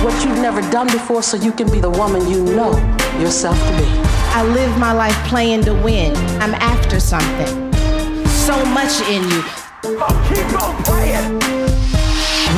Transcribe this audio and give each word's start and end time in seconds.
Do 0.00 0.06
what 0.06 0.24
you've 0.24 0.38
never 0.38 0.62
done 0.70 0.86
before 0.86 1.22
so 1.22 1.36
you 1.36 1.52
can 1.52 1.70
be 1.70 1.78
the 1.78 1.90
woman 1.90 2.26
you 2.26 2.42
know 2.42 2.72
yourself 3.20 3.58
to 3.58 3.76
be. 3.76 3.84
I 4.32 4.42
live 4.42 4.78
my 4.78 4.92
life 4.92 5.14
playing 5.28 5.64
to 5.64 5.74
win. 5.74 6.16
I'm 6.40 6.54
after 6.54 6.98
something. 6.98 7.70
So 8.26 8.64
much 8.64 8.98
in 9.10 9.22
you. 9.28 9.42
Keep 9.82 10.62
on 10.62 10.82
playing. 10.84 11.34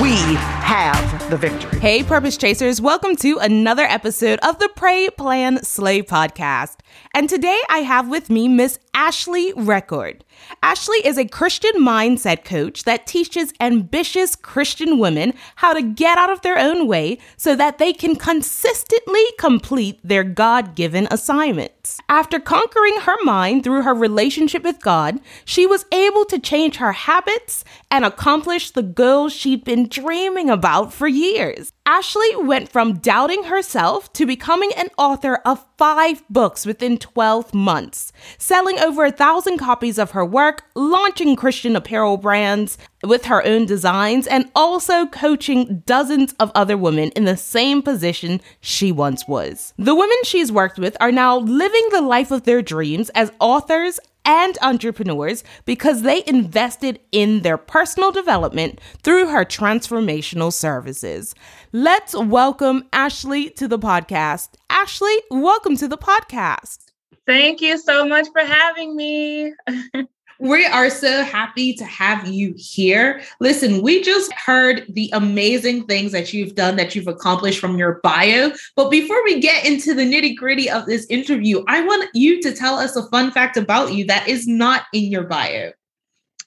We 0.00 0.36
have 0.36 1.30
the 1.30 1.36
victory. 1.36 1.80
Hey, 1.80 2.04
Purpose 2.04 2.36
Chasers, 2.36 2.80
welcome 2.80 3.16
to 3.16 3.38
another 3.38 3.82
episode 3.82 4.38
of 4.44 4.60
the 4.60 4.70
Pray, 4.76 5.10
Plan, 5.10 5.64
Slay 5.64 6.02
podcast. 6.02 6.76
And 7.12 7.28
today 7.28 7.58
I 7.68 7.78
have 7.78 8.08
with 8.08 8.30
me 8.30 8.46
Miss 8.46 8.78
Ashley 8.94 9.52
Record. 9.56 10.24
Ashley 10.62 10.98
is 11.04 11.18
a 11.18 11.26
Christian 11.26 11.72
mindset 11.76 12.44
coach 12.44 12.84
that 12.84 13.06
teaches 13.06 13.52
ambitious 13.60 14.36
Christian 14.36 14.98
women 14.98 15.34
how 15.56 15.72
to 15.72 15.82
get 15.82 16.18
out 16.18 16.30
of 16.30 16.42
their 16.42 16.58
own 16.58 16.86
way 16.86 17.18
so 17.36 17.56
that 17.56 17.78
they 17.78 17.92
can 17.92 18.16
consistently 18.16 19.24
complete 19.38 19.98
their 20.02 20.24
God 20.24 20.74
given 20.74 21.08
assignments. 21.10 22.00
After 22.08 22.38
conquering 22.38 23.00
her 23.00 23.16
mind 23.24 23.64
through 23.64 23.82
her 23.82 23.94
relationship 23.94 24.62
with 24.62 24.80
God, 24.80 25.20
she 25.44 25.66
was 25.66 25.86
able 25.92 26.24
to 26.26 26.38
change 26.38 26.76
her 26.76 26.92
habits 26.92 27.64
and 27.90 28.04
accomplish 28.04 28.70
the 28.70 28.82
goals 28.82 29.32
she'd 29.32 29.64
been 29.64 29.88
dreaming 29.88 30.48
about 30.48 30.92
for 30.92 31.08
years. 31.08 31.72
Ashley 31.84 32.36
went 32.36 32.68
from 32.68 32.98
doubting 32.98 33.44
herself 33.44 34.12
to 34.12 34.24
becoming 34.24 34.70
an 34.76 34.86
author 34.96 35.40
of 35.44 35.66
five 35.76 36.22
books 36.30 36.64
within 36.64 36.96
12 36.96 37.52
months, 37.52 38.12
selling 38.38 38.78
over 38.78 39.04
a 39.04 39.10
thousand 39.10 39.58
copies 39.58 39.98
of 39.98 40.12
her 40.12 40.24
work, 40.24 40.62
launching 40.76 41.34
Christian 41.34 41.74
apparel 41.74 42.18
brands 42.18 42.78
with 43.02 43.24
her 43.24 43.44
own 43.44 43.66
designs, 43.66 44.28
and 44.28 44.48
also 44.54 45.06
coaching 45.06 45.82
dozens 45.84 46.34
of 46.34 46.52
other 46.54 46.76
women 46.76 47.10
in 47.16 47.24
the 47.24 47.36
same 47.36 47.82
position 47.82 48.40
she 48.60 48.92
once 48.92 49.26
was. 49.26 49.74
The 49.76 49.96
women 49.96 50.18
she's 50.22 50.52
worked 50.52 50.78
with 50.78 50.96
are 51.00 51.10
now 51.10 51.38
living 51.38 51.88
the 51.90 52.00
life 52.00 52.30
of 52.30 52.44
their 52.44 52.62
dreams 52.62 53.10
as 53.10 53.32
authors 53.40 53.98
and 54.24 54.58
entrepreneurs 54.62 55.44
because 55.64 56.02
they 56.02 56.22
invested 56.26 57.00
in 57.10 57.42
their 57.42 57.56
personal 57.56 58.12
development 58.12 58.80
through 59.02 59.28
her 59.28 59.44
transformational 59.44 60.52
services. 60.52 61.34
Let's 61.72 62.14
welcome 62.16 62.88
Ashley 62.92 63.50
to 63.50 63.68
the 63.68 63.78
podcast. 63.78 64.50
Ashley, 64.70 65.16
welcome 65.30 65.76
to 65.76 65.88
the 65.88 65.98
podcast. 65.98 66.92
Thank 67.26 67.60
you 67.60 67.78
so 67.78 68.06
much 68.06 68.26
for 68.32 68.42
having 68.42 68.96
me. 68.96 69.52
We 70.42 70.66
are 70.66 70.90
so 70.90 71.22
happy 71.22 71.72
to 71.74 71.84
have 71.84 72.26
you 72.26 72.52
here. 72.56 73.22
Listen, 73.38 73.80
we 73.80 74.02
just 74.02 74.32
heard 74.32 74.84
the 74.88 75.08
amazing 75.12 75.84
things 75.84 76.10
that 76.10 76.32
you've 76.32 76.56
done, 76.56 76.74
that 76.74 76.96
you've 76.96 77.06
accomplished 77.06 77.60
from 77.60 77.78
your 77.78 78.00
bio. 78.02 78.50
But 78.74 78.90
before 78.90 79.22
we 79.22 79.38
get 79.38 79.64
into 79.64 79.94
the 79.94 80.02
nitty 80.02 80.34
gritty 80.34 80.68
of 80.68 80.86
this 80.86 81.06
interview, 81.06 81.62
I 81.68 81.82
want 81.82 82.10
you 82.12 82.42
to 82.42 82.52
tell 82.52 82.74
us 82.74 82.96
a 82.96 83.08
fun 83.10 83.30
fact 83.30 83.56
about 83.56 83.92
you 83.92 84.04
that 84.06 84.26
is 84.26 84.48
not 84.48 84.82
in 84.92 85.04
your 85.04 85.22
bio. 85.22 85.70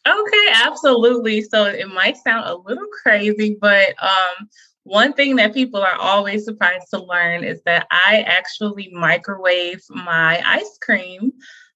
Okay, 0.06 0.48
absolutely. 0.54 1.44
So 1.44 1.64
it 1.64 1.88
might 1.88 2.18
sound 2.18 2.50
a 2.50 2.56
little 2.56 2.88
crazy, 3.02 3.58
but 3.62 3.96
um, 4.04 4.50
one 4.84 5.14
thing 5.14 5.38
that 5.38 5.53
people 5.53 5.81
are 5.81 5.96
always 5.96 6.44
surprised 6.44 6.90
to 6.90 7.02
learn 7.02 7.46
is 7.46 7.62
that 7.64 7.88
I 7.92 8.25
actually 8.28 8.90
microwave 8.92 9.81
my 9.90 10.44
ice 10.46 10.78
cream 10.81 11.31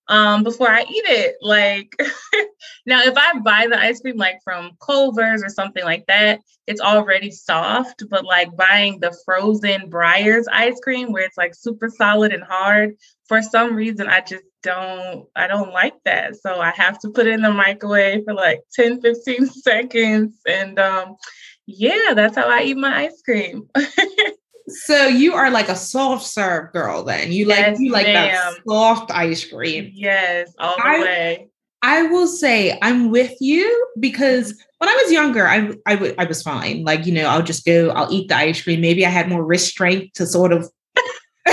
um, 0.09 0.43
before 0.43 0.69
I 0.69 0.81
eat 0.81 1.05
it. 1.05 1.35
Like 1.41 1.95
now, 2.85 3.03
if 3.03 3.15
I 3.15 3.39
buy 3.39 3.67
the 3.69 3.79
ice 3.79 4.01
cream 4.01 4.17
like 4.17 4.39
from 4.43 4.71
Culver's 4.85 5.43
or 5.43 5.49
something 5.49 5.83
like 5.83 6.05
that, 6.07 6.41
it's 6.67 6.81
already 6.81 7.31
soft. 7.31 8.03
But 8.09 8.25
like 8.25 8.55
buying 8.57 8.99
the 8.99 9.15
frozen 9.23 9.89
Breyers 9.89 10.45
ice 10.51 10.79
cream 10.81 11.13
where 11.13 11.23
it's 11.23 11.37
like 11.37 11.55
super 11.55 11.89
solid 11.89 12.33
and 12.33 12.43
hard, 12.43 12.95
for 13.27 13.41
some 13.41 13.75
reason 13.75 14.07
I 14.07 14.21
just 14.21 14.43
don't 14.63 15.27
I 15.35 15.47
don't 15.47 15.71
like 15.71 15.95
that. 16.05 16.35
So 16.35 16.59
I 16.59 16.71
have 16.71 16.99
to 16.99 17.09
put 17.11 17.27
it 17.27 17.33
in 17.33 17.43
the 17.43 17.53
microwave 17.53 18.25
for 18.25 18.33
like 18.33 18.61
10, 18.73 19.01
15 19.01 19.45
seconds. 19.47 20.35
And 20.47 20.79
um 20.79 21.15
yeah, 21.67 22.13
that's 22.15 22.35
how 22.35 22.49
I 22.49 22.63
eat 22.63 22.77
my 22.77 23.03
ice 23.05 23.21
cream. 23.21 23.69
So 24.69 25.07
you 25.07 25.33
are 25.33 25.49
like 25.51 25.69
a 25.69 25.75
soft 25.75 26.25
serve 26.25 26.71
girl 26.73 27.03
then. 27.03 27.31
You 27.31 27.47
Yes, 27.47 27.71
like 27.71 27.79
you 27.79 27.91
like 27.91 28.05
that 28.07 28.55
soft 28.67 29.11
ice 29.11 29.45
cream. 29.45 29.91
yes, 29.93 30.53
all 30.59 30.75
the 30.77 30.83
I- 30.85 30.99
way. 31.01 31.47
I 31.81 32.03
will 32.03 32.27
say 32.27 32.77
I'm 32.81 33.09
with 33.09 33.33
you 33.39 33.87
because 34.01 34.53
when 34.79 34.89
I 34.89 34.99
was 35.01 35.13
younger, 35.13 35.47
I 35.47 35.71
I 35.87 36.25
was 36.25 36.43
fine. 36.43 36.83
Like, 36.83 37.05
you 37.05 37.13
know, 37.13 37.25
I'll 37.25 37.41
just 37.41 37.65
go, 37.65 37.89
I'll 37.91 38.11
eat 38.13 38.27
the 38.27 38.35
ice 38.35 38.61
cream. 38.61 38.81
Maybe 38.81 39.05
I 39.05 39.09
had 39.09 39.29
more 39.29 39.45
wrist 39.45 39.69
strength 39.69 40.13
to 40.15 40.25
sort 40.25 40.51
of 40.51 40.69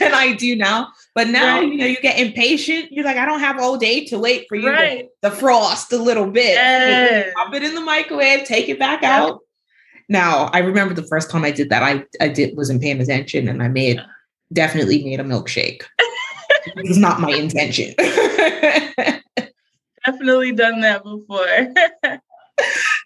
than 0.00 0.14
I 0.14 0.34
do 0.36 0.56
now. 0.56 0.88
But 1.14 1.28
now, 1.28 1.58
Right. 1.60 1.68
you 1.68 1.76
know, 1.76 1.86
you 1.86 2.00
get 2.00 2.18
impatient. 2.18 2.90
You're 2.90 3.04
like, 3.04 3.16
I 3.18 3.24
don't 3.24 3.40
have 3.40 3.60
all 3.60 3.76
day 3.76 4.04
to 4.06 4.18
wait 4.18 4.46
for 4.48 4.56
you 4.56 4.62
to 4.62 4.70
Right. 4.70 5.08
the 5.20 5.30
frost 5.30 5.92
a 5.92 5.96
little 5.98 6.26
bit. 6.26 6.54
Yes. 6.54 7.32
Pop 7.36 7.54
it 7.54 7.62
in 7.62 7.74
the 7.74 7.80
microwave, 7.82 8.44
take 8.44 8.68
it 8.68 8.78
back 8.80 9.02
Yep. 9.02 9.10
out. 9.12 9.40
Now, 10.12 10.50
I 10.52 10.58
remember 10.58 10.92
the 10.92 11.06
first 11.06 11.30
time 11.30 11.42
I 11.42 11.50
did 11.50 11.70
that, 11.70 11.82
I, 11.82 12.04
I 12.20 12.28
did 12.28 12.54
wasn't 12.54 12.82
paying 12.82 13.00
attention 13.00 13.48
and 13.48 13.62
I 13.62 13.68
made 13.68 13.98
definitely 14.52 15.02
made 15.02 15.20
a 15.20 15.24
milkshake. 15.24 15.84
it 16.66 16.86
was 16.86 16.98
not 16.98 17.18
my 17.18 17.30
intention. 17.30 17.94
Definitely 20.04 20.52
done 20.52 20.80
that 20.80 21.02
before. 21.02 21.46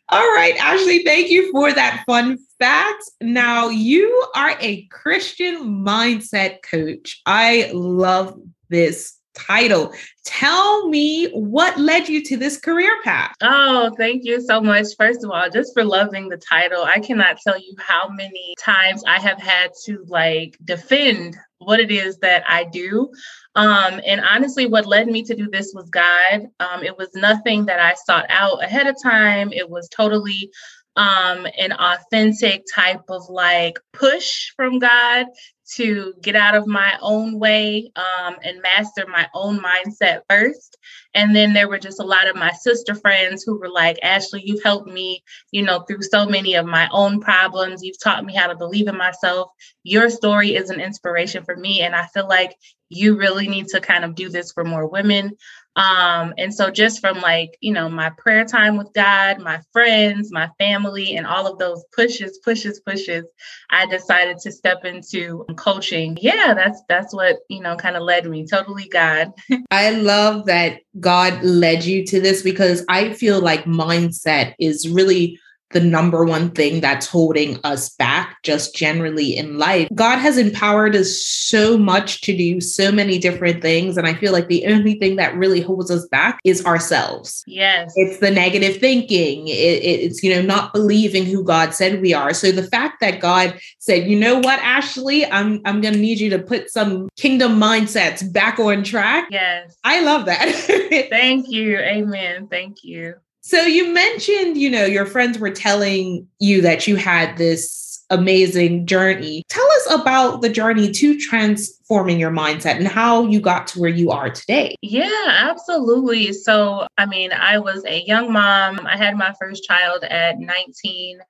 All 0.08 0.32
right, 0.34 0.56
Ashley, 0.58 1.04
thank 1.04 1.30
you 1.30 1.52
for 1.52 1.72
that 1.72 2.02
fun 2.06 2.38
fact. 2.58 3.04
Now, 3.20 3.68
you 3.68 4.26
are 4.34 4.56
a 4.58 4.82
Christian 4.86 5.84
mindset 5.84 6.62
coach. 6.68 7.20
I 7.24 7.70
love 7.72 8.36
this 8.68 9.16
title. 9.36 9.92
Tell 10.24 10.88
me 10.88 11.28
what 11.30 11.78
led 11.78 12.08
you 12.08 12.22
to 12.24 12.36
this 12.36 12.58
career 12.58 13.00
path. 13.04 13.34
Oh, 13.42 13.92
thank 13.96 14.24
you 14.24 14.40
so 14.40 14.60
much. 14.60 14.86
First 14.98 15.24
of 15.24 15.30
all, 15.30 15.48
just 15.50 15.72
for 15.74 15.84
loving 15.84 16.28
the 16.28 16.36
title. 16.36 16.82
I 16.82 16.98
cannot 16.98 17.38
tell 17.40 17.58
you 17.58 17.74
how 17.78 18.08
many 18.08 18.54
times 18.58 19.04
I 19.06 19.20
have 19.20 19.40
had 19.40 19.70
to 19.84 20.04
like 20.08 20.56
defend 20.64 21.36
what 21.58 21.80
it 21.80 21.90
is 21.90 22.18
that 22.18 22.44
I 22.46 22.64
do. 22.64 23.10
Um, 23.54 24.00
and 24.06 24.20
honestly, 24.20 24.66
what 24.66 24.84
led 24.84 25.08
me 25.08 25.22
to 25.22 25.34
do 25.34 25.48
this 25.50 25.72
was 25.74 25.88
God. 25.88 26.48
Um, 26.60 26.82
it 26.82 26.96
was 26.96 27.08
nothing 27.14 27.66
that 27.66 27.80
I 27.80 27.94
sought 27.94 28.26
out 28.28 28.62
ahead 28.62 28.86
of 28.86 28.96
time. 29.02 29.52
It 29.52 29.68
was 29.68 29.88
totally 29.88 30.50
um, 30.96 31.46
an 31.58 31.72
authentic 31.72 32.64
type 32.74 33.02
of 33.08 33.28
like 33.28 33.78
push 33.92 34.50
from 34.56 34.78
God 34.78 35.26
to 35.74 36.14
get 36.22 36.36
out 36.36 36.54
of 36.54 36.66
my 36.66 36.96
own 37.02 37.38
way 37.38 37.90
um, 37.96 38.36
and 38.42 38.62
master 38.62 39.04
my 39.08 39.28
own 39.34 39.58
mindset 39.58 40.20
first. 40.30 40.78
And 41.12 41.34
then 41.34 41.52
there 41.52 41.68
were 41.68 41.78
just 41.78 41.98
a 41.98 42.04
lot 42.04 42.28
of 42.28 42.36
my 42.36 42.52
sister 42.52 42.94
friends 42.94 43.42
who 43.42 43.58
were 43.58 43.68
like, 43.68 43.98
Ashley, 44.02 44.42
you've 44.44 44.62
helped 44.62 44.88
me, 44.88 45.24
you 45.50 45.62
know, 45.62 45.80
through 45.80 46.02
so 46.02 46.26
many 46.26 46.54
of 46.54 46.66
my 46.66 46.88
own 46.92 47.20
problems. 47.20 47.82
You've 47.82 48.00
taught 48.00 48.24
me 48.24 48.34
how 48.34 48.46
to 48.46 48.56
believe 48.56 48.86
in 48.86 48.96
myself. 48.96 49.50
Your 49.82 50.08
story 50.08 50.54
is 50.54 50.70
an 50.70 50.80
inspiration 50.80 51.44
for 51.44 51.56
me. 51.56 51.80
And 51.80 51.96
I 51.96 52.06
feel 52.06 52.28
like 52.28 52.56
you 52.88 53.16
really 53.16 53.48
need 53.48 53.66
to 53.68 53.80
kind 53.80 54.04
of 54.04 54.14
do 54.14 54.28
this 54.28 54.52
for 54.52 54.64
more 54.64 54.86
women. 54.86 55.36
Um, 55.76 56.32
and 56.38 56.52
so 56.52 56.70
just 56.70 57.00
from 57.00 57.20
like, 57.20 57.56
you 57.60 57.72
know, 57.72 57.88
my 57.88 58.10
prayer 58.16 58.44
time 58.44 58.76
with 58.78 58.92
God, 58.94 59.40
my 59.40 59.60
friends, 59.72 60.32
my 60.32 60.48
family, 60.58 61.16
and 61.16 61.26
all 61.26 61.46
of 61.46 61.58
those 61.58 61.84
pushes, 61.94 62.38
pushes, 62.38 62.80
pushes, 62.80 63.24
I 63.70 63.86
decided 63.86 64.38
to 64.38 64.52
step 64.52 64.84
into 64.84 65.44
coaching. 65.56 66.16
Yeah, 66.20 66.54
that's 66.54 66.82
that's 66.88 67.14
what, 67.14 67.36
you 67.48 67.60
know, 67.60 67.76
kind 67.76 67.96
of 67.96 68.02
led 68.02 68.26
me. 68.26 68.46
Totally 68.46 68.88
God. 68.88 69.32
I 69.70 69.90
love 69.90 70.46
that 70.46 70.80
God 70.98 71.42
led 71.42 71.84
you 71.84 72.06
to 72.06 72.20
this 72.20 72.42
because 72.42 72.84
I 72.88 73.12
feel 73.12 73.40
like 73.40 73.64
mindset 73.64 74.54
is 74.58 74.88
really 74.88 75.38
the 75.70 75.80
number 75.80 76.24
one 76.24 76.50
thing 76.50 76.80
that's 76.80 77.06
holding 77.06 77.58
us 77.64 77.90
back 77.90 78.42
just 78.42 78.74
generally 78.74 79.36
in 79.36 79.58
life. 79.58 79.88
God 79.94 80.18
has 80.18 80.38
empowered 80.38 80.94
us 80.94 81.20
so 81.20 81.76
much 81.76 82.20
to 82.22 82.36
do 82.36 82.60
so 82.60 82.92
many 82.92 83.18
different 83.18 83.62
things. 83.62 83.96
And 83.96 84.06
I 84.06 84.14
feel 84.14 84.32
like 84.32 84.48
the 84.48 84.66
only 84.66 84.94
thing 84.98 85.16
that 85.16 85.34
really 85.34 85.60
holds 85.60 85.90
us 85.90 86.06
back 86.06 86.38
is 86.44 86.64
ourselves. 86.64 87.42
Yes. 87.46 87.92
It's 87.96 88.18
the 88.18 88.30
negative 88.30 88.76
thinking. 88.76 89.48
It, 89.48 89.52
it's, 89.52 90.22
you 90.22 90.34
know, 90.34 90.42
not 90.42 90.72
believing 90.72 91.24
who 91.24 91.42
God 91.42 91.74
said 91.74 92.00
we 92.00 92.14
are. 92.14 92.32
So 92.32 92.52
the 92.52 92.62
fact 92.62 93.00
that 93.00 93.20
God 93.20 93.58
said, 93.78 94.08
you 94.08 94.18
know 94.18 94.36
what, 94.36 94.60
Ashley, 94.60 95.26
I'm, 95.26 95.60
I'm 95.64 95.80
going 95.80 95.94
to 95.94 96.00
need 96.00 96.20
you 96.20 96.30
to 96.30 96.38
put 96.38 96.70
some 96.70 97.08
kingdom 97.16 97.58
mindsets 97.58 98.32
back 98.32 98.58
on 98.58 98.84
track. 98.84 99.28
Yes. 99.30 99.76
I 99.82 100.00
love 100.02 100.26
that. 100.26 100.48
Thank 101.10 101.48
you. 101.48 101.78
Amen. 101.78 102.46
Thank 102.48 102.84
you. 102.84 103.14
So 103.46 103.62
you 103.62 103.94
mentioned, 103.94 104.56
you 104.56 104.68
know, 104.68 104.84
your 104.84 105.06
friends 105.06 105.38
were 105.38 105.52
telling 105.52 106.26
you 106.40 106.60
that 106.62 106.88
you 106.88 106.96
had 106.96 107.36
this 107.36 108.04
amazing 108.10 108.86
journey. 108.86 109.44
Tell 109.48 109.64
us 109.64 110.00
about 110.00 110.42
the 110.42 110.48
journey 110.48 110.90
to 110.90 111.16
transforming 111.16 112.18
your 112.18 112.32
mindset 112.32 112.74
and 112.74 112.88
how 112.88 113.24
you 113.26 113.40
got 113.40 113.68
to 113.68 113.78
where 113.78 113.88
you 113.88 114.10
are 114.10 114.30
today. 114.30 114.74
Yeah, 114.82 115.26
absolutely. 115.28 116.32
So, 116.32 116.88
I 116.98 117.06
mean, 117.06 117.32
I 117.32 117.60
was 117.60 117.84
a 117.84 118.02
young 118.02 118.32
mom. 118.32 118.84
I 118.84 118.96
had 118.96 119.16
my 119.16 119.32
first 119.40 119.62
child 119.62 120.02
at 120.02 120.40
19 120.40 121.20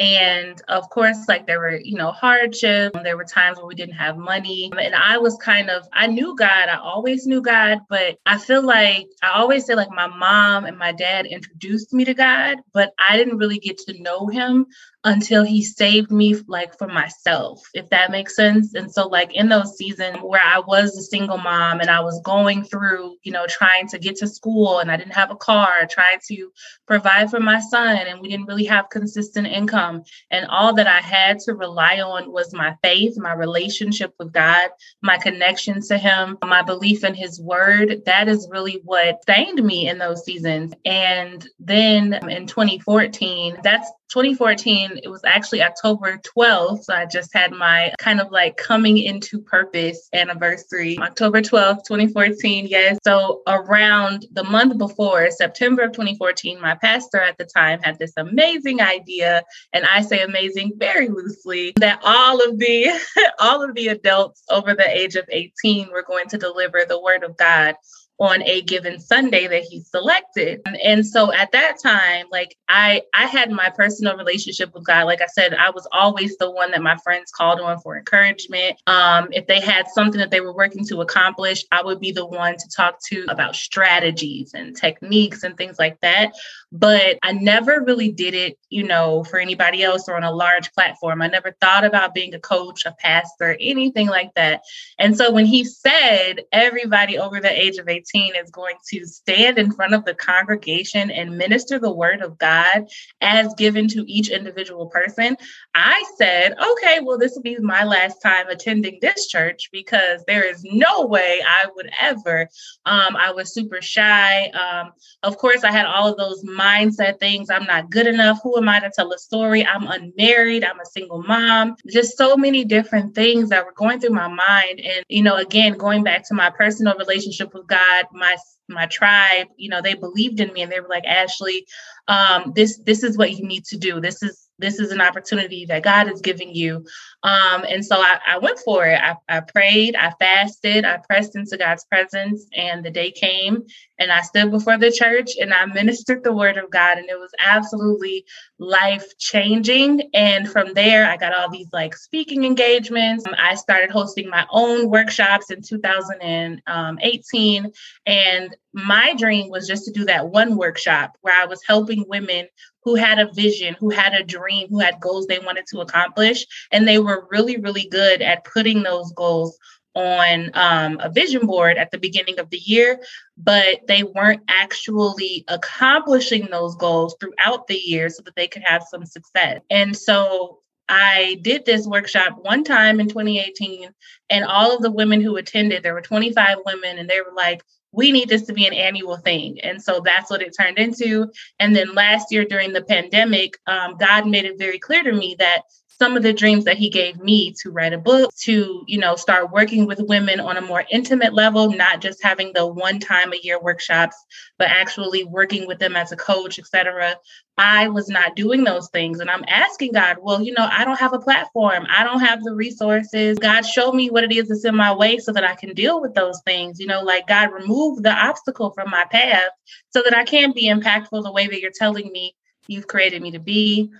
and 0.00 0.62
of 0.68 0.88
course, 0.88 1.28
like 1.28 1.46
there 1.46 1.60
were, 1.60 1.78
you 1.78 1.98
know, 1.98 2.10
hardships. 2.10 2.98
There 3.02 3.18
were 3.18 3.24
times 3.24 3.58
where 3.58 3.66
we 3.66 3.74
didn't 3.74 3.96
have 3.96 4.16
money. 4.16 4.72
And 4.74 4.94
I 4.94 5.18
was 5.18 5.36
kind 5.36 5.68
of, 5.68 5.86
I 5.92 6.06
knew 6.06 6.34
God. 6.34 6.70
I 6.70 6.78
always 6.78 7.26
knew 7.26 7.42
God. 7.42 7.80
But 7.90 8.18
I 8.24 8.38
feel 8.38 8.62
like 8.62 9.08
I 9.22 9.38
always 9.38 9.66
say, 9.66 9.74
like, 9.74 9.90
my 9.90 10.06
mom 10.06 10.64
and 10.64 10.78
my 10.78 10.92
dad 10.92 11.26
introduced 11.26 11.92
me 11.92 12.06
to 12.06 12.14
God, 12.14 12.56
but 12.72 12.94
I 12.98 13.18
didn't 13.18 13.36
really 13.36 13.58
get 13.58 13.76
to 13.76 14.02
know 14.02 14.26
him 14.26 14.64
until 15.04 15.42
he 15.42 15.62
saved 15.62 16.10
me 16.10 16.36
like 16.46 16.76
for 16.76 16.86
myself 16.86 17.62
if 17.74 17.88
that 17.88 18.10
makes 18.10 18.36
sense. 18.36 18.74
And 18.74 18.92
so 18.92 19.08
like 19.08 19.34
in 19.34 19.48
those 19.48 19.76
seasons 19.76 20.18
where 20.22 20.42
i 20.42 20.60
was 20.60 20.96
a 20.96 21.02
single 21.02 21.38
mom 21.38 21.80
and 21.80 21.90
i 21.90 22.00
was 22.00 22.20
going 22.24 22.64
through 22.64 23.16
you 23.22 23.32
know 23.32 23.46
trying 23.48 23.88
to 23.88 23.98
get 23.98 24.16
to 24.16 24.26
school 24.26 24.78
and 24.78 24.90
i 24.90 24.96
didn't 24.96 25.12
have 25.12 25.30
a 25.30 25.36
car 25.36 25.86
trying 25.88 26.18
to 26.28 26.50
provide 26.86 27.30
for 27.30 27.40
my 27.40 27.60
son 27.60 27.96
and 27.96 28.20
we 28.20 28.28
didn't 28.28 28.46
really 28.46 28.64
have 28.64 28.90
consistent 28.90 29.46
income 29.46 30.02
and 30.30 30.46
all 30.46 30.74
that 30.74 30.86
i 30.86 31.00
had 31.00 31.38
to 31.38 31.54
rely 31.54 32.00
on 32.00 32.30
was 32.30 32.52
my 32.52 32.76
faith 32.82 33.16
my 33.16 33.32
relationship 33.32 34.12
with 34.18 34.32
god 34.32 34.68
my 35.02 35.16
connection 35.16 35.80
to 35.80 35.96
him 35.96 36.36
my 36.44 36.62
belief 36.62 37.04
in 37.04 37.14
his 37.14 37.40
word 37.40 38.02
that 38.04 38.28
is 38.28 38.48
really 38.50 38.80
what 38.84 39.20
sustained 39.30 39.62
me 39.62 39.88
in 39.88 39.98
those 39.98 40.24
seasons. 40.24 40.72
And 40.84 41.46
then 41.58 42.14
in 42.28 42.46
2014 42.46 43.58
that's 43.62 43.90
2014, 44.10 45.00
it 45.02 45.08
was 45.08 45.22
actually 45.24 45.62
October 45.62 46.20
12th. 46.36 46.84
So 46.84 46.94
I 46.94 47.06
just 47.06 47.32
had 47.32 47.52
my 47.52 47.92
kind 47.98 48.20
of 48.20 48.30
like 48.30 48.56
coming 48.56 48.98
into 48.98 49.40
purpose 49.40 50.08
anniversary, 50.12 50.98
October 50.98 51.40
12th, 51.40 51.84
2014. 51.84 52.66
Yes. 52.68 52.98
So 53.04 53.42
around 53.46 54.26
the 54.32 54.44
month 54.44 54.78
before, 54.78 55.30
September 55.30 55.82
of 55.82 55.92
2014, 55.92 56.60
my 56.60 56.74
pastor 56.74 57.20
at 57.20 57.38
the 57.38 57.44
time 57.44 57.80
had 57.82 57.98
this 57.98 58.12
amazing 58.16 58.80
idea. 58.80 59.42
And 59.72 59.84
I 59.86 60.02
say 60.02 60.22
amazing 60.22 60.72
very 60.76 61.08
loosely 61.08 61.72
that 61.76 62.00
all 62.04 62.42
of 62.46 62.58
the 62.58 62.90
all 63.38 63.62
of 63.62 63.74
the 63.74 63.88
adults 63.88 64.42
over 64.50 64.74
the 64.74 64.88
age 64.88 65.16
of 65.16 65.24
18 65.28 65.90
were 65.90 66.02
going 66.02 66.28
to 66.28 66.38
deliver 66.38 66.84
the 66.86 67.00
word 67.00 67.22
of 67.22 67.36
God 67.36 67.76
on 68.20 68.42
a 68.42 68.60
given 68.62 69.00
Sunday 69.00 69.46
that 69.46 69.62
he 69.62 69.80
selected. 69.80 70.60
And 70.84 71.06
so 71.06 71.32
at 71.32 71.52
that 71.52 71.78
time, 71.82 72.26
like 72.30 72.56
I 72.68 73.02
I 73.14 73.26
had 73.26 73.50
my 73.50 73.70
personal 73.70 74.16
relationship 74.16 74.74
with 74.74 74.84
God. 74.84 75.06
Like 75.06 75.22
I 75.22 75.26
said, 75.26 75.54
I 75.54 75.70
was 75.70 75.88
always 75.90 76.36
the 76.36 76.50
one 76.50 76.70
that 76.72 76.82
my 76.82 76.96
friends 76.98 77.32
called 77.32 77.60
on 77.60 77.80
for 77.80 77.96
encouragement. 77.96 78.76
Um, 78.86 79.28
if 79.32 79.46
they 79.46 79.60
had 79.60 79.88
something 79.88 80.20
that 80.20 80.30
they 80.30 80.42
were 80.42 80.54
working 80.54 80.84
to 80.88 81.00
accomplish, 81.00 81.64
I 81.72 81.82
would 81.82 81.98
be 81.98 82.12
the 82.12 82.26
one 82.26 82.56
to 82.56 82.68
talk 82.76 82.98
to 83.06 83.24
about 83.28 83.56
strategies 83.56 84.52
and 84.52 84.76
techniques 84.76 85.42
and 85.42 85.56
things 85.56 85.78
like 85.78 85.98
that. 86.00 86.32
But 86.72 87.18
I 87.22 87.32
never 87.32 87.82
really 87.84 88.10
did 88.10 88.34
it, 88.34 88.58
you 88.68 88.84
know, 88.84 89.24
for 89.24 89.38
anybody 89.38 89.82
else 89.82 90.08
or 90.08 90.16
on 90.16 90.24
a 90.24 90.32
large 90.32 90.72
platform. 90.72 91.20
I 91.20 91.26
never 91.26 91.52
thought 91.60 91.84
about 91.84 92.14
being 92.14 92.34
a 92.34 92.38
coach, 92.38 92.86
a 92.86 92.94
pastor, 92.98 93.56
anything 93.60 94.06
like 94.06 94.32
that. 94.34 94.62
And 94.98 95.16
so 95.16 95.32
when 95.32 95.46
he 95.46 95.64
said 95.64 96.42
everybody 96.52 97.18
over 97.18 97.40
the 97.40 97.50
age 97.50 97.78
of 97.78 97.88
18 97.88 98.34
is 98.36 98.50
going 98.50 98.76
to 98.92 99.06
stand 99.06 99.58
in 99.58 99.72
front 99.72 99.94
of 99.94 100.04
the 100.04 100.14
congregation 100.14 101.10
and 101.10 101.36
minister 101.36 101.78
the 101.78 101.92
word 101.92 102.22
of 102.22 102.38
God 102.38 102.88
as 103.20 103.54
given 103.54 103.88
to 103.88 104.04
each 104.10 104.30
individual 104.30 104.86
person, 104.86 105.36
I 105.74 106.02
said, 106.16 106.54
okay, 106.58 107.00
well, 107.02 107.18
this 107.18 107.34
will 107.34 107.42
be 107.42 107.58
my 107.58 107.84
last 107.84 108.22
time 108.22 108.48
attending 108.48 108.98
this 109.00 109.26
church 109.26 109.68
because 109.72 110.22
there 110.26 110.44
is 110.44 110.64
no 110.64 111.06
way 111.06 111.42
I 111.46 111.66
would 111.74 111.90
ever. 112.00 112.48
Um, 112.86 113.16
I 113.16 113.32
was 113.32 113.52
super 113.52 113.80
shy. 113.80 114.48
Um, 114.48 114.92
of 115.22 115.38
course, 115.38 115.64
I 115.64 115.72
had 115.72 115.86
all 115.86 116.08
of 116.08 116.16
those 116.16 116.42
mindset 116.60 117.18
things. 117.18 117.50
I'm 117.50 117.64
not 117.64 117.90
good 117.90 118.06
enough. 118.06 118.40
Who 118.42 118.56
am 118.58 118.68
I 118.68 118.80
to 118.80 118.90
tell 118.94 119.12
a 119.12 119.18
story? 119.18 119.64
I'm 119.64 119.86
unmarried. 119.86 120.64
I'm 120.64 120.80
a 120.80 120.86
single 120.86 121.22
mom. 121.22 121.76
Just 121.88 122.18
so 122.18 122.36
many 122.36 122.64
different 122.64 123.14
things 123.14 123.48
that 123.48 123.64
were 123.64 123.72
going 123.72 124.00
through 124.00 124.10
my 124.10 124.28
mind. 124.28 124.80
And, 124.80 125.04
you 125.08 125.22
know, 125.22 125.36
again, 125.36 125.72
going 125.74 126.04
back 126.04 126.26
to 126.28 126.34
my 126.34 126.50
personal 126.50 126.96
relationship 126.96 127.54
with 127.54 127.66
God, 127.66 128.06
my 128.12 128.36
my 128.68 128.86
tribe 128.86 129.48
you 129.56 129.68
know 129.68 129.82
they 129.82 129.94
believed 129.94 130.38
in 130.38 130.52
me 130.52 130.62
and 130.62 130.70
they 130.70 130.78
were 130.78 130.88
like 130.88 131.04
ashley 131.04 131.66
um, 132.06 132.52
this 132.54 132.78
this 132.86 133.02
is 133.02 133.18
what 133.18 133.32
you 133.32 133.44
need 133.44 133.64
to 133.64 133.76
do 133.76 134.00
this 134.00 134.22
is 134.22 134.48
this 134.60 134.78
is 134.78 134.92
an 134.92 135.00
opportunity 135.00 135.64
that 135.66 135.82
God 135.82 136.12
is 136.12 136.20
giving 136.20 136.54
you. 136.54 136.84
Um, 137.22 137.64
and 137.68 137.84
so 137.84 137.96
I, 137.96 138.18
I 138.26 138.38
went 138.38 138.58
for 138.60 138.86
it. 138.86 138.98
I, 139.00 139.16
I, 139.28 139.40
prayed, 139.40 139.96
I 139.96 140.12
fasted, 140.18 140.84
I 140.84 140.98
pressed 140.98 141.34
into 141.36 141.56
God's 141.56 141.84
presence, 141.84 142.46
and 142.54 142.84
the 142.84 142.90
day 142.90 143.10
came, 143.10 143.64
and 143.98 144.12
I 144.12 144.20
stood 144.22 144.50
before 144.50 144.78
the 144.78 144.90
church 144.90 145.32
and 145.40 145.52
I 145.52 145.66
ministered 145.80 146.24
the 146.24 146.32
word 146.32 146.56
of 146.56 146.70
God, 146.70 146.98
and 146.98 147.08
it 147.08 147.18
was 147.18 147.32
absolutely 147.38 148.24
life 148.58 149.16
changing. 149.18 150.10
And 150.14 150.50
from 150.50 150.74
there, 150.74 151.06
I 151.06 151.16
got 151.16 151.34
all 151.34 151.50
these 151.50 151.68
like 151.72 151.96
speaking 151.96 152.44
engagements. 152.44 153.24
I 153.38 153.54
started 153.54 153.90
hosting 153.90 154.28
my 154.28 154.46
own 154.50 154.88
workshops 154.88 155.50
in 155.50 155.62
2018, 155.62 157.72
and 158.06 158.56
my 158.72 159.14
dream 159.14 159.50
was 159.50 159.66
just 159.66 159.84
to 159.84 159.92
do 159.92 160.04
that 160.04 160.28
one 160.28 160.56
workshop 160.56 161.16
where 161.22 161.40
I 161.40 161.46
was 161.46 161.60
helping 161.66 162.04
women 162.08 162.46
who 162.82 162.94
had 162.94 163.18
a 163.18 163.32
vision, 163.32 163.76
who 163.78 163.90
had 163.90 164.14
a 164.14 164.24
dream, 164.24 164.68
who 164.68 164.78
had 164.78 165.00
goals 165.00 165.26
they 165.26 165.38
wanted 165.38 165.66
to 165.66 165.80
accomplish. 165.80 166.46
And 166.70 166.86
they 166.86 166.98
were 166.98 167.26
really, 167.30 167.56
really 167.56 167.86
good 167.90 168.22
at 168.22 168.44
putting 168.44 168.82
those 168.82 169.12
goals 169.12 169.58
on 169.94 170.50
um, 170.54 170.98
a 171.00 171.10
vision 171.10 171.46
board 171.46 171.76
at 171.76 171.90
the 171.90 171.98
beginning 171.98 172.38
of 172.38 172.48
the 172.50 172.58
year, 172.58 173.00
but 173.36 173.80
they 173.88 174.02
weren't 174.02 174.42
actually 174.48 175.44
accomplishing 175.48 176.46
those 176.50 176.76
goals 176.76 177.16
throughout 177.18 177.66
the 177.66 177.76
year 177.76 178.08
so 178.08 178.22
that 178.22 178.36
they 178.36 178.46
could 178.46 178.62
have 178.64 178.84
some 178.88 179.04
success. 179.04 179.60
And 179.68 179.96
so 179.96 180.60
I 180.88 181.38
did 181.42 181.64
this 181.64 181.86
workshop 181.86 182.38
one 182.40 182.64
time 182.64 183.00
in 183.00 183.08
2018, 183.08 183.90
and 184.28 184.44
all 184.44 184.76
of 184.76 184.82
the 184.82 184.90
women 184.90 185.20
who 185.20 185.36
attended, 185.36 185.82
there 185.82 185.94
were 185.94 186.00
25 186.00 186.58
women, 186.64 186.98
and 186.98 187.08
they 187.08 187.20
were 187.20 187.34
like, 187.34 187.62
we 187.92 188.12
need 188.12 188.28
this 188.28 188.42
to 188.42 188.52
be 188.52 188.66
an 188.66 188.74
annual 188.74 189.16
thing. 189.16 189.60
And 189.60 189.82
so 189.82 190.00
that's 190.04 190.30
what 190.30 190.42
it 190.42 190.54
turned 190.58 190.78
into. 190.78 191.30
And 191.58 191.74
then 191.74 191.94
last 191.94 192.30
year 192.30 192.44
during 192.44 192.72
the 192.72 192.84
pandemic, 192.84 193.58
um, 193.66 193.96
God 193.98 194.26
made 194.26 194.44
it 194.44 194.58
very 194.58 194.78
clear 194.78 195.02
to 195.02 195.12
me 195.12 195.36
that 195.38 195.62
some 196.00 196.16
of 196.16 196.22
the 196.22 196.32
dreams 196.32 196.64
that 196.64 196.78
he 196.78 196.88
gave 196.88 197.18
me 197.18 197.52
to 197.52 197.70
write 197.70 197.92
a 197.92 197.98
book 197.98 198.34
to 198.34 198.82
you 198.86 198.96
know 198.96 199.16
start 199.16 199.52
working 199.52 199.86
with 199.86 200.00
women 200.08 200.40
on 200.40 200.56
a 200.56 200.62
more 200.62 200.84
intimate 200.90 201.34
level 201.34 201.70
not 201.70 202.00
just 202.00 202.22
having 202.22 202.52
the 202.54 202.66
one 202.66 202.98
time 202.98 203.34
a 203.34 203.40
year 203.42 203.60
workshops 203.60 204.16
but 204.58 204.68
actually 204.68 205.24
working 205.24 205.66
with 205.66 205.78
them 205.78 205.96
as 205.96 206.10
a 206.10 206.16
coach 206.16 206.58
etc 206.58 207.14
i 207.58 207.86
was 207.86 208.08
not 208.08 208.34
doing 208.34 208.64
those 208.64 208.88
things. 208.88 209.20
And 209.20 209.30
i'm 209.30 209.44
asking 209.46 209.92
god 209.92 210.16
well 210.22 210.42
you 210.42 210.54
know 210.54 210.66
i 210.72 210.86
don't 210.86 210.98
have 210.98 211.12
a 211.12 211.18
platform. 211.18 211.86
I 211.90 212.02
don't 212.02 212.20
have 212.20 212.42
the 212.42 212.54
resources. 212.54 213.38
God 213.38 213.62
show 213.62 213.92
me 213.92 214.08
what 214.08 214.24
it 214.24 214.32
is 214.32 214.48
that's 214.48 214.64
in 214.64 214.74
my 214.74 214.94
way 214.94 215.18
so 215.18 215.32
that 215.32 215.44
i 215.44 215.54
can 215.54 215.74
deal 215.74 216.00
with 216.00 216.14
those 216.14 216.40
things. 216.46 216.80
You 216.80 216.86
know 216.86 217.02
like 217.02 217.26
god 217.26 217.52
remove 217.52 218.02
the 218.02 218.12
obstacle 218.12 218.70
from 218.70 218.88
my 218.88 219.04
path 219.10 219.50
so 219.90 220.00
that 220.02 220.16
i 220.16 220.24
can 220.24 220.52
be 220.52 220.70
impactful 220.70 221.22
the 221.22 221.32
way 221.32 221.46
that 221.46 221.60
you're 221.60 221.70
telling 221.74 222.10
me 222.10 222.34
you've 222.68 222.86
created 222.86 223.20
me 223.20 223.32
to 223.32 223.38
be 223.38 223.90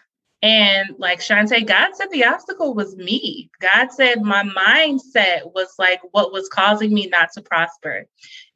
And 0.43 0.91
like 0.99 1.21
Shantae, 1.21 1.67
God 1.67 1.95
said 1.95 2.09
the 2.11 2.25
obstacle 2.25 2.73
was 2.73 2.97
me. 2.97 3.51
God 3.61 3.93
said 3.93 4.23
my 4.23 4.43
mindset 4.43 5.53
was 5.55 5.75
like 5.79 6.01
what 6.13 6.33
was 6.33 6.49
causing 6.49 6.95
me 6.95 7.09
not 7.09 7.31
to 7.35 7.43
prosper. 7.43 8.07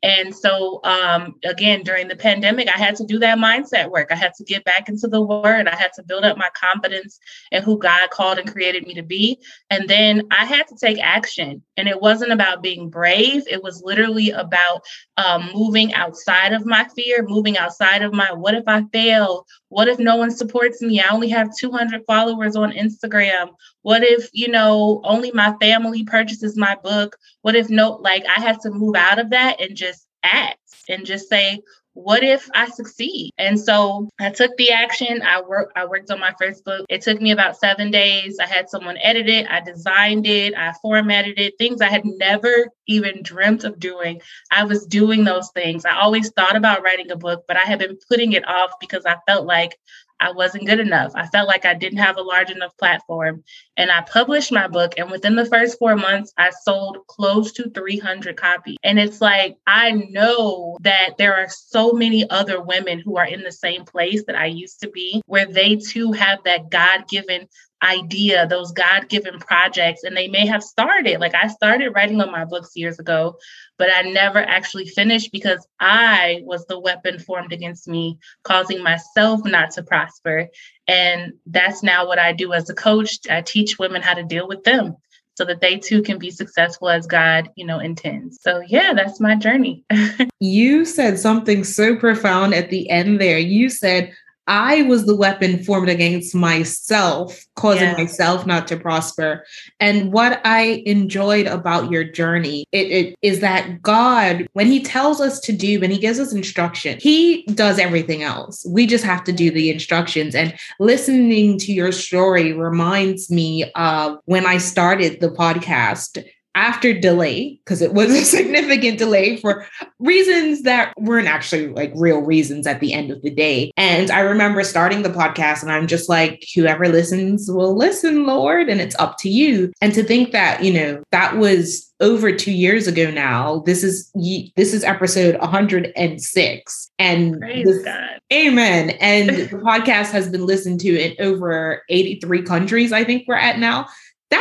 And 0.04 0.36
so, 0.36 0.80
um, 0.84 1.36
again, 1.46 1.82
during 1.82 2.08
the 2.08 2.14
pandemic, 2.14 2.68
I 2.68 2.78
had 2.78 2.94
to 2.96 3.06
do 3.06 3.18
that 3.20 3.38
mindset 3.38 3.90
work. 3.90 4.08
I 4.10 4.16
had 4.16 4.34
to 4.34 4.44
get 4.44 4.62
back 4.62 4.90
into 4.90 5.08
the 5.08 5.22
word. 5.22 5.66
I 5.66 5.74
had 5.74 5.94
to 5.94 6.02
build 6.02 6.24
up 6.24 6.36
my 6.36 6.50
confidence 6.52 7.18
in 7.50 7.62
who 7.62 7.78
God 7.78 8.10
called 8.10 8.38
and 8.38 8.52
created 8.52 8.86
me 8.86 8.92
to 8.94 9.02
be. 9.02 9.38
And 9.70 9.88
then 9.88 10.24
I 10.30 10.44
had 10.44 10.66
to 10.68 10.76
take 10.78 10.98
action. 11.02 11.62
And 11.78 11.88
it 11.88 12.02
wasn't 12.02 12.32
about 12.32 12.62
being 12.62 12.90
brave, 12.90 13.44
it 13.50 13.62
was 13.62 13.82
literally 13.82 14.28
about 14.28 14.82
um, 15.16 15.50
moving 15.54 15.94
outside 15.94 16.52
of 16.52 16.66
my 16.66 16.86
fear, 16.94 17.24
moving 17.26 17.56
outside 17.56 18.02
of 18.02 18.12
my 18.12 18.30
what 18.30 18.54
if 18.54 18.64
I 18.66 18.82
fail? 18.92 19.46
What 19.70 19.88
if 19.88 19.98
no 19.98 20.16
one 20.16 20.30
supports 20.30 20.82
me? 20.82 21.00
I 21.00 21.14
only 21.14 21.30
have 21.30 21.56
200 21.58 22.02
followers 22.06 22.56
on 22.56 22.72
Instagram. 22.72 23.48
What 23.84 24.02
if, 24.02 24.30
you 24.32 24.48
know, 24.48 25.02
only 25.04 25.30
my 25.32 25.54
family 25.60 26.04
purchases 26.04 26.56
my 26.56 26.74
book? 26.82 27.16
What 27.42 27.54
if 27.54 27.68
no, 27.68 27.92
like 28.00 28.24
I 28.26 28.40
had 28.40 28.58
to 28.60 28.70
move 28.70 28.96
out 28.96 29.18
of 29.18 29.28
that 29.30 29.60
and 29.60 29.76
just 29.76 30.06
act 30.22 30.58
and 30.88 31.04
just 31.04 31.28
say, 31.28 31.60
what 31.92 32.24
if 32.24 32.48
I 32.54 32.70
succeed? 32.70 33.30
And 33.38 33.60
so 33.60 34.08
I 34.18 34.30
took 34.30 34.56
the 34.56 34.72
action. 34.72 35.22
I 35.22 35.42
worked 35.42 35.76
I 35.76 35.84
worked 35.84 36.10
on 36.10 36.18
my 36.18 36.32
first 36.40 36.64
book. 36.64 36.86
It 36.88 37.02
took 37.02 37.20
me 37.20 37.30
about 37.30 37.58
7 37.58 37.90
days. 37.90 38.38
I 38.40 38.46
had 38.46 38.68
someone 38.70 38.96
edit 39.02 39.28
it, 39.28 39.46
I 39.48 39.60
designed 39.60 40.26
it, 40.26 40.54
I 40.56 40.72
formatted 40.82 41.38
it, 41.38 41.54
things 41.56 41.80
I 41.80 41.90
had 41.90 42.04
never 42.04 42.68
even 42.88 43.22
dreamt 43.22 43.64
of 43.64 43.78
doing. 43.78 44.20
I 44.50 44.64
was 44.64 44.86
doing 44.86 45.24
those 45.24 45.50
things. 45.54 45.84
I 45.84 46.00
always 46.00 46.30
thought 46.30 46.56
about 46.56 46.82
writing 46.82 47.12
a 47.12 47.16
book, 47.16 47.44
but 47.46 47.58
I 47.58 47.64
had 47.64 47.78
been 47.78 47.98
putting 48.08 48.32
it 48.32 48.48
off 48.48 48.72
because 48.80 49.04
I 49.06 49.18
felt 49.28 49.46
like 49.46 49.78
I 50.20 50.32
wasn't 50.32 50.66
good 50.66 50.80
enough. 50.80 51.12
I 51.14 51.26
felt 51.26 51.48
like 51.48 51.64
I 51.64 51.74
didn't 51.74 51.98
have 51.98 52.16
a 52.16 52.22
large 52.22 52.50
enough 52.50 52.76
platform. 52.78 53.42
And 53.76 53.90
I 53.90 54.02
published 54.02 54.52
my 54.52 54.68
book. 54.68 54.94
And 54.96 55.10
within 55.10 55.34
the 55.34 55.46
first 55.46 55.78
four 55.78 55.96
months, 55.96 56.32
I 56.38 56.50
sold 56.62 56.98
close 57.08 57.52
to 57.52 57.70
300 57.70 58.36
copies. 58.36 58.76
And 58.82 58.98
it's 58.98 59.20
like, 59.20 59.56
I 59.66 59.90
know 59.90 60.78
that 60.82 61.14
there 61.18 61.34
are 61.34 61.48
so 61.48 61.92
many 61.92 62.28
other 62.30 62.62
women 62.62 63.00
who 63.00 63.16
are 63.16 63.26
in 63.26 63.42
the 63.42 63.52
same 63.52 63.84
place 63.84 64.24
that 64.26 64.36
I 64.36 64.46
used 64.46 64.80
to 64.80 64.90
be, 64.90 65.20
where 65.26 65.46
they 65.46 65.76
too 65.76 66.12
have 66.12 66.38
that 66.44 66.70
God 66.70 67.08
given 67.08 67.48
idea, 67.84 68.46
those 68.46 68.72
God 68.72 69.08
given 69.08 69.38
projects, 69.38 70.02
and 70.02 70.16
they 70.16 70.28
may 70.28 70.46
have 70.46 70.62
started. 70.62 71.20
Like 71.20 71.34
I 71.34 71.48
started 71.48 71.90
writing 71.90 72.20
on 72.20 72.32
my 72.32 72.44
books 72.44 72.70
years 72.74 72.98
ago, 72.98 73.36
but 73.78 73.88
I 73.94 74.02
never 74.02 74.38
actually 74.38 74.86
finished 74.86 75.30
because 75.32 75.66
I 75.78 76.40
was 76.44 76.64
the 76.66 76.80
weapon 76.80 77.18
formed 77.18 77.52
against 77.52 77.86
me, 77.86 78.18
causing 78.42 78.82
myself 78.82 79.44
not 79.44 79.72
to 79.72 79.82
prosper. 79.82 80.48
And 80.88 81.34
that's 81.46 81.82
now 81.82 82.06
what 82.06 82.18
I 82.18 82.32
do 82.32 82.52
as 82.52 82.68
a 82.70 82.74
coach. 82.74 83.18
I 83.30 83.42
teach 83.42 83.78
women 83.78 84.02
how 84.02 84.14
to 84.14 84.24
deal 84.24 84.48
with 84.48 84.64
them 84.64 84.96
so 85.36 85.44
that 85.44 85.60
they 85.60 85.76
too 85.76 86.02
can 86.02 86.18
be 86.18 86.30
successful 86.30 86.88
as 86.88 87.06
God, 87.06 87.50
you 87.56 87.66
know, 87.66 87.80
intends. 87.80 88.38
So 88.40 88.62
yeah, 88.66 88.92
that's 88.94 89.20
my 89.20 89.34
journey. 89.34 89.84
you 90.40 90.84
said 90.84 91.18
something 91.18 91.64
so 91.64 91.96
profound 91.96 92.54
at 92.54 92.70
the 92.70 92.88
end 92.88 93.20
there. 93.20 93.38
You 93.38 93.68
said 93.68 94.12
I 94.46 94.82
was 94.82 95.06
the 95.06 95.16
weapon 95.16 95.62
formed 95.64 95.88
against 95.88 96.34
myself, 96.34 97.44
causing 97.56 97.92
myself 97.92 98.46
not 98.46 98.68
to 98.68 98.76
prosper. 98.76 99.44
And 99.80 100.12
what 100.12 100.40
I 100.44 100.82
enjoyed 100.86 101.46
about 101.46 101.90
your 101.90 102.04
journey 102.04 102.66
it, 102.72 102.90
it 102.90 103.16
is 103.22 103.40
that 103.40 103.82
God, 103.82 104.46
when 104.52 104.66
He 104.66 104.82
tells 104.82 105.20
us 105.20 105.40
to 105.40 105.52
do, 105.52 105.80
when 105.80 105.90
He 105.90 105.98
gives 105.98 106.18
us 106.18 106.32
instruction, 106.32 106.98
He 107.00 107.44
does 107.54 107.78
everything 107.78 108.22
else. 108.22 108.66
We 108.68 108.86
just 108.86 109.04
have 109.04 109.24
to 109.24 109.32
do 109.32 109.50
the 109.50 109.70
instructions. 109.70 110.34
And 110.34 110.54
listening 110.78 111.58
to 111.58 111.72
your 111.72 111.92
story 111.92 112.52
reminds 112.52 113.30
me 113.30 113.70
of 113.74 114.18
when 114.24 114.46
I 114.46 114.58
started 114.58 115.20
the 115.20 115.30
podcast 115.30 116.24
after 116.54 116.98
delay, 116.98 117.58
because 117.64 117.82
it 117.82 117.94
was 117.94 118.10
a 118.10 118.24
significant 118.24 118.98
delay 118.98 119.36
for 119.36 119.66
reasons 119.98 120.62
that 120.62 120.92
weren't 120.98 121.28
actually 121.28 121.68
like 121.68 121.92
real 121.94 122.20
reasons 122.20 122.66
at 122.66 122.80
the 122.80 122.92
end 122.92 123.10
of 123.10 123.22
the 123.22 123.30
day. 123.30 123.72
And 123.76 124.10
I 124.10 124.20
remember 124.20 124.62
starting 124.64 125.02
the 125.02 125.08
podcast 125.08 125.62
and 125.62 125.72
I'm 125.72 125.86
just 125.86 126.08
like, 126.08 126.44
whoever 126.54 126.88
listens 126.88 127.50
will 127.50 127.76
listen, 127.76 128.26
Lord, 128.26 128.68
and 128.68 128.80
it's 128.80 128.96
up 128.98 129.16
to 129.18 129.28
you. 129.28 129.72
And 129.80 129.92
to 129.94 130.02
think 130.02 130.32
that, 130.32 130.62
you 130.62 130.72
know, 130.72 131.02
that 131.10 131.36
was 131.36 131.92
over 132.00 132.32
two 132.32 132.52
years 132.52 132.86
ago 132.86 133.10
now. 133.10 133.60
This 133.60 133.82
is 133.82 134.10
this 134.56 134.74
is 134.74 134.84
episode 134.84 135.38
106. 135.40 136.90
And 136.98 137.42
this, 137.42 137.86
amen. 138.32 138.90
And 139.00 139.28
the 139.30 139.46
podcast 139.56 140.10
has 140.10 140.28
been 140.28 140.44
listened 140.44 140.80
to 140.80 140.98
in 140.98 141.14
over 141.24 141.82
83 141.88 142.42
countries, 142.42 142.92
I 142.92 143.04
think 143.04 143.24
we're 143.26 143.36
at 143.36 143.58
now 143.58 143.86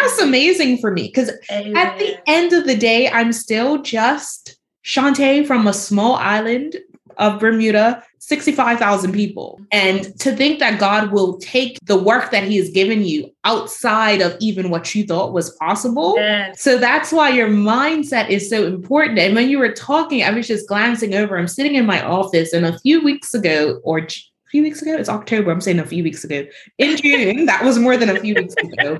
that's 0.01 0.19
amazing 0.19 0.77
for 0.79 0.91
me 0.91 1.03
because 1.03 1.29
at 1.49 1.97
the 1.99 2.17
end 2.27 2.53
of 2.53 2.65
the 2.65 2.75
day, 2.75 3.09
I'm 3.09 3.33
still 3.33 3.81
just 3.81 4.57
Shantae 4.85 5.45
from 5.45 5.67
a 5.67 5.73
small 5.73 6.15
island 6.15 6.77
of 7.17 7.39
Bermuda, 7.39 8.03
65,000 8.19 9.11
people. 9.11 9.59
And 9.71 10.17
to 10.19 10.35
think 10.35 10.59
that 10.59 10.79
God 10.79 11.11
will 11.11 11.37
take 11.37 11.77
the 11.85 11.97
work 11.97 12.31
that 12.31 12.43
He 12.43 12.57
has 12.57 12.69
given 12.69 13.03
you 13.03 13.29
outside 13.43 14.21
of 14.21 14.35
even 14.39 14.69
what 14.69 14.95
you 14.95 15.05
thought 15.05 15.33
was 15.33 15.51
possible. 15.57 16.15
Yes. 16.17 16.61
So 16.61 16.77
that's 16.77 17.11
why 17.11 17.29
your 17.29 17.49
mindset 17.49 18.29
is 18.29 18.49
so 18.49 18.65
important. 18.65 19.19
And 19.19 19.35
when 19.35 19.49
you 19.49 19.59
were 19.59 19.73
talking, 19.73 20.23
I 20.23 20.31
was 20.31 20.47
just 20.47 20.67
glancing 20.67 21.13
over, 21.13 21.37
I'm 21.37 21.47
sitting 21.47 21.75
in 21.75 21.85
my 21.85 22.03
office, 22.03 22.53
and 22.53 22.65
a 22.65 22.79
few 22.79 23.03
weeks 23.03 23.33
ago, 23.33 23.79
or 23.83 23.99
a 23.99 24.07
few 24.49 24.63
weeks 24.63 24.81
ago, 24.81 24.95
it's 24.95 25.09
October, 25.09 25.51
I'm 25.51 25.61
saying 25.61 25.79
a 25.79 25.85
few 25.85 26.03
weeks 26.03 26.23
ago, 26.23 26.45
in 26.77 26.97
June, 26.97 27.45
that 27.45 27.63
was 27.63 27.77
more 27.77 27.97
than 27.97 28.09
a 28.09 28.19
few 28.19 28.35
weeks 28.35 28.55
ago. 28.55 28.99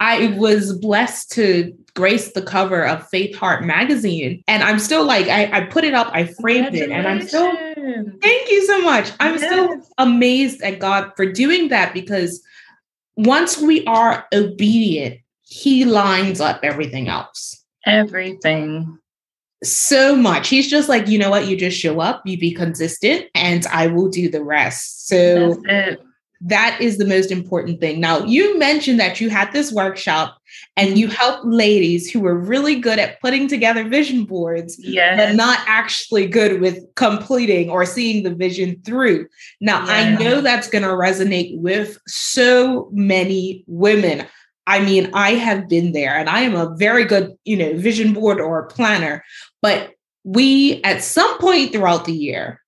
I 0.00 0.28
was 0.38 0.78
blessed 0.78 1.30
to 1.32 1.76
grace 1.94 2.32
the 2.32 2.40
cover 2.40 2.86
of 2.86 3.06
Faith 3.08 3.36
Heart 3.36 3.64
magazine. 3.64 4.42
And 4.48 4.62
I'm 4.62 4.78
still 4.78 5.04
like, 5.04 5.28
I, 5.28 5.58
I 5.58 5.60
put 5.66 5.84
it 5.84 5.92
up, 5.92 6.08
I 6.12 6.24
framed 6.24 6.74
it, 6.74 6.90
and 6.90 7.06
I'm 7.06 7.20
still, 7.20 7.52
thank 7.54 8.50
you 8.50 8.66
so 8.66 8.80
much. 8.80 9.12
I'm 9.20 9.36
yes. 9.36 9.44
still 9.44 9.80
amazed 9.98 10.62
at 10.62 10.78
God 10.78 11.12
for 11.16 11.30
doing 11.30 11.68
that 11.68 11.92
because 11.92 12.42
once 13.16 13.58
we 13.58 13.84
are 13.84 14.26
obedient, 14.32 15.20
He 15.42 15.84
lines 15.84 16.40
up 16.40 16.60
everything 16.62 17.08
else. 17.08 17.62
Everything. 17.84 18.98
So 19.62 20.16
much. 20.16 20.48
He's 20.48 20.70
just 20.70 20.88
like, 20.88 21.08
you 21.08 21.18
know 21.18 21.28
what? 21.28 21.46
You 21.46 21.58
just 21.58 21.78
show 21.78 22.00
up, 22.00 22.22
you 22.24 22.38
be 22.38 22.54
consistent, 22.54 23.26
and 23.34 23.66
I 23.66 23.88
will 23.88 24.08
do 24.08 24.30
the 24.30 24.42
rest. 24.42 25.08
So 25.08 25.60
that 26.42 26.78
is 26.80 26.96
the 26.96 27.06
most 27.06 27.30
important 27.30 27.80
thing. 27.80 28.00
Now, 28.00 28.24
you 28.24 28.58
mentioned 28.58 28.98
that 28.98 29.20
you 29.20 29.28
had 29.28 29.52
this 29.52 29.70
workshop 29.72 30.38
and 30.76 30.98
you 30.98 31.06
mm-hmm. 31.06 31.16
helped 31.16 31.44
ladies 31.44 32.10
who 32.10 32.20
were 32.20 32.38
really 32.38 32.76
good 32.76 32.98
at 32.98 33.20
putting 33.20 33.46
together 33.46 33.86
vision 33.86 34.24
boards, 34.24 34.76
yes. 34.78 35.18
but 35.18 35.36
not 35.36 35.58
actually 35.66 36.26
good 36.26 36.60
with 36.60 36.82
completing 36.94 37.68
or 37.68 37.84
seeing 37.84 38.22
the 38.22 38.34
vision 38.34 38.80
through. 38.84 39.26
Now, 39.60 39.84
yeah. 39.86 39.92
I 39.92 40.16
know 40.16 40.40
that's 40.40 40.68
going 40.68 40.84
to 40.84 40.88
resonate 40.88 41.58
with 41.58 41.98
so 42.06 42.88
many 42.92 43.64
women. 43.66 44.26
I 44.66 44.80
mean, 44.80 45.10
I 45.12 45.32
have 45.32 45.68
been 45.68 45.92
there 45.92 46.16
and 46.16 46.28
I 46.28 46.40
am 46.40 46.54
a 46.54 46.74
very 46.76 47.04
good, 47.04 47.32
you 47.44 47.56
know, 47.56 47.76
vision 47.76 48.14
board 48.14 48.40
or 48.40 48.66
planner, 48.66 49.24
but 49.60 49.90
we 50.24 50.82
at 50.84 51.02
some 51.02 51.38
point 51.38 51.72
throughout 51.72 52.04
the 52.04 52.12
year 52.12 52.59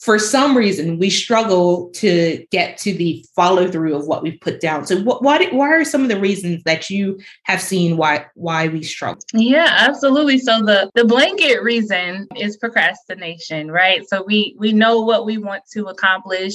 for 0.00 0.18
some 0.18 0.56
reason 0.56 0.98
we 0.98 1.10
struggle 1.10 1.90
to 1.90 2.44
get 2.50 2.78
to 2.78 2.94
the 2.94 3.24
follow 3.36 3.70
through 3.70 3.94
of 3.94 4.06
what 4.06 4.22
we've 4.22 4.40
put 4.40 4.58
down. 4.60 4.86
So 4.86 5.00
what, 5.02 5.22
what 5.22 5.52
why 5.52 5.68
are 5.68 5.84
some 5.84 6.02
of 6.02 6.08
the 6.08 6.18
reasons 6.18 6.62
that 6.64 6.88
you 6.88 7.18
have 7.44 7.60
seen 7.60 7.96
why 7.96 8.26
why 8.34 8.68
we 8.68 8.82
struggle? 8.82 9.22
Yeah 9.34 9.68
absolutely. 9.70 10.38
So 10.38 10.60
the 10.64 10.90
the 10.94 11.04
blanket 11.04 11.62
reason 11.62 12.26
is 12.36 12.56
procrastination 12.56 13.70
right? 13.70 14.08
So 14.08 14.24
we 14.26 14.56
we 14.58 14.72
know 14.72 15.00
what 15.00 15.26
we 15.26 15.38
want 15.38 15.64
to 15.72 15.86
accomplish 15.86 16.54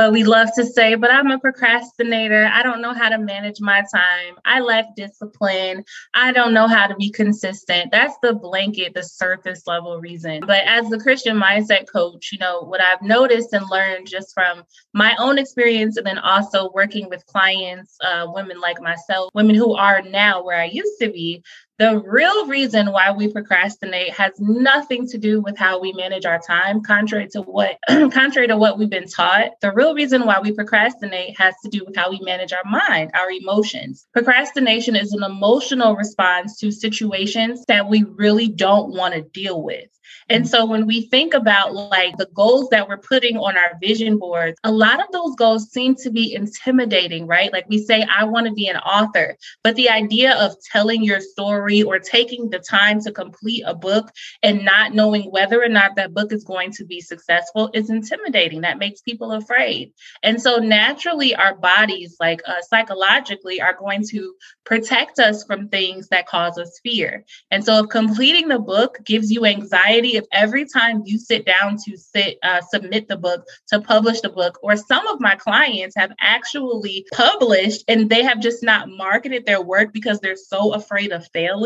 but 0.00 0.12
we 0.12 0.24
love 0.24 0.48
to 0.54 0.64
say, 0.64 0.94
but 0.94 1.10
I'm 1.10 1.30
a 1.30 1.38
procrastinator. 1.38 2.50
I 2.50 2.62
don't 2.62 2.80
know 2.80 2.94
how 2.94 3.10
to 3.10 3.18
manage 3.18 3.60
my 3.60 3.84
time. 3.92 4.36
I 4.46 4.60
lack 4.60 4.96
discipline. 4.96 5.84
I 6.14 6.32
don't 6.32 6.54
know 6.54 6.66
how 6.66 6.86
to 6.86 6.94
be 6.94 7.10
consistent. 7.10 7.92
That's 7.92 8.16
the 8.22 8.32
blanket, 8.32 8.94
the 8.94 9.02
surface 9.02 9.66
level 9.66 10.00
reason. 10.00 10.40
But 10.46 10.62
as 10.64 10.88
the 10.88 10.98
Christian 10.98 11.36
mindset 11.38 11.84
coach, 11.92 12.32
you 12.32 12.38
know, 12.38 12.62
what 12.62 12.80
I've 12.80 13.02
noticed 13.02 13.52
and 13.52 13.68
learned 13.70 14.08
just 14.08 14.32
from 14.32 14.62
my 14.94 15.14
own 15.18 15.36
experience 15.36 15.98
and 15.98 16.06
then 16.06 16.18
also 16.18 16.70
working 16.72 17.10
with 17.10 17.26
clients, 17.26 17.98
uh, 18.02 18.24
women 18.26 18.58
like 18.58 18.80
myself, 18.80 19.28
women 19.34 19.54
who 19.54 19.74
are 19.74 20.00
now 20.00 20.42
where 20.42 20.62
I 20.62 20.64
used 20.64 20.98
to 21.02 21.10
be, 21.10 21.42
the 21.80 21.98
real 21.98 22.46
reason 22.46 22.92
why 22.92 23.10
we 23.10 23.32
procrastinate 23.32 24.12
has 24.12 24.38
nothing 24.38 25.08
to 25.08 25.16
do 25.16 25.40
with 25.40 25.56
how 25.56 25.80
we 25.80 25.94
manage 25.94 26.26
our 26.26 26.38
time, 26.38 26.82
contrary 26.82 27.26
to 27.28 27.40
what 27.40 27.78
contrary 27.88 28.46
to 28.48 28.58
what 28.58 28.78
we've 28.78 28.90
been 28.90 29.08
taught. 29.08 29.52
The 29.62 29.72
real 29.72 29.94
reason 29.94 30.26
why 30.26 30.40
we 30.40 30.52
procrastinate 30.52 31.38
has 31.38 31.54
to 31.62 31.70
do 31.70 31.82
with 31.86 31.96
how 31.96 32.10
we 32.10 32.20
manage 32.20 32.52
our 32.52 32.70
mind, 32.70 33.12
our 33.14 33.30
emotions. 33.30 34.06
Procrastination 34.12 34.94
is 34.94 35.14
an 35.14 35.22
emotional 35.22 35.96
response 35.96 36.58
to 36.58 36.70
situations 36.70 37.64
that 37.66 37.88
we 37.88 38.04
really 38.04 38.48
don't 38.48 38.90
want 38.90 39.14
to 39.14 39.22
deal 39.22 39.62
with. 39.62 39.88
And 40.28 40.48
so 40.48 40.64
when 40.64 40.86
we 40.86 41.02
think 41.08 41.34
about 41.34 41.74
like 41.74 42.16
the 42.16 42.28
goals 42.34 42.68
that 42.70 42.88
we're 42.88 42.98
putting 42.98 43.36
on 43.36 43.56
our 43.56 43.72
vision 43.80 44.18
boards, 44.18 44.56
a 44.62 44.70
lot 44.70 45.00
of 45.00 45.10
those 45.12 45.34
goals 45.34 45.70
seem 45.70 45.96
to 45.96 46.10
be 46.10 46.34
intimidating, 46.34 47.26
right? 47.26 47.52
Like 47.52 47.68
we 47.68 47.78
say, 47.78 48.02
I 48.02 48.24
want 48.24 48.46
to 48.46 48.52
be 48.52 48.68
an 48.68 48.76
author, 48.76 49.36
but 49.64 49.74
the 49.74 49.90
idea 49.90 50.36
of 50.36 50.54
telling 50.72 51.02
your 51.02 51.20
story 51.20 51.69
or 51.70 51.98
taking 51.98 52.50
the 52.50 52.58
time 52.58 53.00
to 53.02 53.12
complete 53.12 53.62
a 53.66 53.74
book 53.74 54.10
and 54.42 54.64
not 54.64 54.94
knowing 54.94 55.22
whether 55.30 55.62
or 55.62 55.68
not 55.68 55.96
that 55.96 56.14
book 56.14 56.32
is 56.32 56.44
going 56.44 56.72
to 56.72 56.84
be 56.84 57.00
successful 57.00 57.70
is 57.74 57.90
intimidating. 57.90 58.62
That 58.62 58.78
makes 58.78 59.00
people 59.00 59.32
afraid. 59.32 59.92
And 60.22 60.40
so 60.40 60.56
naturally, 60.56 61.34
our 61.34 61.54
bodies, 61.54 62.16
like 62.20 62.40
uh, 62.46 62.62
psychologically, 62.68 63.60
are 63.60 63.76
going 63.78 64.04
to 64.10 64.34
protect 64.64 65.18
us 65.18 65.44
from 65.44 65.68
things 65.68 66.08
that 66.08 66.26
cause 66.26 66.58
us 66.58 66.80
fear. 66.82 67.24
And 67.50 67.64
so 67.64 67.84
if 67.84 67.88
completing 67.90 68.48
the 68.48 68.58
book 68.58 68.98
gives 69.04 69.30
you 69.30 69.46
anxiety, 69.46 70.16
if 70.16 70.24
every 70.32 70.66
time 70.66 71.02
you 71.04 71.18
sit 71.18 71.44
down 71.46 71.76
to 71.84 71.96
sit 71.96 72.38
uh, 72.42 72.60
submit 72.60 73.08
the 73.08 73.16
book 73.16 73.44
to 73.68 73.80
publish 73.80 74.20
the 74.20 74.28
book, 74.28 74.58
or 74.62 74.76
some 74.76 75.06
of 75.06 75.20
my 75.20 75.36
clients 75.36 75.94
have 75.96 76.12
actually 76.20 77.06
published 77.12 77.84
and 77.88 78.08
they 78.08 78.22
have 78.22 78.40
just 78.40 78.62
not 78.62 78.88
marketed 78.88 79.46
their 79.46 79.62
work 79.62 79.92
because 79.92 80.20
they're 80.20 80.36
so 80.36 80.74
afraid 80.74 81.12
of 81.12 81.26
failing, 81.32 81.59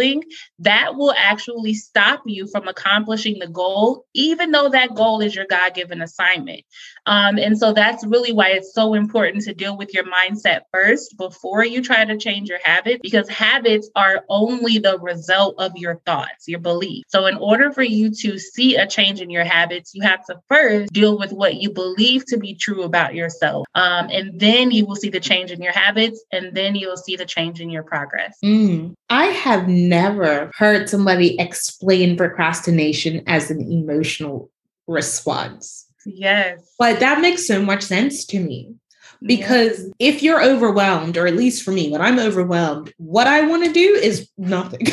that 0.59 0.97
will 0.97 1.15
actually 1.17 1.75
stop 1.75 2.23
you 2.27 2.47
from 2.47 2.69
accomplishing 2.69 3.39
the 3.39 3.49
goal, 3.49 4.05
even 4.15 4.51
though 4.51 4.69
that 4.69 4.95
goal 4.95 5.21
is 5.21 5.35
your 5.35 5.47
God 5.47 5.75
given 5.75 6.03
assignment. 6.03 6.63
Um, 7.07 7.39
and 7.39 7.59
so 7.59 7.73
that's 7.73 8.07
really 8.07 8.33
why 8.33 8.49
it's 8.49 8.73
so 8.73 8.95
important 8.95 9.45
to 9.45 9.55
deal 9.55 9.77
with 9.77 9.93
your 9.93 10.05
mindset 10.05 10.63
first 10.73 11.17
before 11.19 11.65
you 11.65 11.83
try 11.83 12.05
to 12.05 12.17
change 12.17 12.49
your 12.49 12.61
habit, 12.63 13.03
because 13.03 13.29
habits 13.29 13.91
are 13.95 14.25
only 14.29 14.79
the 14.79 14.99
result 14.99 15.57
of 15.59 15.73
your 15.77 15.97
thoughts, 16.07 16.49
your 16.49 16.61
beliefs. 16.61 17.05
So, 17.09 17.27
in 17.27 17.37
order 17.37 17.73
for 17.73 17.83
you 17.83 18.11
to 18.23 18.39
see 18.39 18.77
a 18.77 18.87
change 18.87 19.21
in 19.21 19.31
your 19.31 19.45
habits, 19.45 19.95
you 19.95 20.03
have 20.03 20.25
to 20.27 20.41
first 20.49 20.93
deal 20.93 21.19
with 21.19 21.33
what 21.33 21.57
you 21.57 21.71
believe 21.71 22.25
to 22.27 22.39
be 22.39 22.55
true 22.55 22.83
about 22.83 23.15
yourself. 23.15 23.67
Um, 23.75 24.09
and 24.11 24.39
then 24.41 24.71
you 24.71 24.87
will 24.87 24.97
see 24.97 25.11
the 25.11 25.21
change 25.21 25.51
in 25.51 25.63
your 25.63 25.73
habits, 25.73 26.25
and 26.33 26.55
then 26.55 26.75
you'll 26.75 26.97
see 26.97 27.17
the 27.17 27.27
change 27.27 27.61
in 27.61 27.71
your 27.71 27.83
progress. 27.83 28.37
Mm. 28.45 28.95
I 29.14 29.26
have 29.26 29.68
never 29.68 30.50
heard 30.56 30.88
somebody 30.88 31.38
explain 31.38 32.16
procrastination 32.16 33.23
as 33.28 33.49
an 33.49 33.61
emotional 33.61 34.50
response. 34.88 35.87
Yes. 36.04 36.75
But 36.80 36.99
that 36.99 37.21
makes 37.21 37.47
so 37.47 37.62
much 37.62 37.85
sense 37.85 38.25
to 38.26 38.40
me. 38.40 38.75
Because 39.23 39.78
yes. 39.78 39.92
if 40.00 40.23
you're 40.25 40.42
overwhelmed, 40.42 41.16
or 41.16 41.28
at 41.28 41.37
least 41.37 41.62
for 41.62 41.71
me, 41.71 41.92
when 41.92 42.02
I'm 42.02 42.18
overwhelmed, 42.18 42.92
what 42.97 43.28
I 43.28 43.42
want 43.42 43.64
to 43.64 43.73
do 43.73 43.94
is 44.02 44.28
nothing. 44.37 44.88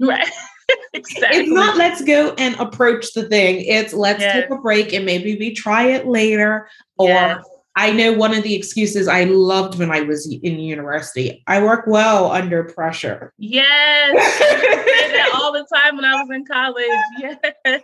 right. 0.00 0.28
exactly. 0.92 1.38
It's 1.38 1.50
not 1.50 1.76
let's 1.76 2.02
go 2.02 2.34
and 2.36 2.56
approach 2.56 3.12
the 3.12 3.28
thing. 3.28 3.60
It's 3.60 3.94
let's 3.94 4.20
yes. 4.20 4.34
take 4.34 4.50
a 4.50 4.60
break 4.60 4.92
and 4.92 5.06
maybe 5.06 5.36
we 5.38 5.54
try 5.54 5.90
it 5.90 6.08
later. 6.08 6.68
Or 6.98 7.06
yes. 7.06 7.44
I 7.76 7.90
know 7.90 8.12
one 8.12 8.32
of 8.34 8.44
the 8.44 8.54
excuses 8.54 9.08
I 9.08 9.24
loved 9.24 9.78
when 9.78 9.90
I 9.90 10.02
was 10.02 10.26
in 10.26 10.60
university. 10.60 11.42
I 11.46 11.62
work 11.62 11.86
well 11.86 12.30
under 12.30 12.64
pressure. 12.64 13.32
Yes. 13.38 14.12
all 15.34 15.52
the 15.52 15.66
time 15.74 15.96
when 15.96 16.04
I 16.04 16.22
was 16.22 16.30
in 16.30 16.44
college. 16.44 16.84
Yes. 17.18 17.82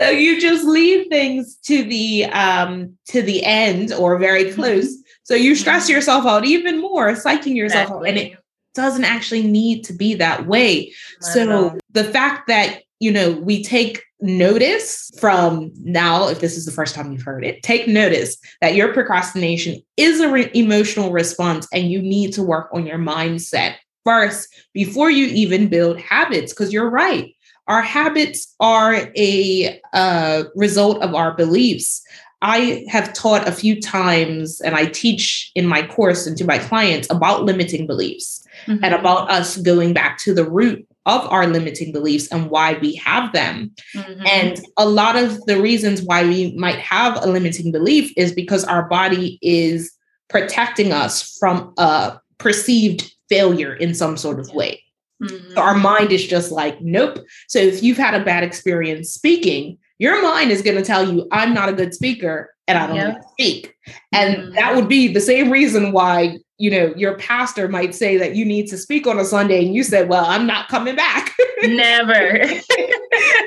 So 0.00 0.10
you 0.10 0.40
just 0.40 0.64
leave 0.64 1.08
things 1.08 1.56
to 1.64 1.82
the 1.82 2.26
um 2.26 2.96
to 3.06 3.22
the 3.22 3.44
end 3.44 3.92
or 3.92 4.18
very 4.18 4.44
mm-hmm. 4.44 4.54
close. 4.54 4.94
So 5.24 5.34
you 5.34 5.54
stress 5.54 5.84
mm-hmm. 5.84 5.94
yourself 5.94 6.26
out 6.26 6.44
even 6.44 6.80
more, 6.80 7.12
psyching 7.12 7.56
yourself 7.56 7.88
exactly. 7.88 7.96
out. 7.96 8.16
And 8.16 8.18
it 8.18 8.38
doesn't 8.74 9.04
actually 9.04 9.42
need 9.42 9.82
to 9.84 9.92
be 9.92 10.14
that 10.14 10.46
way. 10.46 10.92
So 11.20 11.78
the 11.90 12.04
fact 12.04 12.48
that 12.48 12.82
you 13.02 13.10
know, 13.10 13.32
we 13.32 13.64
take 13.64 14.04
notice 14.22 15.10
from 15.18 15.70
now, 15.82 16.28
if 16.28 16.40
this 16.40 16.56
is 16.56 16.64
the 16.64 16.72
first 16.72 16.94
time 16.94 17.12
you've 17.12 17.22
heard 17.22 17.44
it, 17.44 17.62
take 17.62 17.88
notice 17.88 18.36
that 18.60 18.74
your 18.74 18.92
procrastination 18.92 19.82
is 19.96 20.20
an 20.20 20.32
re- 20.32 20.50
emotional 20.54 21.10
response 21.10 21.66
and 21.72 21.90
you 21.90 22.00
need 22.00 22.32
to 22.34 22.42
work 22.42 22.68
on 22.72 22.86
your 22.86 22.98
mindset 22.98 23.74
first 24.04 24.48
before 24.72 25.10
you 25.10 25.26
even 25.26 25.68
build 25.68 26.00
habits. 26.00 26.52
Because 26.52 26.72
you're 26.72 26.90
right, 26.90 27.34
our 27.68 27.82
habits 27.82 28.54
are 28.60 29.10
a 29.16 29.80
uh, 29.92 30.44
result 30.54 31.02
of 31.02 31.14
our 31.14 31.34
beliefs. 31.34 32.02
I 32.42 32.84
have 32.88 33.12
taught 33.12 33.46
a 33.46 33.52
few 33.52 33.80
times, 33.80 34.60
and 34.60 34.74
I 34.74 34.86
teach 34.86 35.52
in 35.54 35.66
my 35.66 35.86
course 35.86 36.26
and 36.26 36.36
to 36.38 36.44
my 36.44 36.58
clients 36.58 37.08
about 37.08 37.44
limiting 37.44 37.86
beliefs 37.86 38.44
mm-hmm. 38.66 38.82
and 38.82 38.94
about 38.94 39.30
us 39.30 39.58
going 39.58 39.92
back 39.92 40.18
to 40.18 40.34
the 40.34 40.44
root 40.44 40.84
of 41.06 41.26
our 41.32 41.46
limiting 41.46 41.92
beliefs 41.92 42.28
and 42.30 42.48
why 42.50 42.74
we 42.74 42.94
have 42.96 43.32
them. 43.32 43.72
Mm-hmm. 43.94 44.26
And 44.26 44.60
a 44.76 44.88
lot 44.88 45.16
of 45.16 45.44
the 45.46 45.60
reasons 45.60 46.02
why 46.02 46.24
we 46.24 46.52
might 46.56 46.78
have 46.78 47.22
a 47.22 47.26
limiting 47.26 47.72
belief 47.72 48.12
is 48.16 48.32
because 48.32 48.64
our 48.64 48.88
body 48.88 49.38
is 49.42 49.92
protecting 50.28 50.92
us 50.92 51.36
from 51.38 51.74
a 51.76 52.18
perceived 52.38 53.12
failure 53.28 53.74
in 53.74 53.94
some 53.94 54.16
sort 54.16 54.38
of 54.38 54.52
way. 54.52 54.82
Mm-hmm. 55.22 55.56
our 55.56 55.74
mind 55.74 56.10
is 56.10 56.26
just 56.26 56.50
like, 56.50 56.80
nope. 56.80 57.16
So 57.46 57.60
if 57.60 57.80
you've 57.80 57.96
had 57.96 58.14
a 58.14 58.24
bad 58.24 58.42
experience 58.42 59.10
speaking, 59.10 59.78
your 59.98 60.20
mind 60.20 60.50
is 60.50 60.62
going 60.62 60.76
to 60.76 60.82
tell 60.82 61.12
you, 61.12 61.28
I'm 61.30 61.54
not 61.54 61.68
a 61.68 61.72
good 61.72 61.94
speaker 61.94 62.52
and 62.66 62.76
I 62.76 62.86
don't 62.88 62.96
yep. 62.96 63.24
speak. 63.30 63.74
And 64.12 64.36
mm-hmm. 64.36 64.54
that 64.54 64.74
would 64.74 64.88
be 64.88 65.12
the 65.12 65.20
same 65.20 65.48
reason 65.50 65.92
why 65.92 66.38
you 66.62 66.70
know, 66.70 66.94
your 66.96 67.16
pastor 67.18 67.66
might 67.66 67.92
say 67.92 68.16
that 68.16 68.36
you 68.36 68.44
need 68.44 68.68
to 68.68 68.78
speak 68.78 69.04
on 69.08 69.18
a 69.18 69.24
Sunday 69.24 69.64
and 69.64 69.74
you 69.74 69.82
said, 69.82 70.08
well, 70.08 70.24
I'm 70.24 70.46
not 70.46 70.68
coming 70.68 70.94
back. 70.94 71.34
Never. 71.64 72.44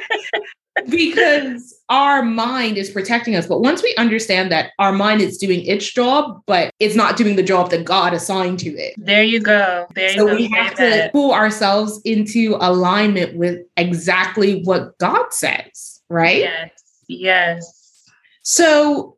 because 0.89 1.73
our 1.87 2.23
mind 2.23 2.75
is 2.75 2.89
protecting 2.89 3.37
us. 3.37 3.47
But 3.47 3.61
once 3.61 3.81
we 3.81 3.95
understand 3.97 4.51
that 4.51 4.73
our 4.79 4.91
mind 4.91 5.21
is 5.21 5.37
doing 5.37 5.65
its 5.65 5.89
job, 5.89 6.41
but 6.45 6.73
it's 6.81 6.97
not 6.97 7.15
doing 7.15 7.37
the 7.37 7.43
job 7.43 7.69
that 7.69 7.85
God 7.85 8.13
assigned 8.13 8.59
to 8.59 8.71
it. 8.71 8.95
There 8.97 9.23
you 9.23 9.39
go. 9.39 9.87
There 9.95 10.11
you 10.11 10.17
so 10.17 10.27
go. 10.27 10.35
we 10.35 10.49
have 10.49 10.75
to 10.75 11.09
pull 11.13 11.31
ourselves 11.31 12.01
into 12.03 12.57
alignment 12.59 13.37
with 13.37 13.61
exactly 13.77 14.61
what 14.63 14.97
God 14.97 15.31
says, 15.31 16.01
right? 16.09 16.39
Yes. 16.39 16.71
Yes. 17.07 18.11
So 18.41 19.14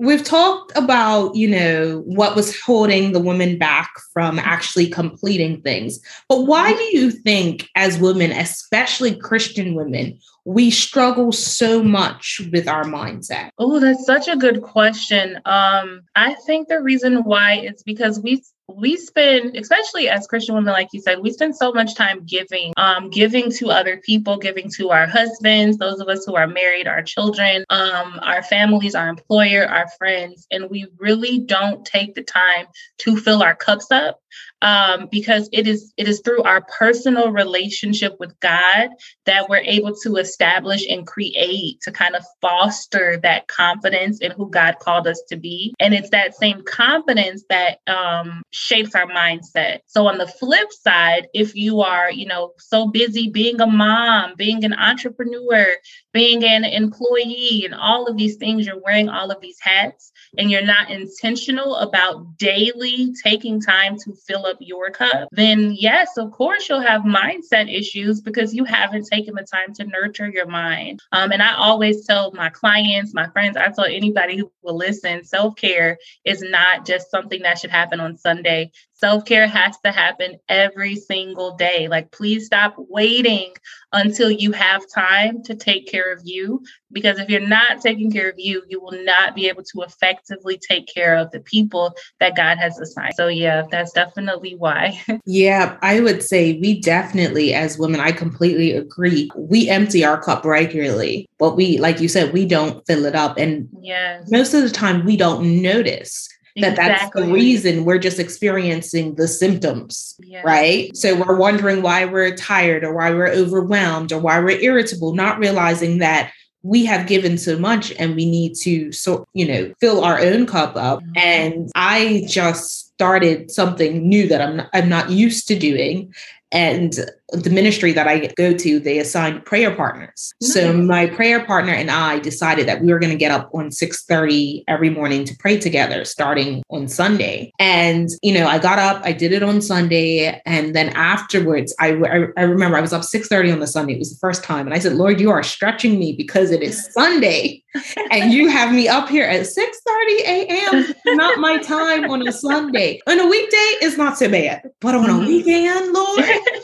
we've 0.00 0.24
talked 0.24 0.72
about 0.76 1.34
you 1.34 1.48
know 1.48 2.02
what 2.06 2.34
was 2.34 2.58
holding 2.60 3.12
the 3.12 3.20
women 3.20 3.58
back 3.58 3.90
from 4.12 4.38
actually 4.38 4.88
completing 4.88 5.60
things. 5.60 6.00
But 6.28 6.42
why 6.42 6.72
do 6.72 6.82
you 6.96 7.10
think 7.10 7.68
as 7.76 7.98
women 7.98 8.32
especially 8.32 9.14
christian 9.16 9.74
women 9.74 10.18
we 10.46 10.70
struggle 10.70 11.32
so 11.32 11.82
much 11.82 12.40
with 12.50 12.66
our 12.66 12.84
mindset? 12.84 13.50
Oh 13.58 13.78
that's 13.78 14.06
such 14.06 14.26
a 14.26 14.36
good 14.36 14.62
question. 14.62 15.36
Um 15.44 16.02
i 16.16 16.34
think 16.46 16.68
the 16.68 16.82
reason 16.82 17.24
why 17.24 17.58
is 17.58 17.82
because 17.82 18.20
we 18.20 18.42
we 18.76 18.96
spend, 18.96 19.56
especially 19.56 20.08
as 20.08 20.26
Christian 20.26 20.54
women, 20.54 20.72
like 20.72 20.88
you 20.92 21.00
said, 21.00 21.20
we 21.20 21.30
spend 21.30 21.56
so 21.56 21.72
much 21.72 21.94
time 21.94 22.24
giving, 22.24 22.72
um, 22.76 23.10
giving 23.10 23.50
to 23.52 23.70
other 23.70 23.98
people, 23.98 24.36
giving 24.38 24.70
to 24.76 24.90
our 24.90 25.06
husbands, 25.06 25.78
those 25.78 26.00
of 26.00 26.08
us 26.08 26.24
who 26.24 26.36
are 26.36 26.46
married, 26.46 26.86
our 26.86 27.02
children, 27.02 27.64
um, 27.70 28.18
our 28.22 28.42
families, 28.42 28.94
our 28.94 29.08
employer, 29.08 29.66
our 29.66 29.88
friends, 29.98 30.46
and 30.50 30.70
we 30.70 30.86
really 30.98 31.40
don't 31.40 31.84
take 31.84 32.14
the 32.14 32.22
time 32.22 32.66
to 32.98 33.16
fill 33.16 33.42
our 33.42 33.54
cups 33.54 33.90
up 33.90 34.20
um, 34.62 35.08
because 35.10 35.48
it 35.52 35.66
is 35.66 35.92
it 35.96 36.08
is 36.08 36.20
through 36.20 36.42
our 36.42 36.62
personal 36.62 37.32
relationship 37.32 38.16
with 38.20 38.38
God 38.40 38.90
that 39.24 39.48
we're 39.48 39.58
able 39.58 39.94
to 40.02 40.16
establish 40.16 40.86
and 40.88 41.06
create 41.06 41.80
to 41.82 41.92
kind 41.92 42.14
of 42.14 42.24
foster 42.40 43.18
that 43.22 43.48
confidence 43.48 44.20
in 44.20 44.32
who 44.32 44.50
God 44.50 44.78
called 44.78 45.06
us 45.06 45.22
to 45.28 45.36
be, 45.36 45.74
and 45.80 45.94
it's 45.94 46.10
that 46.10 46.34
same 46.34 46.62
confidence 46.64 47.44
that 47.48 47.78
um, 47.86 48.42
shapes 48.50 48.94
our 48.94 49.06
mindset. 49.06 49.80
So 49.86 50.06
on 50.06 50.18
the 50.18 50.26
flip 50.26 50.72
side, 50.72 51.28
if 51.32 51.54
you 51.54 51.80
are 51.80 52.10
you 52.10 52.26
know 52.26 52.52
so 52.58 52.88
busy 52.88 53.30
being 53.30 53.60
a 53.60 53.66
mom, 53.66 54.34
being 54.36 54.64
an 54.64 54.74
entrepreneur, 54.74 55.66
being 56.12 56.44
an 56.44 56.64
employee, 56.64 57.62
and 57.64 57.74
all 57.74 58.06
of 58.06 58.16
these 58.16 58.36
things, 58.36 58.66
you're 58.66 58.80
wearing 58.84 59.08
all 59.08 59.30
of 59.30 59.40
these 59.40 59.58
hats, 59.60 60.12
and 60.36 60.50
you're 60.50 60.64
not 60.64 60.90
intentional 60.90 61.76
about 61.76 62.36
daily 62.36 63.12
taking 63.24 63.60
time 63.60 63.96
to 63.96 64.14
fill 64.26 64.49
up 64.50 64.58
your 64.60 64.90
cup, 64.90 65.28
then 65.32 65.72
yes, 65.72 66.16
of 66.16 66.30
course 66.32 66.68
you'll 66.68 66.80
have 66.80 67.02
mindset 67.02 67.72
issues 67.72 68.20
because 68.20 68.54
you 68.54 68.64
haven't 68.64 69.06
taken 69.06 69.34
the 69.34 69.44
time 69.44 69.72
to 69.74 69.84
nurture 69.84 70.28
your 70.28 70.46
mind. 70.46 71.00
Um, 71.12 71.32
and 71.32 71.42
I 71.42 71.54
always 71.54 72.04
tell 72.06 72.32
my 72.32 72.50
clients, 72.50 73.14
my 73.14 73.28
friends, 73.28 73.56
I 73.56 73.68
tell 73.68 73.84
anybody 73.86 74.36
who 74.36 74.50
will 74.62 74.76
listen, 74.76 75.24
self 75.24 75.56
care 75.56 75.98
is 76.24 76.42
not 76.42 76.84
just 76.84 77.10
something 77.10 77.42
that 77.42 77.58
should 77.58 77.70
happen 77.70 78.00
on 78.00 78.18
Sunday. 78.18 78.72
Self 79.00 79.24
care 79.24 79.48
has 79.48 79.78
to 79.82 79.92
happen 79.92 80.36
every 80.50 80.94
single 80.94 81.56
day. 81.56 81.88
Like, 81.88 82.10
please 82.10 82.44
stop 82.44 82.74
waiting 82.76 83.54
until 83.94 84.30
you 84.30 84.52
have 84.52 84.82
time 84.94 85.42
to 85.44 85.54
take 85.54 85.86
care 85.86 86.12
of 86.12 86.20
you. 86.22 86.62
Because 86.92 87.18
if 87.18 87.30
you're 87.30 87.40
not 87.40 87.80
taking 87.80 88.12
care 88.12 88.28
of 88.28 88.34
you, 88.36 88.62
you 88.68 88.78
will 88.78 89.02
not 89.04 89.34
be 89.34 89.48
able 89.48 89.62
to 89.62 89.80
effectively 89.80 90.58
take 90.58 90.86
care 90.86 91.16
of 91.16 91.30
the 91.30 91.40
people 91.40 91.94
that 92.18 92.36
God 92.36 92.58
has 92.58 92.78
assigned. 92.78 93.14
So, 93.14 93.28
yeah, 93.28 93.62
that's 93.70 93.92
definitely 93.92 94.54
why. 94.56 95.00
yeah, 95.24 95.78
I 95.80 96.00
would 96.00 96.22
say 96.22 96.58
we 96.60 96.78
definitely, 96.78 97.54
as 97.54 97.78
women, 97.78 98.00
I 98.00 98.12
completely 98.12 98.72
agree. 98.72 99.30
We 99.34 99.70
empty 99.70 100.04
our 100.04 100.20
cup 100.20 100.44
regularly, 100.44 101.26
but 101.38 101.56
we, 101.56 101.78
like 101.78 102.00
you 102.00 102.08
said, 102.08 102.34
we 102.34 102.44
don't 102.44 102.86
fill 102.86 103.06
it 103.06 103.14
up. 103.14 103.38
And 103.38 103.66
yes. 103.80 104.30
most 104.30 104.52
of 104.52 104.60
the 104.60 104.68
time, 104.68 105.06
we 105.06 105.16
don't 105.16 105.62
notice 105.62 106.28
that 106.60 106.72
exactly. 106.72 107.22
that's 107.22 107.26
the 107.26 107.32
reason 107.32 107.84
we're 107.84 107.98
just 107.98 108.18
experiencing 108.18 109.14
the 109.14 109.28
symptoms 109.28 110.16
yeah. 110.20 110.42
right 110.42 110.96
so 110.96 111.14
we're 111.14 111.36
wondering 111.36 111.82
why 111.82 112.04
we're 112.04 112.34
tired 112.34 112.84
or 112.84 112.94
why 112.94 113.10
we're 113.10 113.28
overwhelmed 113.28 114.12
or 114.12 114.18
why 114.18 114.38
we're 114.38 114.60
irritable 114.60 115.14
not 115.14 115.38
realizing 115.38 115.98
that 115.98 116.32
we 116.62 116.84
have 116.84 117.06
given 117.06 117.38
so 117.38 117.58
much 117.58 117.92
and 117.92 118.14
we 118.14 118.26
need 118.28 118.54
to 118.54 118.92
so 118.92 119.26
you 119.32 119.46
know 119.46 119.72
fill 119.80 120.04
our 120.04 120.20
own 120.20 120.46
cup 120.46 120.76
up 120.76 121.00
mm-hmm. 121.00 121.12
and 121.16 121.70
i 121.74 122.24
just 122.28 122.88
started 122.94 123.50
something 123.50 124.08
new 124.08 124.28
that 124.28 124.40
i'm 124.40 124.56
not, 124.56 124.70
i'm 124.74 124.88
not 124.88 125.10
used 125.10 125.48
to 125.48 125.58
doing 125.58 126.12
and 126.52 127.06
the 127.32 127.50
ministry 127.50 127.92
that 127.92 128.08
I 128.08 128.26
go 128.36 128.52
to, 128.52 128.80
they 128.80 128.98
assigned 128.98 129.44
prayer 129.44 129.74
partners. 129.74 130.34
Nice. 130.40 130.52
So 130.52 130.72
my 130.72 131.06
prayer 131.06 131.44
partner 131.44 131.72
and 131.72 131.90
I 131.90 132.18
decided 132.18 132.66
that 132.68 132.82
we 132.82 132.92
were 132.92 132.98
going 132.98 133.12
to 133.12 133.18
get 133.18 133.30
up 133.30 133.50
on 133.54 133.70
6:30 133.70 134.64
every 134.68 134.90
morning 134.90 135.24
to 135.24 135.36
pray 135.38 135.58
together 135.58 136.04
starting 136.04 136.62
on 136.70 136.88
Sunday. 136.88 137.52
And 137.58 138.08
you 138.22 138.32
know, 138.32 138.46
I 138.46 138.58
got 138.58 138.78
up, 138.78 139.02
I 139.04 139.12
did 139.12 139.32
it 139.32 139.42
on 139.42 139.60
Sunday, 139.60 140.40
and 140.44 140.74
then 140.74 140.90
afterwards 140.90 141.74
I 141.78 141.90
I, 141.90 142.26
I 142.36 142.42
remember 142.42 142.76
I 142.76 142.80
was 142.80 142.92
up 142.92 143.02
6:30 143.02 143.52
on 143.52 143.60
the 143.60 143.66
Sunday. 143.66 143.94
It 143.94 143.98
was 143.98 144.12
the 144.12 144.18
first 144.18 144.42
time 144.42 144.66
and 144.66 144.74
I 144.74 144.78
said, 144.78 144.94
"Lord, 144.94 145.20
you 145.20 145.30
are 145.30 145.42
stretching 145.42 145.98
me 145.98 146.12
because 146.12 146.50
it 146.50 146.62
is 146.62 146.92
Sunday 146.92 147.62
and 148.10 148.32
you 148.32 148.48
have 148.48 148.72
me 148.72 148.88
up 148.88 149.08
here 149.08 149.24
at 149.24 149.42
6:30 149.42 150.20
a.m. 150.20 150.94
not 151.16 151.38
my 151.38 151.58
time 151.58 152.10
on 152.10 152.26
a 152.26 152.32
Sunday. 152.32 153.00
On 153.06 153.18
a 153.18 153.26
weekday 153.26 153.70
it's 153.82 153.96
not 153.96 154.18
so 154.18 154.28
bad, 154.28 154.70
but 154.80 154.94
on 154.94 155.08
a 155.08 155.12
mm-hmm. 155.12 155.26
weekend, 155.26 155.92
Lord, 155.92 156.24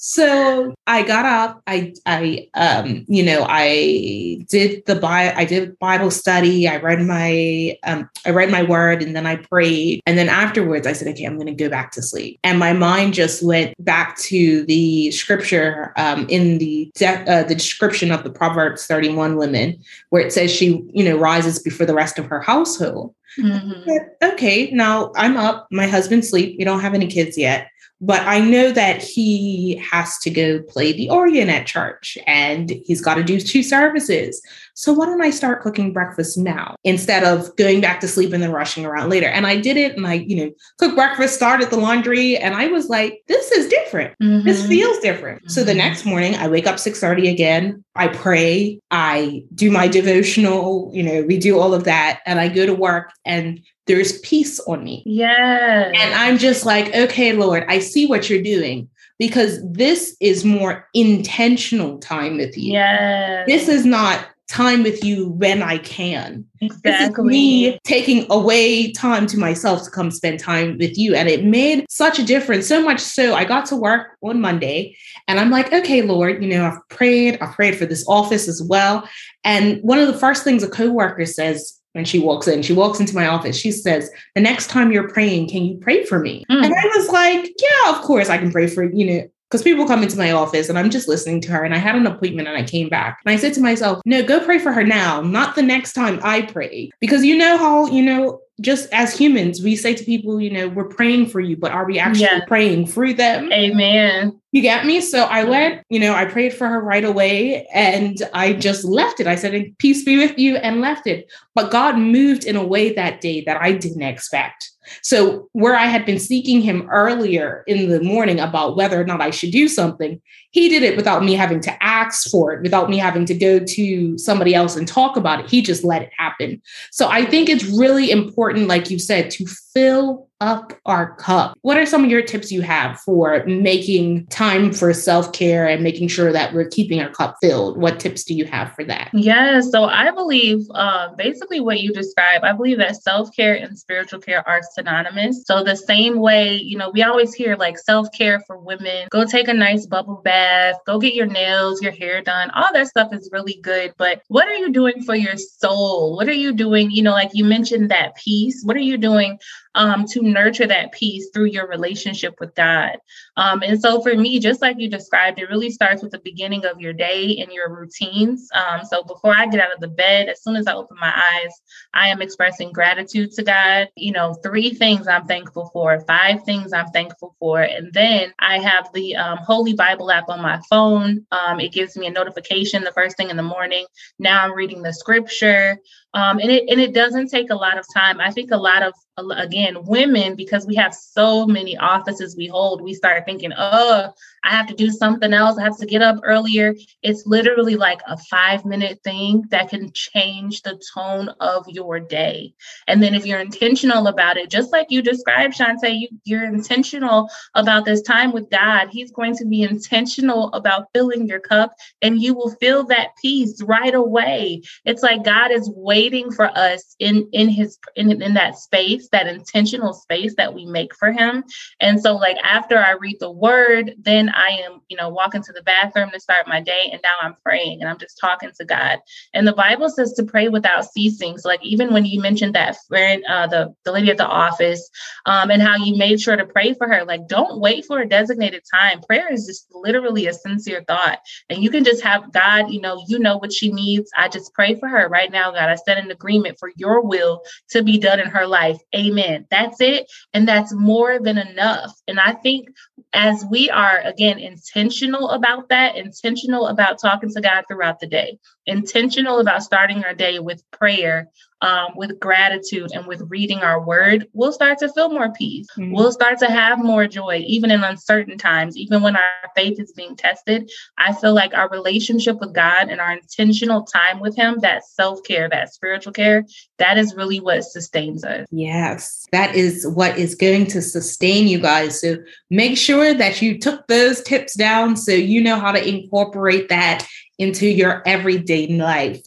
so 0.00 0.74
I 0.86 1.02
got 1.02 1.26
up. 1.26 1.60
I 1.66 1.92
I 2.06 2.48
um 2.54 3.04
you 3.08 3.24
know 3.24 3.44
I 3.48 4.44
did 4.48 4.86
the 4.86 4.94
Bi- 4.94 5.34
I 5.34 5.44
did 5.44 5.76
Bible 5.80 6.12
study. 6.12 6.68
I 6.68 6.76
read 6.76 7.00
my 7.00 7.76
um 7.82 8.08
I 8.24 8.30
read 8.30 8.48
my 8.48 8.62
word 8.62 9.02
and 9.02 9.16
then 9.16 9.26
I 9.26 9.36
prayed 9.36 10.00
and 10.06 10.16
then 10.16 10.28
afterwards 10.28 10.86
I 10.86 10.92
said 10.92 11.08
okay 11.08 11.24
I'm 11.24 11.34
going 11.34 11.48
to 11.48 11.52
go 11.52 11.68
back 11.68 11.90
to 11.92 12.02
sleep 12.02 12.38
and 12.44 12.60
my 12.60 12.72
mind 12.72 13.14
just 13.14 13.42
went 13.42 13.74
back 13.84 14.16
to 14.18 14.64
the 14.66 15.10
scripture 15.10 15.92
um 15.96 16.28
in 16.28 16.58
the 16.58 16.92
de- 16.94 17.30
uh, 17.30 17.42
the 17.42 17.56
description 17.56 18.12
of 18.12 18.22
the 18.22 18.30
Proverbs 18.30 18.86
31 18.86 19.34
women 19.34 19.82
where 20.10 20.24
it 20.24 20.32
says 20.32 20.52
she 20.52 20.80
you 20.92 21.04
know 21.04 21.18
rises 21.18 21.58
before 21.58 21.86
the 21.86 21.94
rest 21.94 22.20
of 22.20 22.26
her 22.26 22.40
household. 22.40 23.16
Mm-hmm. 23.36 23.90
Okay, 24.22 24.70
now 24.70 25.10
I'm 25.16 25.36
up. 25.36 25.66
My 25.72 25.88
husband's 25.88 26.28
asleep. 26.28 26.56
We 26.56 26.64
don't 26.64 26.80
have 26.80 26.94
any 26.94 27.08
kids 27.08 27.36
yet. 27.36 27.68
But 28.00 28.22
I 28.22 28.38
know 28.38 28.70
that 28.70 29.02
he 29.02 29.82
has 29.90 30.18
to 30.18 30.30
go 30.30 30.60
play 30.60 30.92
the 30.92 31.10
organ 31.10 31.50
at 31.50 31.66
church 31.66 32.16
and 32.26 32.70
he's 32.84 33.00
got 33.00 33.14
to 33.14 33.24
do 33.24 33.40
two 33.40 33.62
services. 33.62 34.40
So 34.78 34.92
why 34.92 35.06
don't 35.06 35.20
I 35.20 35.30
start 35.30 35.60
cooking 35.60 35.92
breakfast 35.92 36.38
now 36.38 36.76
instead 36.84 37.24
of 37.24 37.54
going 37.56 37.80
back 37.80 37.98
to 37.98 38.06
sleep 38.06 38.32
and 38.32 38.40
then 38.40 38.52
rushing 38.52 38.86
around 38.86 39.10
later? 39.10 39.26
And 39.26 39.44
I 39.44 39.56
did 39.60 39.76
it 39.76 39.96
and 39.96 40.06
I, 40.06 40.14
you 40.14 40.36
know, 40.36 40.52
cooked 40.78 40.94
breakfast, 40.94 41.34
started 41.34 41.70
the 41.70 41.76
laundry, 41.76 42.36
and 42.36 42.54
I 42.54 42.68
was 42.68 42.88
like, 42.88 43.24
this 43.26 43.50
is 43.50 43.66
different. 43.66 44.16
Mm-hmm. 44.22 44.46
This 44.46 44.64
feels 44.64 45.00
different. 45.00 45.40
Mm-hmm. 45.40 45.48
So 45.48 45.64
the 45.64 45.72
mm-hmm. 45.72 45.78
next 45.78 46.04
morning 46.04 46.36
I 46.36 46.46
wake 46.46 46.68
up 46.68 46.76
6:30 46.76 47.28
again. 47.28 47.84
I 47.96 48.06
pray, 48.06 48.78
I 48.92 49.42
do 49.52 49.68
my 49.72 49.88
devotional, 49.88 50.92
you 50.94 51.02
know, 51.02 51.22
we 51.22 51.38
do 51.38 51.58
all 51.58 51.74
of 51.74 51.82
that, 51.82 52.20
and 52.24 52.38
I 52.38 52.46
go 52.46 52.64
to 52.64 52.72
work 52.72 53.10
and 53.24 53.60
there's 53.88 54.20
peace 54.20 54.60
on 54.60 54.84
me. 54.84 55.02
Yeah. 55.04 55.90
And 55.92 56.14
I'm 56.14 56.38
just 56.38 56.64
like, 56.64 56.94
okay, 56.94 57.32
Lord, 57.32 57.64
I 57.66 57.80
see 57.80 58.06
what 58.06 58.30
you're 58.30 58.44
doing 58.44 58.88
because 59.18 59.58
this 59.68 60.16
is 60.20 60.44
more 60.44 60.86
intentional 60.94 61.98
time 61.98 62.36
with 62.36 62.56
you. 62.56 62.74
Yeah. 62.74 63.44
This 63.44 63.66
is 63.66 63.84
not 63.84 64.24
time 64.48 64.82
with 64.82 65.04
you 65.04 65.28
when 65.30 65.62
I 65.62 65.78
can. 65.78 66.44
Exactly. 66.60 67.24
me 67.24 67.78
taking 67.84 68.26
away 68.30 68.90
time 68.92 69.26
to 69.28 69.38
myself 69.38 69.84
to 69.84 69.90
come 69.90 70.10
spend 70.10 70.40
time 70.40 70.78
with 70.78 70.96
you. 70.98 71.14
And 71.14 71.28
it 71.28 71.44
made 71.44 71.84
such 71.88 72.18
a 72.18 72.24
difference. 72.24 72.66
So 72.66 72.82
much 72.82 73.00
so 73.00 73.34
I 73.34 73.44
got 73.44 73.66
to 73.66 73.76
work 73.76 74.16
on 74.22 74.40
Monday 74.40 74.96
and 75.28 75.38
I'm 75.38 75.50
like, 75.50 75.72
okay, 75.72 76.02
Lord, 76.02 76.42
you 76.42 76.48
know, 76.48 76.66
I've 76.66 76.88
prayed, 76.88 77.38
I've 77.40 77.54
prayed 77.54 77.76
for 77.76 77.86
this 77.86 78.04
office 78.08 78.48
as 78.48 78.62
well. 78.62 79.08
And 79.44 79.80
one 79.82 79.98
of 79.98 80.08
the 80.08 80.18
first 80.18 80.44
things 80.44 80.62
a 80.62 80.68
coworker 80.68 81.26
says 81.26 81.78
when 81.92 82.04
she 82.04 82.18
walks 82.18 82.46
in. 82.46 82.62
She 82.62 82.72
walks 82.72 83.00
into 83.00 83.14
my 83.14 83.26
office. 83.26 83.56
She 83.56 83.72
says, 83.72 84.10
The 84.34 84.40
next 84.40 84.68
time 84.68 84.92
you're 84.92 85.08
praying, 85.08 85.48
can 85.48 85.64
you 85.64 85.78
pray 85.78 86.04
for 86.04 86.18
me? 86.18 86.44
Mm. 86.50 86.64
And 86.64 86.74
I 86.74 86.86
was 86.96 87.08
like, 87.08 87.50
Yeah, 87.58 87.96
of 87.96 88.02
course 88.02 88.28
I 88.28 88.38
can 88.38 88.52
pray 88.52 88.66
for 88.66 88.84
you 88.84 89.04
know. 89.04 89.28
Because 89.50 89.62
people 89.62 89.86
come 89.86 90.02
into 90.02 90.18
my 90.18 90.32
office 90.32 90.68
and 90.68 90.78
I'm 90.78 90.90
just 90.90 91.08
listening 91.08 91.40
to 91.42 91.52
her. 91.52 91.64
And 91.64 91.74
I 91.74 91.78
had 91.78 91.94
an 91.94 92.06
appointment 92.06 92.48
and 92.48 92.56
I 92.56 92.62
came 92.62 92.88
back. 92.88 93.20
And 93.24 93.32
I 93.32 93.36
said 93.36 93.54
to 93.54 93.60
myself, 93.60 94.02
no, 94.04 94.22
go 94.22 94.44
pray 94.44 94.58
for 94.58 94.72
her 94.72 94.84
now, 94.84 95.22
not 95.22 95.54
the 95.54 95.62
next 95.62 95.94
time 95.94 96.20
I 96.22 96.42
pray. 96.42 96.90
Because 97.00 97.24
you 97.24 97.36
know 97.36 97.56
how, 97.56 97.86
you 97.86 98.02
know, 98.02 98.40
just 98.60 98.92
as 98.92 99.16
humans, 99.16 99.62
we 99.62 99.76
say 99.76 99.94
to 99.94 100.04
people, 100.04 100.40
you 100.40 100.50
know, 100.50 100.68
we're 100.68 100.88
praying 100.88 101.26
for 101.26 101.40
you, 101.40 101.56
but 101.56 101.70
are 101.70 101.86
we 101.86 101.98
actually 101.98 102.24
yeah. 102.24 102.44
praying 102.46 102.86
through 102.86 103.14
them? 103.14 103.52
Amen. 103.52 104.38
You 104.50 104.62
get 104.62 104.84
me? 104.84 105.00
So 105.00 105.24
I 105.24 105.44
went, 105.44 105.84
you 105.88 106.00
know, 106.00 106.12
I 106.12 106.24
prayed 106.24 106.52
for 106.52 106.66
her 106.66 106.80
right 106.80 107.04
away 107.04 107.66
and 107.72 108.20
I 108.34 108.54
just 108.54 108.84
left 108.84 109.20
it. 109.20 109.26
I 109.26 109.36
said, 109.36 109.78
Peace 109.78 110.04
be 110.04 110.16
with 110.16 110.38
you, 110.38 110.56
and 110.56 110.80
left 110.80 111.06
it. 111.06 111.30
But 111.54 111.70
God 111.70 111.98
moved 111.98 112.44
in 112.44 112.56
a 112.56 112.64
way 112.64 112.92
that 112.94 113.20
day 113.20 113.42
that 113.42 113.60
I 113.60 113.72
didn't 113.72 114.02
expect. 114.02 114.70
So, 115.02 115.48
where 115.52 115.76
I 115.76 115.86
had 115.86 116.04
been 116.04 116.18
seeking 116.18 116.60
him 116.60 116.88
earlier 116.90 117.64
in 117.66 117.88
the 117.88 118.00
morning 118.00 118.40
about 118.40 118.76
whether 118.76 119.00
or 119.00 119.04
not 119.04 119.20
I 119.20 119.30
should 119.30 119.50
do 119.50 119.68
something, 119.68 120.20
he 120.50 120.68
did 120.68 120.82
it 120.82 120.96
without 120.96 121.24
me 121.24 121.34
having 121.34 121.60
to 121.60 121.82
ask 121.82 122.30
for 122.30 122.52
it, 122.52 122.62
without 122.62 122.88
me 122.88 122.98
having 122.98 123.24
to 123.26 123.34
go 123.34 123.58
to 123.58 124.18
somebody 124.18 124.54
else 124.54 124.76
and 124.76 124.88
talk 124.88 125.16
about 125.16 125.40
it. 125.40 125.50
He 125.50 125.62
just 125.62 125.84
let 125.84 126.02
it 126.02 126.10
happen. 126.16 126.62
So, 126.90 127.08
I 127.08 127.24
think 127.24 127.48
it's 127.48 127.64
really 127.64 128.10
important, 128.10 128.68
like 128.68 128.90
you 128.90 128.98
said, 128.98 129.30
to 129.32 129.46
fill 129.46 130.28
up 130.40 130.72
our 130.86 131.16
cup. 131.16 131.56
What 131.62 131.76
are 131.78 131.86
some 131.86 132.04
of 132.04 132.10
your 132.10 132.22
tips 132.22 132.52
you 132.52 132.62
have 132.62 133.00
for 133.00 133.44
making 133.46 134.26
time 134.26 134.72
for 134.72 134.92
self 134.92 135.32
care 135.32 135.66
and 135.66 135.82
making 135.82 136.08
sure 136.08 136.32
that 136.32 136.54
we're 136.54 136.68
keeping 136.68 137.00
our 137.00 137.10
cup 137.10 137.36
filled? 137.42 137.76
What 137.76 137.98
tips 137.98 138.24
do 138.24 138.34
you 138.34 138.44
have 138.44 138.72
for 138.74 138.84
that? 138.84 139.10
Yeah, 139.12 139.60
so 139.60 139.84
I 139.84 140.10
believe 140.10 140.66
uh, 140.74 141.14
basically 141.16 141.60
what 141.60 141.80
you 141.80 141.92
described, 141.92 142.44
I 142.44 142.52
believe 142.52 142.78
that 142.78 143.02
self 143.02 143.34
care 143.34 143.54
and 143.54 143.78
spiritual 143.78 144.20
care 144.20 144.46
are 144.48 144.60
synonymous. 144.62 145.42
So, 145.44 145.64
the 145.64 145.76
same 145.76 146.18
way, 146.18 146.54
you 146.54 146.78
know, 146.78 146.90
we 146.90 147.02
always 147.02 147.34
hear 147.34 147.56
like 147.56 147.78
self 147.78 148.08
care 148.12 148.40
for 148.46 148.58
women, 148.58 149.08
go 149.10 149.24
take 149.24 149.48
a 149.48 149.54
nice 149.54 149.86
bubble 149.86 150.20
bath, 150.24 150.37
go 150.86 150.98
get 150.98 151.14
your 151.14 151.26
nails, 151.26 151.82
your 151.82 151.92
hair 151.92 152.22
done. 152.22 152.50
All 152.50 152.68
that 152.72 152.88
stuff 152.88 153.12
is 153.12 153.30
really 153.32 153.58
good. 153.62 153.94
But 153.96 154.22
what 154.28 154.48
are 154.48 154.54
you 154.54 154.70
doing 154.70 155.02
for 155.02 155.14
your 155.14 155.36
soul? 155.36 156.16
What 156.16 156.28
are 156.28 156.32
you 156.32 156.52
doing? 156.52 156.90
You 156.90 157.02
know, 157.02 157.12
like 157.12 157.30
you 157.32 157.44
mentioned 157.44 157.90
that 157.90 158.16
peace. 158.16 158.62
What 158.64 158.76
are 158.76 158.80
you 158.80 158.98
doing 158.98 159.38
um, 159.74 160.06
to 160.06 160.22
nurture 160.22 160.66
that 160.66 160.92
peace 160.92 161.28
through 161.32 161.46
your 161.46 161.66
relationship 161.68 162.34
with 162.40 162.54
God. 162.54 162.96
Um, 163.36 163.62
and 163.62 163.80
so 163.80 164.00
for 164.00 164.14
me, 164.14 164.40
just 164.40 164.62
like 164.62 164.76
you 164.78 164.88
described, 164.88 165.38
it 165.38 165.48
really 165.48 165.70
starts 165.70 166.02
with 166.02 166.12
the 166.12 166.18
beginning 166.18 166.64
of 166.64 166.80
your 166.80 166.92
day 166.92 167.38
and 167.38 167.52
your 167.52 167.74
routines. 167.74 168.48
Um, 168.54 168.84
so 168.84 169.02
before 169.04 169.34
I 169.36 169.46
get 169.46 169.60
out 169.60 169.74
of 169.74 169.80
the 169.80 169.88
bed, 169.88 170.28
as 170.28 170.42
soon 170.42 170.56
as 170.56 170.66
I 170.66 170.74
open 170.74 170.96
my 171.00 171.12
eyes, 171.14 171.52
I 171.94 172.08
am 172.08 172.22
expressing 172.22 172.72
gratitude 172.72 173.32
to 173.32 173.42
God. 173.42 173.88
You 173.96 174.12
know, 174.12 174.34
three 174.34 174.70
things 174.70 175.06
I'm 175.06 175.26
thankful 175.26 175.70
for, 175.72 176.00
five 176.00 176.44
things 176.44 176.72
I'm 176.72 176.88
thankful 176.88 177.36
for. 177.38 177.60
And 177.60 177.92
then 177.92 178.32
I 178.38 178.58
have 178.58 178.90
the 178.92 179.16
um, 179.16 179.38
Holy 179.38 179.74
Bible 179.74 180.10
app 180.10 180.28
on 180.28 180.42
my 180.42 180.60
phone. 180.68 181.26
Um, 181.30 181.60
it 181.60 181.72
gives 181.72 181.96
me 181.96 182.06
a 182.06 182.10
notification 182.10 182.84
the 182.84 182.92
first 182.92 183.16
thing 183.16 183.30
in 183.30 183.36
the 183.36 183.42
morning. 183.42 183.86
Now 184.18 184.44
I'm 184.44 184.52
reading 184.52 184.82
the 184.82 184.92
scripture. 184.92 185.78
Um, 186.14 186.38
and 186.38 186.50
it 186.50 186.64
and 186.70 186.80
it 186.80 186.94
doesn't 186.94 187.28
take 187.28 187.50
a 187.50 187.54
lot 187.54 187.78
of 187.78 187.84
time. 187.92 188.18
I 188.20 188.30
think 188.30 188.50
a 188.50 188.56
lot 188.56 188.82
of 188.82 188.94
again 189.36 189.84
women 189.84 190.36
because 190.36 190.66
we 190.66 190.76
have 190.76 190.94
so 190.94 191.46
many 191.46 191.76
offices 191.76 192.36
we 192.36 192.46
hold, 192.46 192.80
we 192.80 192.94
start 192.94 193.24
thinking, 193.24 193.52
oh, 193.56 194.12
I 194.44 194.50
have 194.50 194.68
to 194.68 194.74
do 194.74 194.90
something 194.90 195.32
else. 195.34 195.58
I 195.58 195.64
have 195.64 195.76
to 195.78 195.86
get 195.86 196.02
up 196.02 196.20
earlier. 196.22 196.74
It's 197.02 197.26
literally 197.26 197.74
like 197.74 198.00
a 198.06 198.16
five 198.16 198.64
minute 198.64 199.00
thing 199.02 199.44
that 199.50 199.68
can 199.68 199.90
change 199.92 200.62
the 200.62 200.80
tone 200.94 201.30
of 201.40 201.68
your 201.68 201.98
day. 202.00 202.54
And 202.86 203.02
then 203.02 203.14
if 203.14 203.26
you're 203.26 203.40
intentional 203.40 204.06
about 204.06 204.36
it, 204.36 204.50
just 204.50 204.72
like 204.72 204.86
you 204.90 205.02
described, 205.02 205.54
Shantae, 205.54 205.98
you, 205.98 206.08
you're 206.24 206.44
intentional 206.44 207.28
about 207.54 207.84
this 207.84 208.02
time 208.02 208.32
with 208.32 208.50
God. 208.50 208.88
He's 208.90 209.10
going 209.10 209.36
to 209.36 209.44
be 209.44 209.62
intentional 209.62 210.52
about 210.52 210.86
filling 210.94 211.26
your 211.26 211.40
cup 211.40 211.74
and 212.00 212.22
you 212.22 212.34
will 212.34 212.54
feel 212.60 212.84
that 212.84 213.08
peace 213.20 213.60
right 213.62 213.94
away. 213.94 214.62
It's 214.84 215.02
like 215.02 215.24
God 215.24 215.50
is 215.50 215.70
waiting 215.74 215.97
waiting 215.98 216.30
for 216.30 216.46
us 216.56 216.94
in 217.00 217.28
in 217.32 217.48
his 217.48 217.76
in, 217.96 218.22
in 218.22 218.34
that 218.34 218.56
space, 218.56 219.08
that 219.10 219.26
intentional 219.26 219.92
space 219.92 220.34
that 220.36 220.54
we 220.54 220.64
make 220.64 220.94
for 220.94 221.10
him. 221.10 221.42
And 221.80 222.00
so 222.00 222.14
like 222.14 222.36
after 222.44 222.78
I 222.78 222.92
read 222.92 223.16
the 223.18 223.30
word, 223.32 223.94
then 223.98 224.28
I 224.28 224.60
am, 224.64 224.80
you 224.88 224.96
know, 224.96 225.08
walking 225.08 225.42
to 225.42 225.52
the 225.52 225.62
bathroom 225.62 226.10
to 226.12 226.20
start 226.20 226.46
my 226.46 226.60
day 226.60 226.88
and 226.92 227.00
now 227.02 227.16
I'm 227.20 227.34
praying 227.44 227.80
and 227.80 227.90
I'm 227.90 227.98
just 227.98 228.18
talking 228.20 228.50
to 228.58 228.64
God. 228.64 229.00
And 229.34 229.44
the 229.44 229.52
Bible 229.52 229.90
says 229.90 230.12
to 230.12 230.22
pray 230.22 230.48
without 230.48 230.84
ceasing. 230.84 231.36
So 231.36 231.48
like 231.48 231.64
even 231.64 231.92
when 231.92 232.04
you 232.04 232.20
mentioned 232.20 232.54
that 232.54 232.76
friend 232.86 233.24
uh 233.28 233.48
the 233.48 233.74
the 233.84 233.90
lady 233.90 234.10
at 234.10 234.18
the 234.18 234.26
office 234.26 234.88
um 235.26 235.50
and 235.50 235.60
how 235.60 235.76
you 235.76 235.96
made 235.96 236.20
sure 236.20 236.36
to 236.36 236.46
pray 236.46 236.74
for 236.74 236.86
her, 236.86 237.04
like 237.04 237.26
don't 237.26 237.60
wait 237.60 237.84
for 237.86 237.98
a 237.98 238.08
designated 238.08 238.62
time. 238.72 239.00
Prayer 239.00 239.32
is 239.32 239.46
just 239.46 239.66
literally 239.72 240.28
a 240.28 240.32
sincere 240.32 240.84
thought. 240.86 241.18
And 241.50 241.60
you 241.60 241.70
can 241.70 241.82
just 241.82 242.04
have 242.04 242.32
God, 242.32 242.70
you 242.70 242.80
know, 242.80 243.02
you 243.08 243.18
know 243.18 243.36
what 243.36 243.52
she 243.52 243.72
needs. 243.72 244.10
I 244.16 244.28
just 244.28 244.54
pray 244.54 244.76
for 244.76 244.88
her 244.88 245.08
right 245.08 245.32
now, 245.32 245.50
God. 245.50 245.68
I 245.68 245.74
an 245.96 246.10
agreement 246.10 246.58
for 246.58 246.70
your 246.76 247.06
will 247.06 247.42
to 247.70 247.82
be 247.82 247.98
done 247.98 248.20
in 248.20 248.26
her 248.26 248.46
life. 248.46 248.76
Amen. 248.94 249.46
That's 249.50 249.80
it. 249.80 250.10
And 250.34 250.46
that's 250.46 250.74
more 250.74 251.18
than 251.18 251.38
enough. 251.38 251.92
And 252.06 252.20
I 252.20 252.34
think 252.34 252.68
as 253.14 253.44
we 253.50 253.70
are, 253.70 254.00
again, 254.00 254.38
intentional 254.38 255.30
about 255.30 255.70
that, 255.70 255.96
intentional 255.96 256.66
about 256.66 257.00
talking 257.00 257.30
to 257.30 257.40
God 257.40 257.64
throughout 257.66 258.00
the 258.00 258.06
day, 258.06 258.38
intentional 258.66 259.38
about 259.38 259.62
starting 259.62 260.04
our 260.04 260.14
day 260.14 260.38
with 260.38 260.62
prayer, 260.70 261.28
um, 261.60 261.92
with 261.96 262.20
gratitude 262.20 262.92
and 262.94 263.06
with 263.06 263.22
reading 263.28 263.58
our 263.58 263.84
word, 263.84 264.28
we'll 264.32 264.52
start 264.52 264.78
to 264.78 264.92
feel 264.92 265.10
more 265.10 265.32
peace. 265.32 265.66
Mm-hmm. 265.76 265.92
We'll 265.92 266.12
start 266.12 266.38
to 266.38 266.46
have 266.46 266.78
more 266.78 267.06
joy, 267.06 267.42
even 267.46 267.70
in 267.70 267.82
uncertain 267.82 268.38
times, 268.38 268.76
even 268.76 269.02
when 269.02 269.16
our 269.16 269.50
faith 269.56 269.80
is 269.80 269.92
being 269.92 270.16
tested. 270.16 270.70
I 270.98 271.12
feel 271.12 271.34
like 271.34 271.54
our 271.54 271.68
relationship 271.68 272.38
with 272.40 272.54
God 272.54 272.88
and 272.88 273.00
our 273.00 273.12
intentional 273.12 273.82
time 273.82 274.20
with 274.20 274.36
Him, 274.36 274.58
that 274.60 274.86
self 274.86 275.22
care, 275.24 275.48
that 275.48 275.74
spiritual 275.74 276.12
care, 276.12 276.44
that 276.78 276.96
is 276.96 277.14
really 277.14 277.40
what 277.40 277.64
sustains 277.64 278.24
us. 278.24 278.46
Yes, 278.50 279.26
that 279.32 279.54
is 279.54 279.86
what 279.86 280.16
is 280.16 280.34
going 280.34 280.66
to 280.68 280.82
sustain 280.82 281.48
you 281.48 281.58
guys. 281.58 282.00
So 282.00 282.18
make 282.50 282.76
sure 282.78 283.14
that 283.14 283.42
you 283.42 283.58
took 283.58 283.86
those 283.88 284.22
tips 284.22 284.54
down 284.54 284.96
so 284.96 285.12
you 285.12 285.40
know 285.40 285.58
how 285.58 285.72
to 285.72 285.88
incorporate 285.88 286.68
that 286.68 287.06
into 287.38 287.66
your 287.66 288.02
everyday 288.06 288.68
life. 288.68 289.20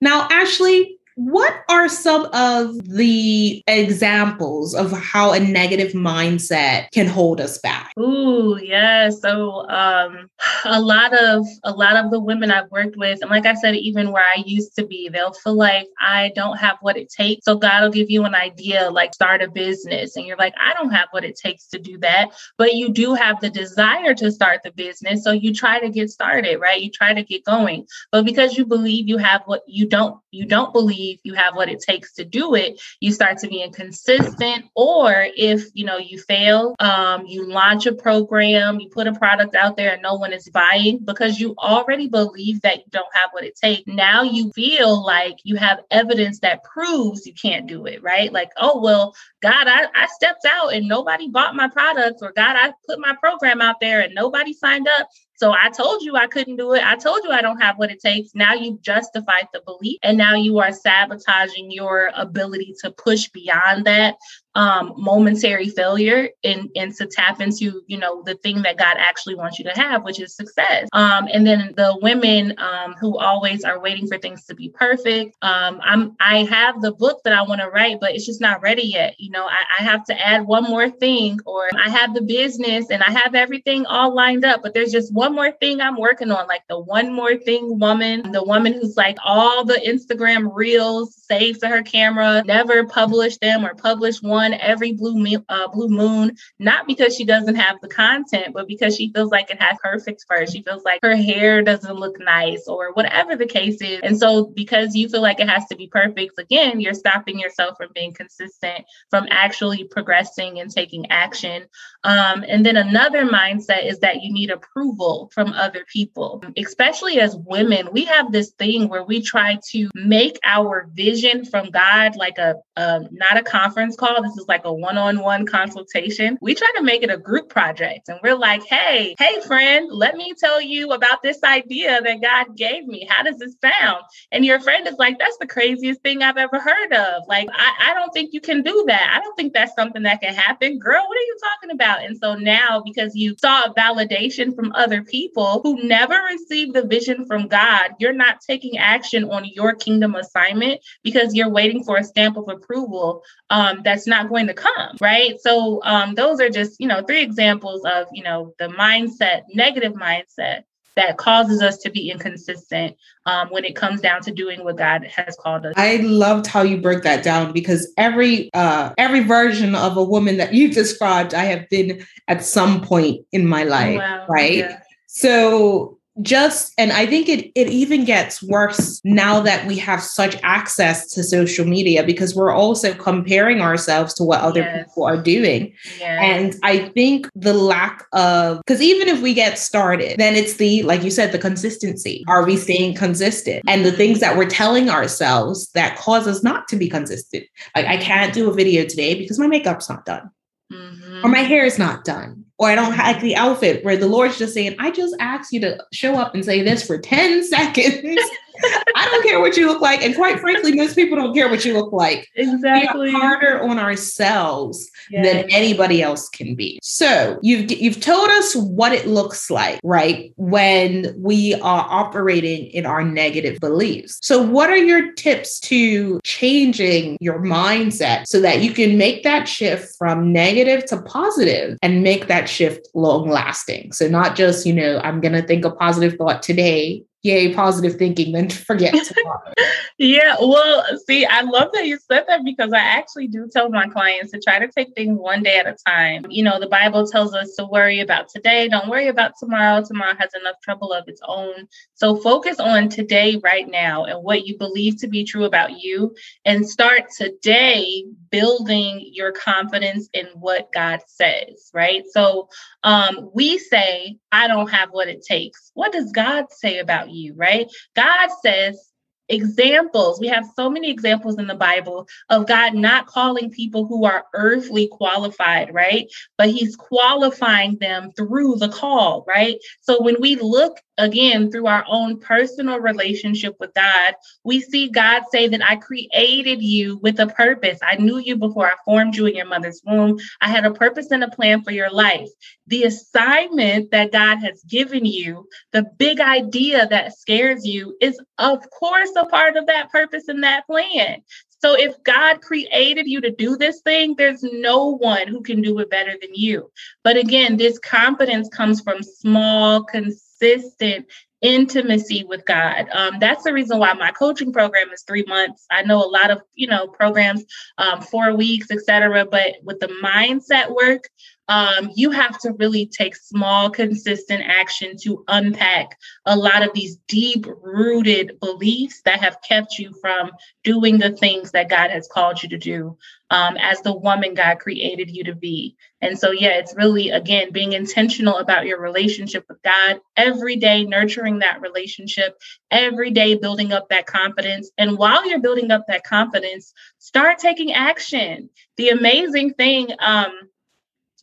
Now, 0.00 0.26
Ashley, 0.30 0.98
what 1.22 1.64
are 1.68 1.86
some 1.86 2.24
of 2.32 2.82
the 2.88 3.62
examples 3.66 4.74
of 4.74 4.90
how 4.90 5.32
a 5.32 5.38
negative 5.38 5.92
mindset 5.92 6.90
can 6.92 7.06
hold 7.06 7.42
us 7.42 7.58
back? 7.58 7.92
Ooh, 7.98 8.58
yeah. 8.62 9.10
So 9.10 9.68
um, 9.68 10.30
a 10.64 10.80
lot 10.80 11.12
of 11.12 11.46
a 11.62 11.72
lot 11.72 12.02
of 12.02 12.10
the 12.10 12.18
women 12.18 12.50
I've 12.50 12.70
worked 12.70 12.96
with, 12.96 13.20
and 13.20 13.30
like 13.30 13.44
I 13.44 13.52
said, 13.52 13.76
even 13.76 14.12
where 14.12 14.24
I 14.24 14.42
used 14.46 14.74
to 14.76 14.86
be, 14.86 15.10
they'll 15.10 15.34
feel 15.34 15.56
like 15.56 15.88
I 16.00 16.32
don't 16.34 16.56
have 16.56 16.78
what 16.80 16.96
it 16.96 17.10
takes. 17.10 17.44
So 17.44 17.58
God 17.58 17.82
will 17.82 17.90
give 17.90 18.08
you 18.08 18.24
an 18.24 18.34
idea, 18.34 18.90
like 18.90 19.12
start 19.12 19.42
a 19.42 19.50
business, 19.50 20.16
and 20.16 20.24
you're 20.24 20.38
like, 20.38 20.54
I 20.58 20.72
don't 20.72 20.90
have 20.90 21.08
what 21.10 21.24
it 21.24 21.36
takes 21.36 21.66
to 21.68 21.78
do 21.78 21.98
that, 21.98 22.30
but 22.56 22.74
you 22.74 22.94
do 22.94 23.12
have 23.12 23.40
the 23.40 23.50
desire 23.50 24.14
to 24.14 24.32
start 24.32 24.62
the 24.64 24.72
business. 24.72 25.22
So 25.22 25.32
you 25.32 25.52
try 25.52 25.80
to 25.80 25.90
get 25.90 26.08
started, 26.08 26.60
right? 26.60 26.80
You 26.80 26.90
try 26.90 27.12
to 27.12 27.22
get 27.22 27.44
going, 27.44 27.86
but 28.10 28.24
because 28.24 28.56
you 28.56 28.64
believe 28.64 29.06
you 29.06 29.18
have 29.18 29.42
what 29.44 29.60
you 29.66 29.86
don't, 29.86 30.18
you 30.30 30.46
don't 30.46 30.72
believe 30.72 31.09
believe 31.10 31.20
you 31.24 31.34
have 31.34 31.56
what 31.56 31.68
it 31.68 31.80
takes 31.80 32.14
to 32.14 32.24
do 32.24 32.54
it, 32.54 32.80
you 33.00 33.12
start 33.12 33.38
to 33.38 33.48
be 33.48 33.62
inconsistent. 33.62 34.66
Or 34.74 35.26
if 35.36 35.66
you 35.74 35.84
know 35.84 35.98
you 35.98 36.18
fail, 36.18 36.74
um, 36.78 37.26
you 37.26 37.48
launch 37.48 37.86
a 37.86 37.92
program, 37.92 38.80
you 38.80 38.88
put 38.88 39.06
a 39.06 39.12
product 39.12 39.54
out 39.54 39.76
there 39.76 39.92
and 39.92 40.02
no 40.02 40.14
one 40.14 40.32
is 40.32 40.48
buying 40.48 40.98
because 41.04 41.38
you 41.38 41.54
already 41.58 42.08
believe 42.08 42.60
that 42.62 42.78
you 42.78 42.84
don't 42.90 43.14
have 43.14 43.30
what 43.32 43.44
it 43.44 43.56
takes. 43.56 43.86
Now 43.86 44.22
you 44.22 44.50
feel 44.52 45.04
like 45.04 45.36
you 45.44 45.56
have 45.56 45.80
evidence 45.90 46.40
that 46.40 46.64
proves 46.64 47.26
you 47.26 47.34
can't 47.34 47.66
do 47.66 47.86
it, 47.86 48.02
right? 48.02 48.32
Like, 48.32 48.50
oh 48.56 48.80
well, 48.80 49.14
God, 49.42 49.66
I, 49.66 49.86
I 49.94 50.06
stepped 50.06 50.46
out 50.46 50.74
and 50.74 50.86
nobody 50.86 51.28
bought 51.28 51.56
my 51.56 51.68
products, 51.68 52.22
or 52.22 52.32
God, 52.32 52.56
I 52.56 52.72
put 52.86 52.98
my 52.98 53.14
program 53.20 53.60
out 53.60 53.76
there 53.80 54.00
and 54.00 54.14
nobody 54.14 54.52
signed 54.52 54.88
up. 54.98 55.08
So 55.40 55.52
I 55.52 55.70
told 55.70 56.02
you 56.02 56.16
I 56.16 56.26
couldn't 56.26 56.56
do 56.56 56.74
it. 56.74 56.84
I 56.84 56.96
told 56.96 57.24
you 57.24 57.30
I 57.30 57.40
don't 57.40 57.62
have 57.62 57.78
what 57.78 57.90
it 57.90 57.98
takes. 57.98 58.34
Now 58.34 58.52
you've 58.52 58.82
justified 58.82 59.48
the 59.54 59.62
belief 59.64 59.98
and 60.02 60.18
now 60.18 60.34
you 60.34 60.58
are 60.58 60.70
sabotaging 60.70 61.70
your 61.70 62.10
ability 62.14 62.74
to 62.82 62.90
push 62.90 63.26
beyond 63.30 63.86
that 63.86 64.16
um, 64.54 64.94
momentary 64.96 65.68
failure 65.68 66.28
and, 66.42 66.68
and 66.74 66.94
to 66.96 67.06
tap 67.06 67.40
into, 67.40 67.82
you 67.86 67.98
know, 67.98 68.22
the 68.22 68.34
thing 68.36 68.62
that 68.62 68.76
God 68.76 68.96
actually 68.98 69.36
wants 69.36 69.58
you 69.58 69.64
to 69.66 69.70
have, 69.70 70.02
which 70.02 70.20
is 70.20 70.34
success. 70.34 70.88
Um, 70.92 71.28
and 71.32 71.46
then 71.46 71.72
the 71.76 71.98
women 72.02 72.54
um, 72.58 72.94
who 72.94 73.18
always 73.18 73.64
are 73.64 73.80
waiting 73.80 74.08
for 74.08 74.18
things 74.18 74.44
to 74.46 74.54
be 74.54 74.68
perfect. 74.68 75.36
Um, 75.42 75.80
I'm 75.82 76.16
I 76.20 76.44
have 76.44 76.82
the 76.82 76.92
book 76.92 77.20
that 77.24 77.32
I 77.32 77.42
want 77.42 77.60
to 77.60 77.68
write, 77.68 78.00
but 78.00 78.14
it's 78.14 78.26
just 78.26 78.40
not 78.40 78.62
ready 78.62 78.82
yet. 78.82 79.14
You 79.18 79.30
know, 79.30 79.46
I, 79.46 79.62
I 79.78 79.82
have 79.84 80.04
to 80.06 80.26
add 80.26 80.46
one 80.46 80.64
more 80.64 80.90
thing, 80.90 81.38
or 81.46 81.68
I 81.78 81.88
have 81.88 82.14
the 82.14 82.22
business 82.22 82.90
and 82.90 83.02
I 83.02 83.10
have 83.10 83.34
everything 83.34 83.86
all 83.86 84.14
lined 84.14 84.44
up, 84.44 84.62
but 84.62 84.74
there's 84.74 84.92
just 84.92 85.12
one 85.14 85.34
more 85.34 85.52
thing 85.52 85.80
I'm 85.80 85.96
working 85.96 86.30
on, 86.30 86.48
like 86.48 86.62
the 86.68 86.78
one 86.78 87.12
more 87.12 87.36
thing 87.36 87.78
woman, 87.78 88.32
the 88.32 88.42
woman 88.42 88.72
who's 88.72 88.96
like 88.96 89.18
all 89.24 89.64
the 89.64 89.80
Instagram 89.86 90.50
reels 90.52 91.14
saved 91.14 91.60
to 91.60 91.68
her 91.68 91.82
camera, 91.82 92.42
never 92.44 92.84
published 92.84 93.40
them 93.40 93.64
or 93.64 93.74
published 93.74 94.22
one 94.22 94.39
on 94.40 94.54
every 94.54 94.92
blue 94.92 95.14
moon, 95.14 95.44
uh, 95.48 95.68
blue 95.68 95.88
moon, 95.88 96.36
not 96.58 96.86
because 96.86 97.14
she 97.16 97.24
doesn't 97.24 97.54
have 97.54 97.76
the 97.80 97.88
content, 97.88 98.54
but 98.54 98.66
because 98.66 98.96
she 98.96 99.12
feels 99.12 99.30
like 99.30 99.50
it 99.50 99.60
has 99.60 99.78
perfect 99.82 100.24
fur. 100.26 100.46
She 100.46 100.62
feels 100.62 100.84
like 100.84 101.00
her 101.02 101.16
hair 101.16 101.62
doesn't 101.62 101.96
look 101.96 102.18
nice 102.18 102.66
or 102.66 102.92
whatever 102.92 103.36
the 103.36 103.46
case 103.46 103.80
is. 103.80 104.00
And 104.02 104.18
so 104.18 104.46
because 104.46 104.94
you 104.94 105.08
feel 105.08 105.22
like 105.22 105.40
it 105.40 105.48
has 105.48 105.66
to 105.66 105.76
be 105.76 105.86
perfect, 105.86 106.38
again, 106.38 106.80
you're 106.80 106.94
stopping 106.94 107.38
yourself 107.38 107.76
from 107.76 107.88
being 107.94 108.12
consistent, 108.12 108.84
from 109.10 109.26
actually 109.30 109.84
progressing 109.84 110.60
and 110.60 110.70
taking 110.70 111.10
action. 111.10 111.66
Um, 112.04 112.44
and 112.48 112.64
then 112.64 112.76
another 112.76 113.24
mindset 113.24 113.86
is 113.86 113.98
that 114.00 114.22
you 114.22 114.32
need 114.32 114.50
approval 114.50 115.30
from 115.34 115.52
other 115.52 115.84
people, 115.92 116.42
especially 116.56 117.20
as 117.20 117.36
women. 117.36 117.88
We 117.92 118.04
have 118.04 118.32
this 118.32 118.50
thing 118.52 118.88
where 118.88 119.04
we 119.04 119.22
try 119.22 119.58
to 119.70 119.90
make 119.94 120.38
our 120.44 120.88
vision 120.94 121.44
from 121.44 121.70
God 121.70 122.16
like 122.16 122.38
a, 122.38 122.54
a 122.76 123.00
not 123.10 123.36
a 123.36 123.42
conference 123.42 123.96
call. 123.96 124.22
This 124.30 124.42
is 124.42 124.48
like 124.48 124.64
a 124.64 124.72
one-on-one 124.72 125.46
consultation. 125.46 126.38
We 126.40 126.54
try 126.54 126.70
to 126.76 126.82
make 126.82 127.02
it 127.02 127.10
a 127.10 127.18
group 127.18 127.48
project, 127.48 128.08
and 128.08 128.20
we're 128.22 128.36
like, 128.36 128.62
"Hey, 128.64 129.16
hey, 129.18 129.40
friend, 129.40 129.88
let 129.90 130.16
me 130.16 130.34
tell 130.38 130.60
you 130.60 130.92
about 130.92 131.22
this 131.22 131.42
idea 131.42 132.00
that 132.00 132.22
God 132.22 132.56
gave 132.56 132.86
me. 132.86 133.08
How 133.10 133.24
does 133.24 133.38
this 133.38 133.56
sound?" 133.60 134.04
And 134.30 134.44
your 134.44 134.60
friend 134.60 134.86
is 134.86 134.94
like, 134.98 135.18
"That's 135.18 135.36
the 135.38 135.48
craziest 135.48 136.02
thing 136.02 136.22
I've 136.22 136.36
ever 136.36 136.60
heard 136.60 136.92
of. 136.92 137.24
Like, 137.26 137.48
I, 137.52 137.90
I 137.90 137.94
don't 137.94 138.12
think 138.12 138.32
you 138.32 138.40
can 138.40 138.62
do 138.62 138.84
that. 138.86 139.14
I 139.16 139.20
don't 139.20 139.36
think 139.36 139.52
that's 139.52 139.74
something 139.74 140.04
that 140.04 140.20
can 140.20 140.32
happen, 140.32 140.78
girl. 140.78 141.04
What 141.06 141.18
are 141.18 141.20
you 141.20 141.36
talking 141.42 141.74
about?" 141.74 142.04
And 142.04 142.16
so 142.16 142.36
now, 142.36 142.82
because 142.84 143.16
you 143.16 143.34
saw 143.40 143.72
validation 143.76 144.54
from 144.54 144.70
other 144.76 145.02
people 145.02 145.60
who 145.64 145.82
never 145.82 146.14
received 146.30 146.74
the 146.74 146.86
vision 146.86 147.26
from 147.26 147.48
God, 147.48 147.94
you're 147.98 148.12
not 148.12 148.40
taking 148.40 148.78
action 148.78 149.24
on 149.24 149.44
your 149.44 149.74
kingdom 149.74 150.14
assignment 150.14 150.80
because 151.02 151.34
you're 151.34 151.48
waiting 151.48 151.82
for 151.82 151.96
a 151.96 152.04
stamp 152.04 152.36
of 152.36 152.48
approval 152.48 153.24
um, 153.50 153.80
that's 153.84 154.06
not 154.06 154.19
going 154.28 154.46
to 154.46 154.54
come, 154.54 154.96
right? 155.00 155.40
So 155.40 155.82
um, 155.84 156.14
those 156.14 156.40
are 156.40 156.50
just, 156.50 156.80
you 156.80 156.86
know, 156.86 157.02
three 157.02 157.22
examples 157.22 157.82
of, 157.84 158.06
you 158.12 158.22
know, 158.22 158.54
the 158.58 158.68
mindset, 158.68 159.42
negative 159.52 159.94
mindset 159.94 160.64
that 160.96 161.16
causes 161.16 161.62
us 161.62 161.78
to 161.78 161.90
be 161.90 162.10
inconsistent 162.10 162.96
um, 163.26 163.48
when 163.48 163.64
it 163.64 163.76
comes 163.76 164.00
down 164.00 164.20
to 164.22 164.32
doing 164.32 164.64
what 164.64 164.76
God 164.76 165.04
has 165.04 165.36
called 165.36 165.64
us. 165.66 165.74
I 165.76 165.96
loved 165.98 166.46
how 166.46 166.62
you 166.62 166.78
broke 166.78 167.02
that 167.04 167.22
down 167.22 167.52
because 167.52 167.92
every 167.96 168.50
uh, 168.54 168.92
every 168.98 169.20
version 169.20 169.74
of 169.74 169.96
a 169.96 170.04
woman 170.04 170.36
that 170.38 170.52
you 170.52 170.72
described, 170.72 171.32
I 171.32 171.44
have 171.44 171.68
been 171.68 172.04
at 172.28 172.44
some 172.44 172.80
point 172.80 173.24
in 173.32 173.46
my 173.46 173.64
life, 173.64 173.98
wow. 173.98 174.26
right? 174.28 174.56
Yeah. 174.56 174.80
So 175.06 175.99
just 176.22 176.72
and 176.78 176.92
i 176.92 177.06
think 177.06 177.28
it 177.28 177.50
it 177.54 177.68
even 177.68 178.04
gets 178.04 178.42
worse 178.42 179.00
now 179.04 179.40
that 179.40 179.66
we 179.66 179.76
have 179.76 180.02
such 180.02 180.36
access 180.42 181.10
to 181.10 181.22
social 181.22 181.64
media 181.64 182.02
because 182.02 182.34
we're 182.34 182.52
also 182.52 182.92
comparing 182.94 183.60
ourselves 183.60 184.12
to 184.14 184.24
what 184.24 184.40
other 184.40 184.60
yes. 184.60 184.86
people 184.86 185.04
are 185.04 185.20
doing 185.20 185.72
yes. 185.98 186.18
and 186.22 186.56
i 186.62 186.78
think 186.90 187.28
the 187.34 187.54
lack 187.54 188.06
of 188.12 188.60
because 188.66 188.82
even 188.82 189.08
if 189.08 189.20
we 189.20 189.32
get 189.32 189.58
started 189.58 190.18
then 190.18 190.34
it's 190.34 190.54
the 190.54 190.82
like 190.82 191.02
you 191.02 191.10
said 191.10 191.32
the 191.32 191.38
consistency 191.38 192.24
are 192.28 192.44
we 192.44 192.56
staying 192.56 192.94
consistent 192.94 193.62
and 193.68 193.84
the 193.84 193.92
things 193.92 194.20
that 194.20 194.36
we're 194.36 194.48
telling 194.48 194.90
ourselves 194.90 195.70
that 195.72 195.96
cause 195.96 196.26
us 196.26 196.42
not 196.42 196.68
to 196.68 196.76
be 196.76 196.88
consistent 196.88 197.44
like 197.76 197.86
i 197.86 197.96
can't 197.96 198.34
do 198.34 198.50
a 198.50 198.54
video 198.54 198.84
today 198.84 199.14
because 199.14 199.38
my 199.38 199.46
makeup's 199.46 199.88
not 199.88 200.04
done 200.04 200.30
mm-hmm. 200.72 201.24
or 201.24 201.28
my 201.28 201.40
hair 201.40 201.64
is 201.64 201.78
not 201.78 202.04
done 202.04 202.44
or 202.60 202.68
I 202.68 202.74
don't 202.74 202.94
like 202.94 203.22
the 203.22 203.36
outfit 203.36 203.82
where 203.86 203.96
the 203.96 204.06
Lord's 204.06 204.36
just 204.36 204.52
saying, 204.52 204.76
I 204.78 204.90
just 204.90 205.16
asked 205.18 205.50
you 205.50 205.60
to 205.60 205.82
show 205.92 206.16
up 206.16 206.34
and 206.34 206.44
say 206.44 206.62
this 206.62 206.86
for 206.86 206.98
10 206.98 207.42
seconds 207.42 208.20
I 208.62 209.08
don't 209.10 209.24
care 209.24 209.40
what 209.40 209.56
you 209.56 209.66
look 209.66 209.80
like. 209.80 210.02
And 210.02 210.14
quite 210.14 210.40
frankly, 210.40 210.74
most 210.74 210.94
people 210.94 211.16
don't 211.16 211.34
care 211.34 211.48
what 211.48 211.64
you 211.64 211.74
look 211.74 211.92
like. 211.92 212.28
Exactly. 212.34 213.10
Harder 213.12 213.62
on 213.62 213.78
ourselves 213.78 214.90
yes. 215.10 215.24
than 215.24 215.50
anybody 215.50 216.02
else 216.02 216.28
can 216.28 216.54
be. 216.54 216.78
So 216.82 217.38
you've 217.42 217.70
you've 217.70 218.00
told 218.00 218.28
us 218.30 218.54
what 218.54 218.92
it 218.92 219.06
looks 219.06 219.50
like, 219.50 219.80
right? 219.82 220.32
When 220.36 221.14
we 221.16 221.54
are 221.54 221.86
operating 221.88 222.66
in 222.70 222.86
our 222.86 223.02
negative 223.02 223.60
beliefs. 223.60 224.18
So 224.22 224.42
what 224.42 224.70
are 224.70 224.76
your 224.76 225.12
tips 225.12 225.60
to 225.60 226.20
changing 226.24 227.16
your 227.20 227.40
mindset 227.40 228.26
so 228.26 228.40
that 228.40 228.60
you 228.62 228.72
can 228.72 228.98
make 228.98 229.22
that 229.22 229.48
shift 229.48 229.96
from 229.96 230.32
negative 230.32 230.86
to 230.86 231.00
positive 231.02 231.78
and 231.82 232.02
make 232.02 232.26
that 232.28 232.48
shift 232.48 232.88
long 232.94 233.28
lasting? 233.28 233.92
So 233.92 234.08
not 234.08 234.36
just, 234.36 234.66
you 234.66 234.72
know, 234.72 235.00
I'm 235.02 235.20
going 235.20 235.34
to 235.34 235.42
think 235.42 235.64
a 235.64 235.70
positive 235.70 236.16
thought 236.18 236.42
today 236.42 237.02
yay 237.22 237.52
positive 237.54 237.96
thinking 237.96 238.32
then 238.32 238.48
forget 238.68 238.94
tomorrow. 239.04 239.52
Yeah 239.98 240.36
well 240.40 240.84
see 241.06 241.26
i 241.26 241.42
love 241.42 241.70
that 241.72 241.86
you 241.86 241.98
said 242.10 242.24
that 242.28 242.44
because 242.44 242.72
i 242.72 242.78
actually 242.78 243.26
do 243.28 243.48
tell 243.52 243.68
my 243.68 243.86
clients 243.88 244.32
to 244.32 244.40
try 244.40 244.58
to 244.58 244.68
take 244.68 244.94
things 244.94 245.18
one 245.18 245.42
day 245.42 245.58
at 245.58 245.66
a 245.66 245.76
time. 245.86 246.24
You 246.28 246.44
know 246.44 246.58
the 246.58 246.68
bible 246.68 247.06
tells 247.06 247.34
us 247.34 247.54
to 247.56 247.66
worry 247.66 248.00
about 248.00 248.28
today 248.28 248.68
don't 248.68 248.88
worry 248.88 249.08
about 249.08 249.32
tomorrow 249.38 249.84
tomorrow 249.84 250.14
has 250.18 250.30
enough 250.34 250.56
trouble 250.62 250.92
of 250.92 251.08
its 251.08 251.20
own 251.26 251.68
so 252.00 252.16
focus 252.16 252.58
on 252.58 252.88
today 252.88 253.40
right 253.44 253.68
now 253.68 254.04
and 254.04 254.22
what 254.24 254.46
you 254.46 254.56
believe 254.56 254.96
to 254.98 255.08
be 255.08 255.24
true 255.24 255.44
about 255.44 255.80
you 255.80 256.14
and 256.44 256.68
start 256.68 257.10
today 257.16 258.04
building 258.30 259.00
your 259.12 259.32
confidence 259.32 260.08
in 260.12 260.26
what 260.34 260.72
god 260.72 261.00
says 261.06 261.70
right 261.74 262.04
so 262.10 262.48
um, 262.84 263.30
we 263.34 263.58
say 263.58 264.16
i 264.32 264.46
don't 264.48 264.70
have 264.70 264.90
what 264.90 265.08
it 265.08 265.22
takes 265.22 265.70
what 265.74 265.92
does 265.92 266.10
god 266.12 266.46
say 266.50 266.78
about 266.78 267.10
you, 267.10 267.34
right? 267.36 267.70
God 267.94 268.28
says, 268.42 268.90
examples. 269.30 270.20
We 270.20 270.28
have 270.28 270.44
so 270.54 270.68
many 270.68 270.90
examples 270.90 271.38
in 271.38 271.46
the 271.46 271.54
Bible 271.54 272.06
of 272.28 272.46
God 272.46 272.74
not 272.74 273.06
calling 273.06 273.50
people 273.50 273.86
who 273.86 274.04
are 274.04 274.26
earthly 274.34 274.88
qualified, 274.88 275.72
right? 275.72 276.10
But 276.36 276.50
He's 276.50 276.76
qualifying 276.76 277.78
them 277.78 278.12
through 278.12 278.56
the 278.56 278.68
call, 278.68 279.24
right? 279.26 279.56
So 279.80 280.02
when 280.02 280.20
we 280.20 280.36
look 280.36 280.78
again 280.98 281.50
through 281.50 281.66
our 281.66 281.84
own 281.88 282.20
personal 282.20 282.78
relationship 282.78 283.56
with 283.58 283.72
God, 283.74 284.14
we 284.44 284.60
see 284.60 284.90
God 284.90 285.22
say 285.32 285.48
that 285.48 285.62
I 285.66 285.76
created 285.76 286.62
you 286.62 286.98
with 286.98 287.18
a 287.20 287.26
purpose. 287.26 287.78
I 287.82 287.96
knew 287.96 288.18
you 288.18 288.36
before 288.36 288.66
I 288.66 288.74
formed 288.84 289.16
you 289.16 289.26
in 289.26 289.34
your 289.34 289.46
mother's 289.46 289.80
womb. 289.84 290.18
I 290.40 290.48
had 290.48 290.66
a 290.66 290.72
purpose 290.72 291.10
and 291.10 291.24
a 291.24 291.30
plan 291.30 291.62
for 291.62 291.70
your 291.70 291.90
life. 291.90 292.28
The 292.66 292.84
assignment 292.84 293.90
that 293.90 294.12
God 294.12 294.36
has 294.38 294.62
given 294.64 295.04
you, 295.04 295.48
the 295.72 295.86
big 295.98 296.20
idea 296.20 296.86
that 296.86 297.18
scares 297.18 297.66
you, 297.66 297.96
is 298.00 298.20
of 298.38 298.68
course 298.70 299.10
part 299.26 299.56
of 299.56 299.66
that 299.66 299.90
purpose 299.90 300.28
and 300.28 300.42
that 300.44 300.66
plan. 300.66 301.22
So 301.62 301.74
if 301.74 302.02
God 302.04 302.40
created 302.40 303.06
you 303.06 303.20
to 303.20 303.30
do 303.30 303.56
this 303.56 303.82
thing, 303.82 304.14
there's 304.16 304.42
no 304.42 304.96
one 304.96 305.28
who 305.28 305.42
can 305.42 305.60
do 305.60 305.78
it 305.80 305.90
better 305.90 306.12
than 306.20 306.30
you. 306.34 306.70
But 307.04 307.18
again, 307.18 307.58
this 307.58 307.78
confidence 307.78 308.48
comes 308.48 308.80
from 308.80 309.02
small, 309.02 309.84
consistent 309.84 310.30
consistent 310.40 311.06
intimacy 311.42 312.24
with 312.24 312.44
God. 312.44 312.86
Um, 312.92 313.18
that's 313.18 313.44
the 313.44 313.52
reason 313.52 313.78
why 313.78 313.94
my 313.94 314.10
coaching 314.10 314.52
program 314.52 314.90
is 314.90 315.02
three 315.02 315.24
months. 315.26 315.64
I 315.70 315.82
know 315.82 316.04
a 316.04 316.06
lot 316.06 316.30
of 316.30 316.42
you 316.54 316.66
know 316.66 316.86
programs, 316.86 317.44
um, 317.78 318.00
four 318.02 318.34
weeks, 318.34 318.70
etc. 318.70 319.24
But 319.24 319.56
with 319.62 319.80
the 319.80 319.88
mindset 320.02 320.74
work, 320.74 321.08
um, 321.50 321.90
you 321.96 322.12
have 322.12 322.38
to 322.38 322.52
really 322.52 322.86
take 322.86 323.16
small, 323.16 323.70
consistent 323.70 324.40
action 324.46 324.96
to 325.02 325.24
unpack 325.26 325.98
a 326.24 326.36
lot 326.36 326.62
of 326.62 326.72
these 326.74 326.96
deep 327.08 327.44
rooted 327.60 328.38
beliefs 328.38 329.02
that 329.04 329.20
have 329.20 329.42
kept 329.42 329.76
you 329.76 329.92
from 330.00 330.30
doing 330.62 330.98
the 330.98 331.10
things 331.10 331.50
that 331.50 331.68
God 331.68 331.90
has 331.90 332.06
called 332.06 332.40
you 332.40 332.48
to 332.50 332.56
do 332.56 332.96
um, 333.30 333.56
as 333.56 333.80
the 333.82 333.92
woman 333.92 334.34
God 334.34 334.60
created 334.60 335.10
you 335.10 335.24
to 335.24 335.34
be. 335.34 335.76
And 336.00 336.16
so, 336.16 336.30
yeah, 336.30 336.50
it's 336.50 336.76
really, 336.76 337.10
again, 337.10 337.50
being 337.50 337.72
intentional 337.72 338.38
about 338.38 338.66
your 338.66 338.80
relationship 338.80 339.44
with 339.48 339.60
God 339.62 340.00
every 340.16 340.54
day, 340.54 340.84
nurturing 340.84 341.40
that 341.40 341.60
relationship, 341.60 342.40
every 342.70 343.10
day 343.10 343.34
building 343.34 343.72
up 343.72 343.88
that 343.88 344.06
confidence. 344.06 344.70
And 344.78 344.96
while 344.96 345.28
you're 345.28 345.40
building 345.40 345.72
up 345.72 345.86
that 345.88 346.04
confidence, 346.04 346.72
start 346.98 347.38
taking 347.38 347.72
action. 347.72 348.50
The 348.76 348.90
amazing 348.90 349.54
thing, 349.54 349.88
um, 349.98 350.32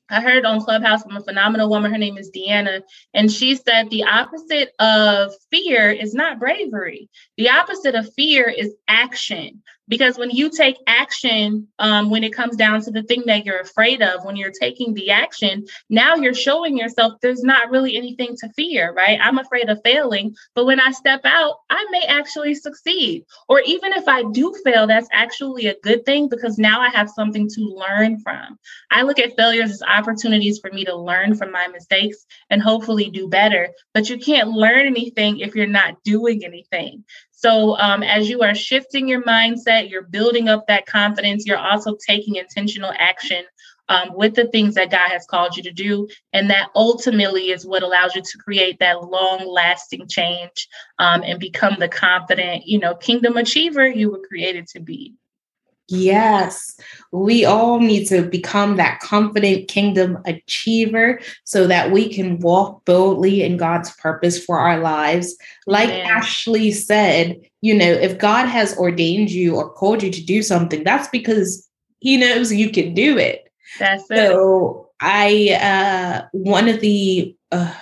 I 0.10 0.22
heard 0.22 0.46
on 0.46 0.62
Clubhouse 0.62 1.04
from 1.04 1.18
a 1.18 1.22
phenomenal 1.22 1.70
woman. 1.70 1.92
Her 1.92 1.98
name 1.98 2.18
is 2.18 2.32
Deanna. 2.32 2.82
And 3.14 3.32
she 3.32 3.56
said 3.56 3.90
the 3.90 4.04
opposite 4.04 4.72
of 4.80 5.34
fear 5.52 5.92
is 5.92 6.14
not 6.14 6.40
bravery. 6.40 7.10
The 7.38 7.50
opposite 7.50 7.96
of 7.96 8.14
fear 8.14 8.48
is 8.50 8.74
action. 8.88 9.64
Because 9.88 10.18
when 10.18 10.30
you 10.30 10.50
take 10.50 10.78
action, 10.86 11.68
um, 11.80 12.10
when 12.10 12.24
it 12.24 12.34
comes 12.34 12.56
down 12.56 12.82
to 12.82 12.92
the 12.92 13.04
thing 13.04 13.24
that 13.28 13.46
you're 13.46 13.60
afraid 13.60 14.02
of, 14.02 14.26
when 14.26 14.36
you're 14.36 14.52
taking 14.52 14.94
the 14.94 15.12
action, 15.12 15.66
now 15.90 16.16
you're 16.16 16.34
showing 16.34 16.78
yourself 16.78 17.14
there's 17.22 17.44
not 17.44 17.70
really 17.70 17.96
anything 17.96 18.36
to 18.38 18.50
fear, 18.50 18.94
right? 18.94 19.20
I'm 19.22 19.38
afraid 19.38 19.70
of 19.70 19.80
failing, 19.84 20.36
but 20.56 20.66
when 20.66 20.80
I 20.80 20.92
step 20.92 21.22
out, 21.24 21.58
I 21.70 21.86
may 21.92 22.04
actually 22.08 22.56
succeed. 22.56 23.24
Or 23.48 23.62
even 23.62 23.94
if 23.94 24.08
I 24.08 24.24
do 24.32 24.54
fail, 24.64 24.88
that's 24.88 25.10
actually 25.12 25.68
a 25.68 25.80
good 25.82 26.06
thing 26.06 26.28
because 26.28 26.58
now 26.58 26.82
I 26.82 26.90
have 26.90 27.10
something 27.10 27.48
to 27.48 27.62
learn 27.62 28.20
from. 28.20 28.58
I 28.92 29.04
look 29.04 29.20
at 29.20 29.36
failures 29.38 29.72
as 29.72 29.82
opportunities 29.82 30.60
for 30.60 30.72
me 30.72 30.86
to 30.86 30.96
learn 30.96 31.36
from 31.36 31.52
my 31.52 31.68
mistakes 31.68 32.26
and 32.50 32.62
hopefully 32.62 33.10
do 33.10 33.28
better. 33.28 33.70
But 33.94 34.10
you 34.10 34.18
can't 34.18 34.50
learn 34.50 34.86
anything 34.86 35.40
if 35.40 35.56
you're 35.56 35.68
not 35.68 36.04
doing 36.04 36.44
anything. 36.44 37.04
So, 37.38 37.78
um, 37.78 38.02
as 38.02 38.28
you 38.28 38.42
are 38.42 38.56
shifting 38.56 39.08
your 39.08 39.22
mindset, 39.22 39.92
you're 39.92 40.02
building 40.02 40.50
up 40.50 40.66
that 40.68 40.88
confidence, 40.88 41.46
you're 41.46 41.56
also 41.56 41.96
taking 41.96 42.38
intentional 42.38 42.92
action 42.98 43.44
um, 43.90 44.10
with 44.16 44.34
the 44.34 44.48
things 44.48 44.74
that 44.74 44.90
God 44.90 45.10
has 45.10 45.28
called 45.28 45.56
you 45.56 45.62
to 45.62 45.72
do. 45.72 46.08
And 46.34 46.50
that 46.50 46.70
ultimately 46.74 47.52
is 47.52 47.64
what 47.64 47.84
allows 47.84 48.16
you 48.16 48.24
to 48.24 48.38
create 48.40 48.80
that 48.80 49.04
long 49.04 49.48
lasting 49.48 50.08
change 50.08 50.68
um, 50.98 51.22
and 51.22 51.40
become 51.40 51.76
the 51.78 51.88
confident, 51.88 52.66
you 52.66 52.80
know, 52.80 52.96
kingdom 52.96 53.38
achiever 53.38 53.88
you 53.88 54.10
were 54.10 54.26
created 54.28 54.66
to 54.70 54.80
be. 54.80 55.14
Yes, 55.90 56.78
we 57.14 57.46
all 57.46 57.80
need 57.80 58.08
to 58.08 58.24
become 58.24 58.76
that 58.76 59.00
confident 59.00 59.70
kingdom 59.70 60.18
achiever 60.26 61.22
so 61.46 61.66
that 61.68 61.92
we 61.92 62.14
can 62.14 62.40
walk 62.40 62.84
boldly 62.84 63.42
in 63.42 63.56
God's 63.56 63.92
purpose 63.96 64.44
for 64.44 64.60
our 64.60 64.80
lives. 64.80 65.38
Like 65.66 65.90
Ashley 65.90 66.72
said, 66.72 67.40
you 67.62 67.74
know, 67.74 67.90
if 67.90 68.18
God 68.18 68.48
has 68.48 68.78
ordained 68.78 69.32
you 69.32 69.56
or 69.56 69.72
called 69.72 70.04
you 70.04 70.12
to 70.12 70.26
do 70.26 70.42
something, 70.42 70.84
that's 70.84 71.08
because 71.08 71.68
he 72.00 72.18
knows 72.18 72.54
you 72.54 72.70
can 72.70 72.94
do 72.94 73.18
it. 73.18 73.50
That's 73.80 74.04
it. 74.10 74.18
So 74.18 74.90
I 75.00 75.58
uh 75.62 76.28
one 76.32 76.68
of 76.68 76.82
the 76.82 77.34
uh, 77.52 77.74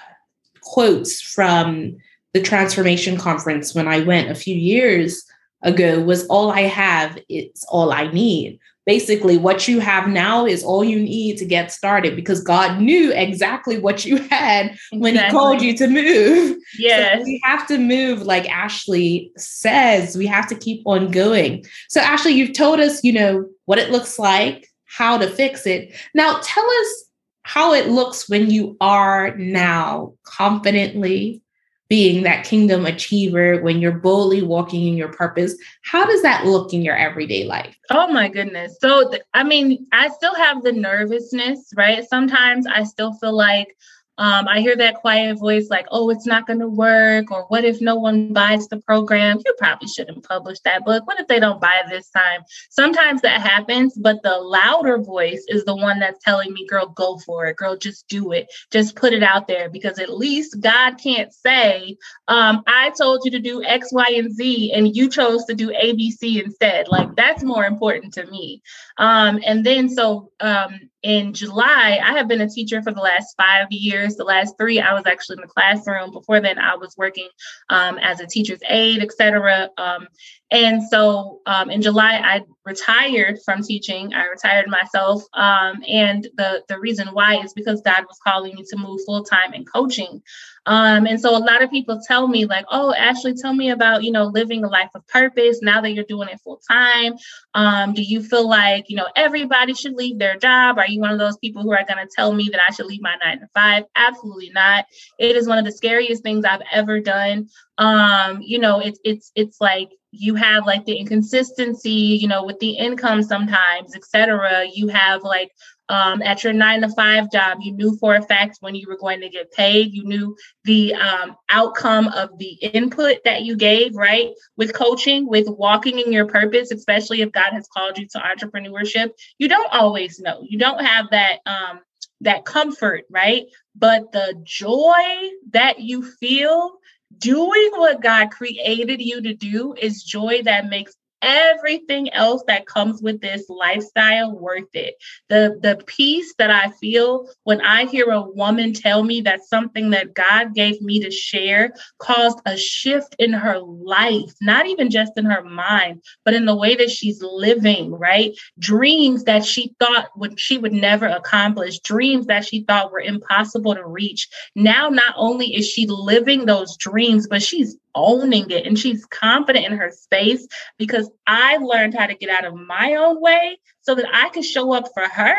quotes 0.62 1.22
from 1.22 1.98
the 2.34 2.42
transformation 2.42 3.18
conference 3.18 3.74
when 3.74 3.88
I 3.88 4.02
went 4.02 4.30
a 4.30 4.36
few 4.36 4.56
years 4.56 5.26
ago 5.66 6.00
was 6.00 6.26
all 6.28 6.52
I 6.52 6.62
have, 6.62 7.20
it's 7.28 7.66
all 7.66 7.92
I 7.92 8.08
need. 8.12 8.60
Basically, 8.86 9.36
what 9.36 9.68
you 9.68 9.80
have 9.80 10.08
now 10.08 10.46
is 10.46 10.64
all 10.64 10.84
you 10.84 11.00
need 11.00 11.38
to 11.38 11.46
get 11.46 11.72
started 11.72 12.16
because 12.16 12.44
God 12.44 12.80
knew 12.80 13.12
exactly 13.12 13.80
what 13.80 14.06
you 14.06 14.18
had 14.18 14.78
when 14.92 15.16
exactly. 15.16 15.26
He 15.26 15.32
called 15.32 15.62
you 15.62 15.78
to 15.78 15.88
move. 15.88 16.58
Yes. 16.78 17.20
So 17.20 17.24
we 17.24 17.42
have 17.44 17.66
to 17.68 17.78
move, 17.78 18.24
like 18.24 18.50
Ashley 18.50 19.32
says, 19.38 20.18
we 20.18 20.26
have 20.26 20.46
to 20.48 20.56
keep 20.56 20.82
on 20.86 21.10
going. 21.10 21.64
So, 21.90 22.02
Ashley, 22.02 22.34
you've 22.34 22.54
told 22.54 22.80
us, 22.80 23.04
you 23.04 23.14
know, 23.14 23.48
what 23.66 23.80
it 23.80 23.92
looks 23.92 24.20
like, 24.20 24.68
how 24.86 25.18
to 25.18 25.28
fix 25.30 25.66
it. 25.66 25.96
Now, 26.14 26.40
tell 26.44 26.70
us 26.70 27.06
how 27.44 27.74
it 27.74 27.88
looks 27.88 28.28
when 28.28 28.50
you 28.50 28.76
are 28.82 29.38
now 29.38 30.14
confidently 30.24 31.42
being 31.88 32.24
that 32.24 32.46
kingdom 32.46 32.86
achiever, 32.86 33.62
when 33.62 33.80
you're 33.80 33.92
boldly 33.92 34.42
walking 34.42 34.88
in 34.88 34.98
your 34.98 35.10
purpose, 35.10 35.56
how 35.84 36.06
does 36.06 36.22
that 36.24 36.46
look 36.46 36.74
in 36.74 36.82
your 36.82 36.96
everyday 36.96 37.44
life? 37.44 37.78
Oh 37.92 38.08
my 38.12 38.28
goodness. 38.28 38.78
So, 38.80 39.10
th- 39.10 39.22
I 39.34 39.44
mean, 39.44 39.86
I 39.92 40.10
still 40.10 40.34
have 40.36 40.64
the 40.64 40.72
nervousness, 40.72 41.72
right? 41.76 42.04
Sometimes 42.08 42.66
I 42.66 42.84
still 42.84 43.14
feel 43.14 43.36
like, 43.36 43.76
um, 44.18 44.48
I 44.48 44.62
hear 44.62 44.76
that 44.78 44.96
quiet 44.96 45.38
voice 45.38 45.68
like, 45.70 45.88
oh, 45.92 46.10
it's 46.10 46.26
not 46.26 46.48
going 46.48 46.60
to 46.60 46.68
work. 46.68 47.32
Or 47.32 47.44
what 47.50 47.66
if 47.66 47.82
no 47.82 47.96
one 47.96 48.32
buys 48.32 48.68
the 48.68 48.78
program? 48.78 49.40
You 49.46 49.54
probably 49.58 49.88
shouldn't 49.88 50.24
publish 50.24 50.60
that 50.62 50.86
book. 50.86 51.06
What 51.06 51.20
if 51.20 51.28
they 51.28 51.40
don't 51.40 51.60
buy 51.60 51.82
this 51.90 52.10
time? 52.10 52.42
Sometimes 52.70 53.22
that 53.22 53.42
happens, 53.42 53.96
but 53.96 54.24
the 54.24 54.38
louder 54.38 55.00
voice 55.00 55.44
is 55.50 55.66
the 55.66 55.76
one 55.76 56.00
that's 56.00 56.24
telling 56.24 56.54
me, 56.54 56.66
girl, 56.68 56.88
go 56.88 57.18
for 57.26 57.46
it. 57.48 57.58
Girl, 57.58 57.76
just 57.76 58.08
do 58.08 58.32
it. 58.32 58.48
Just 58.72 58.96
put 58.96 59.14
it 59.14 59.24
out 59.24 59.48
there 59.48 59.70
because 59.70 60.00
at 60.00 60.14
least 60.14 60.62
God 60.62 60.98
can't 60.98 61.34
say, 61.34 61.98
um, 62.28 62.64
I 62.68 62.92
told 62.92 63.22
you 63.26 63.32
to 63.32 63.40
do 63.40 63.64
X, 63.64 63.92
Y, 63.92 64.14
and 64.16 64.34
Z, 64.34 64.72
and 64.74 64.96
you 64.96 65.10
chose 65.10 65.44
to 65.46 65.56
do 65.56 65.72
ABC 65.72 66.44
instead. 66.44 66.88
Like 66.88 67.16
that's 67.16 67.44
more 67.44 67.66
important 67.66 68.14
to 68.14 68.26
me. 68.28 68.62
Um, 68.98 69.42
and 69.46 69.66
then 69.66 69.90
so, 69.90 70.32
um, 70.40 70.90
in 71.06 71.34
July, 71.34 72.00
I 72.04 72.14
have 72.14 72.28
been 72.28 72.42
a 72.42 72.50
teacher 72.50 72.82
for 72.82 72.92
the 72.92 73.00
last 73.00 73.36
five 73.38 73.68
years. 73.70 74.16
The 74.16 74.24
last 74.24 74.58
three, 74.58 74.82
I 74.82 74.96
was 74.96 75.06
actually 75.06 75.36
in 75.36 75.42
the 75.42 75.48
classroom. 75.48 76.12
Before 76.12 76.42
then, 76.42 76.58
I 76.58 76.76
was 76.78 76.96
working 76.98 77.30
um, 77.70 78.00
as 78.00 78.20
a 78.20 78.26
teacher's 78.26 78.62
aide, 78.68 79.04
etc. 79.04 79.70
Um, 79.78 80.08
and 80.50 80.82
so 80.82 81.42
um, 81.46 81.70
in 81.70 81.84
July, 81.84 82.20
I 82.24 82.42
retired 82.66 83.38
from 83.46 83.62
teaching. 83.62 84.16
I 84.16 84.26
retired 84.26 84.68
myself. 84.68 85.22
Um, 85.34 85.84
and 85.88 86.28
the, 86.38 86.64
the 86.70 86.80
reason 86.80 87.10
why 87.10 87.36
is 87.38 87.54
because 87.54 87.82
God 87.82 88.06
was 88.08 88.18
calling 88.26 88.56
me 88.56 88.64
to 88.68 88.76
move 88.76 89.00
full 89.06 89.24
time 89.24 89.54
in 89.54 89.64
coaching. 89.64 90.24
Um, 90.66 91.06
and 91.06 91.20
so 91.20 91.36
a 91.36 91.40
lot 91.40 91.62
of 91.62 91.70
people 91.70 92.02
tell 92.08 92.28
me, 92.28 92.46
like, 92.46 92.66
oh, 92.70 92.94
Ashley, 92.94 93.34
tell 93.34 93.54
me 93.54 93.70
about, 93.70 94.04
you 94.04 94.12
know, 94.12 94.26
living 94.26 94.64
a 94.64 94.68
life 94.68 94.90
of 94.96 95.06
purpose 95.08 95.60
now 95.62 95.82
that 95.82 95.94
you're 95.94 96.04
doing 96.06 96.30
it 96.30 96.40
full 96.42 96.62
time. 96.70 97.14
Um, 97.54 97.94
do 97.94 98.02
you 98.02 98.24
feel 98.24 98.48
like, 98.48 98.86
you 98.90 98.96
know, 98.96 99.08
everybody 99.16 99.74
should 99.74 99.94
leave 99.94 100.20
their 100.20 100.38
job? 100.38 100.78
Are 100.78 100.88
you 100.88 101.00
one 101.00 101.12
of 101.12 101.20
those 101.20 101.38
people 101.38 101.62
who 101.62 101.72
are 101.72 101.86
going 101.88 102.06
to 102.06 102.12
tell 102.14 102.34
me 102.34 102.50
that 102.52 102.62
I 102.68 102.74
should 102.74 102.88
leave 102.88 103.02
my 103.02 103.16
nine 103.24 103.40
to 103.40 103.48
five? 103.54 103.84
Absolutely 103.96 104.52
not. 104.54 104.86
It 105.20 105.36
is 105.36 105.48
one 105.48 105.58
of 105.58 105.66
the 105.66 105.72
scariest 105.72 106.24
things 106.24 106.46
I've 106.46 106.64
ever 106.72 107.00
done. 107.00 107.50
Um, 107.78 108.42
you 108.42 108.60
know, 108.60 108.80
it's 108.80 109.00
it's 109.04 109.32
it's 109.36 109.60
like 109.60 109.90
you 110.12 110.36
have 110.36 110.66
like 110.66 110.86
the 110.86 110.96
inconsistency, 110.96 111.90
you 111.90 112.28
know, 112.28 112.44
with 112.44 112.60
the 112.60 112.78
income 112.78 113.22
sometimes, 113.22 113.96
etc. 113.96 114.66
You 114.74 114.88
have 114.88 115.24
like 115.24 115.52
um, 115.90 116.22
at 116.22 116.44
your 116.44 116.54
nine 116.54 116.82
to 116.82 116.90
five 116.90 117.32
job, 117.32 117.60
you 117.62 117.72
knew 117.74 117.96
for 117.98 118.16
a 118.16 118.22
fact 118.22 118.58
when 118.62 118.76
you 118.76 118.88
were 118.88 118.98
going 118.98 119.22
to 119.22 119.30
get 119.30 119.52
paid. 119.52 119.94
You 119.94 120.04
knew 120.06 120.36
the 120.64 120.96
um, 120.96 121.36
outcome 121.50 122.08
of 122.10 122.38
the 122.38 122.54
input 122.62 123.18
that 123.26 123.44
you 123.44 123.56
gave, 123.56 123.96
right? 123.96 124.32
With 124.58 124.74
coaching, 124.74 125.28
with 125.28 125.48
walking 125.48 126.00
in 126.00 126.12
your 126.12 126.26
purpose, 126.26 126.72
especially 126.72 127.22
if 127.22 127.32
God 127.32 127.52
has 127.54 127.68
called 127.68 127.98
you 127.98 128.08
to 128.10 128.20
entrepreneurship, 128.20 129.12
you 129.38 129.48
don't 129.48 129.72
always 129.72 130.20
know. 130.20 130.44
You 130.48 130.58
don't 130.58 130.84
have 130.84 131.08
that 131.12 131.40
um, 131.46 131.82
that 132.22 132.46
comfort, 132.46 133.04
right? 133.10 133.44
But 133.76 134.12
the 134.12 134.40
joy 134.44 135.30
that 135.52 135.80
you 135.80 136.04
feel 136.04 136.80
doing 137.18 137.72
what 137.76 138.02
God 138.02 138.32
created 138.32 139.02
you 139.02 139.22
to 139.22 139.34
do 139.34 139.74
is 139.80 140.04
joy 140.04 140.42
that 140.44 140.68
makes 140.68 140.96
everything 141.26 142.14
else 142.14 142.44
that 142.48 142.68
comes 142.68 143.02
with 143.02 143.20
this 143.20 143.50
lifestyle 143.50 144.38
worth 144.38 144.74
it. 144.74 144.96
The 145.28 145.60
the 145.62 145.84
peace 145.86 146.34
that 146.38 146.52
I 146.52 146.70
feel 146.72 147.28
when 147.44 147.60
I 147.62 147.86
hear 147.86 148.12
a 148.12 148.22
woman 148.22 148.74
tell 148.74 149.04
me 149.04 149.22
that 149.22 149.44
something 149.44 149.90
that 149.90 150.14
God 150.14 150.54
gave 150.54 150.82
me 150.82 151.02
to 151.02 151.12
share 151.12 151.74
caused 151.98 152.40
a 152.46 152.56
shift 152.56 153.16
in 153.18 153.34
her 153.34 153.60
life, 153.60 154.32
not 154.42 154.68
even 154.68 154.92
just 154.92 155.14
in 155.18 155.26
her 155.26 155.44
mind, 155.44 156.04
but 156.24 156.36
in 156.36 156.46
the 156.46 156.56
way 156.56 156.76
that 156.76 156.92
she's 156.92 157.22
living, 157.22 157.92
right? 157.92 158.32
Dreams 158.60 159.24
that 159.24 159.44
she 159.44 159.74
thought 159.80 160.10
would 160.16 160.40
she 160.40 160.58
would 160.58 160.74
never 160.74 161.08
accomplish, 161.08 161.80
dreams 161.80 162.28
that 162.28 162.46
she 162.46 162.64
thought 162.64 162.92
were 162.92 163.02
impossible 163.02 163.74
to 163.74 163.86
reach. 163.86 164.30
Now 164.56 164.90
not 164.90 165.16
only 165.18 165.56
is 165.56 165.68
she 165.68 165.88
living 165.88 166.46
those 166.46 166.78
dreams, 166.78 167.28
but 167.28 167.42
she's 167.42 167.78
owning 167.96 168.50
it 168.52 168.68
and 168.68 168.78
she's 168.78 169.06
confident 169.06 169.66
in 169.66 169.78
her 169.78 169.92
space 169.92 170.48
because 170.78 171.10
I 171.26 171.58
learned 171.58 171.96
how 171.96 172.08
to 172.08 172.16
get 172.16 172.30
out 172.30 172.46
of 172.46 172.54
my 172.56 172.96
own 172.96 173.22
way 173.22 173.58
so 173.82 173.96
that 173.96 174.06
I 174.14 174.30
could 174.30 174.46
show 174.46 174.74
up 174.74 174.90
for 174.94 175.08
her. 175.08 175.36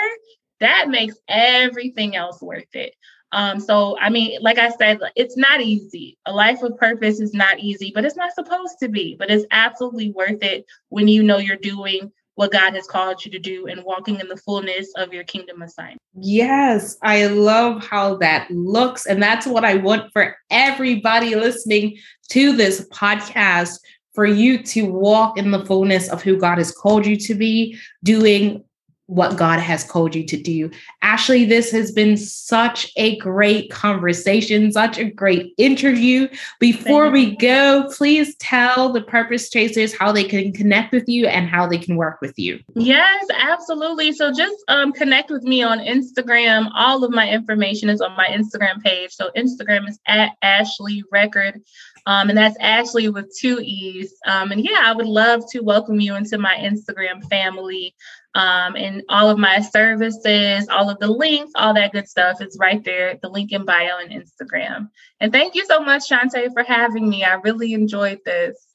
That 0.61 0.89
makes 0.89 1.17
everything 1.29 2.17
else 2.17 2.41
worth 2.41 2.75
it. 2.75 2.95
Um, 3.33 3.61
so, 3.61 3.99
I 3.99 4.09
mean, 4.09 4.39
like 4.41 4.59
I 4.59 4.71
said, 4.71 5.01
it's 5.15 5.37
not 5.37 5.61
easy. 5.61 6.17
A 6.27 6.33
life 6.33 6.63
of 6.63 6.79
purpose 6.79 7.21
is 7.21 7.35
not 7.35 7.59
easy, 7.59 7.93
but 7.95 8.05
it's 8.05 8.17
not 8.17 8.33
supposed 8.33 8.79
to 8.81 8.89
be. 8.89 9.17
But 9.19 9.31
it's 9.31 9.45
absolutely 9.51 10.13
worth 10.13 10.43
it 10.43 10.65
when 10.89 11.09
you 11.09 11.23
know 11.23 11.39
you're 11.39 11.57
doing 11.57 12.13
what 12.37 12.53
God 12.53 12.75
has 12.75 12.87
called 12.87 13.25
you 13.25 13.31
to 13.33 13.39
do 13.39 13.67
and 13.67 13.83
walking 13.83 14.21
in 14.21 14.29
the 14.29 14.37
fullness 14.37 14.93
of 14.97 15.13
your 15.13 15.25
kingdom 15.25 15.63
assignment. 15.63 16.01
Yes, 16.15 16.97
I 17.03 17.27
love 17.27 17.85
how 17.85 18.17
that 18.17 18.51
looks. 18.51 19.07
And 19.07 19.23
that's 19.23 19.47
what 19.47 19.65
I 19.65 19.77
want 19.77 20.13
for 20.13 20.37
everybody 20.51 21.35
listening 21.35 21.97
to 22.27 22.57
this 22.57 22.87
podcast 22.89 23.79
for 24.15 24.27
you 24.27 24.63
to 24.63 24.83
walk 24.87 25.39
in 25.39 25.51
the 25.51 25.65
fullness 25.67 26.09
of 26.09 26.23
who 26.23 26.39
God 26.39 26.59
has 26.59 26.73
called 26.73 27.07
you 27.07 27.17
to 27.17 27.35
be, 27.35 27.79
doing 28.03 28.65
what 29.09 29.37
God 29.37 29.61
has 29.61 29.85
called 29.85 30.15
you 30.15 30.25
to 30.27 30.37
do. 30.37 30.71
Ashley, 31.01 31.45
this 31.45 31.71
has 31.71 31.93
been 31.93 32.17
such 32.17 32.91
a 32.97 33.17
great 33.19 33.71
conversation, 33.71 34.73
such 34.73 34.99
a 34.99 35.05
great 35.05 35.55
interview. 35.59 36.27
Before 36.59 37.09
we 37.11 37.37
go, 37.37 37.89
please 37.97 38.35
tell 38.37 38.93
the 38.93 39.03
purpose 39.03 39.49
chasers 39.49 39.97
how 39.97 40.11
they 40.11 40.25
can 40.25 40.53
connect 40.53 40.93
with 40.93 41.05
you 41.07 41.29
and 41.29 41.49
how 41.49 41.69
they 41.69 41.79
can 41.79 41.97
work 41.97 42.21
with 42.21 42.37
you. 42.37 42.59
Yes, 42.75 43.27
absolutely. 43.39 44.13
So 44.13 44.33
just 44.33 44.57
um, 44.67 44.93
connect 44.93 45.31
with 45.31 45.45
me 45.45 45.63
on 45.63 45.79
Instagram. 45.79 46.71
All 46.75 47.05
of 47.05 47.13
my 47.13 47.31
information 47.31 47.89
is 47.89 48.01
on 48.01 48.17
my 48.17 48.27
Instagram 48.27 48.83
page. 48.83 49.13
So 49.13 49.31
Instagram 49.37 49.89
is 49.89 50.01
at 50.09 50.33
Ashley 50.43 51.05
Record. 51.13 51.63
Um, 52.07 52.29
and 52.29 52.39
that's 52.39 52.57
Ashley 52.61 53.09
with 53.09 53.37
two 53.37 53.61
E's. 53.61 54.15
Um, 54.27 54.53
and 54.53 54.65
yeah, 54.65 54.83
I 54.85 54.93
would 54.93 55.07
love 55.07 55.43
to 55.51 55.61
welcome 55.61 56.01
you 56.01 56.15
into 56.15 56.39
my 56.39 56.55
Instagram 56.55 57.29
family 57.29 57.95
um, 58.37 58.77
and 58.77 59.03
all 59.09 59.29
of 59.29 59.39
my 59.39 59.61
services, 59.61 60.69
all 60.69 60.89
of 60.89 60.99
the 60.99 61.09
links, 61.09 61.53
all 61.57 61.75
that 61.75 61.93
good 61.93 62.09
stuff 62.09 62.41
is 62.41 62.59
right 62.61 62.85
there, 62.85 63.19
the 63.23 63.29
link 63.29 63.53
in 63.53 63.65
bio 63.65 63.99
and 63.99 64.13
Instagram. 64.13 64.91
And 65.21 65.33
thank 65.33 65.55
you 65.55 65.65
so 65.67 65.81
much, 65.81 66.09
Shantae, 66.09 66.53
for 66.53 66.63
having 66.63 67.09
me. 67.09 67.25
I 67.25 67.35
really 67.35 67.73
enjoyed 67.73 68.21
this. 68.25 68.66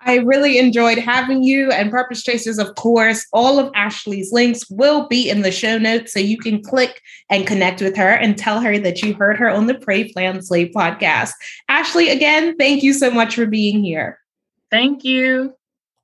I 0.00 0.16
really 0.16 0.58
enjoyed 0.58 0.98
having 0.98 1.42
you 1.42 1.70
and 1.72 1.90
Purpose 1.90 2.22
Chasers, 2.22 2.58
of 2.58 2.74
course. 2.76 3.26
All 3.32 3.58
of 3.58 3.70
Ashley's 3.74 4.32
links 4.32 4.68
will 4.70 5.06
be 5.08 5.28
in 5.28 5.42
the 5.42 5.50
show 5.50 5.78
notes 5.78 6.12
so 6.12 6.20
you 6.20 6.38
can 6.38 6.62
click 6.62 7.00
and 7.30 7.46
connect 7.46 7.80
with 7.80 7.96
her 7.96 8.10
and 8.10 8.38
tell 8.38 8.60
her 8.60 8.78
that 8.78 9.02
you 9.02 9.14
heard 9.14 9.36
her 9.38 9.48
on 9.48 9.66
the 9.66 9.74
Pray 9.74 10.12
Plan 10.12 10.42
Slay 10.42 10.70
podcast. 10.70 11.32
Ashley, 11.68 12.10
again, 12.10 12.56
thank 12.56 12.82
you 12.82 12.92
so 12.92 13.10
much 13.10 13.34
for 13.34 13.46
being 13.46 13.82
here. 13.82 14.18
Thank 14.70 15.04
you. 15.04 15.54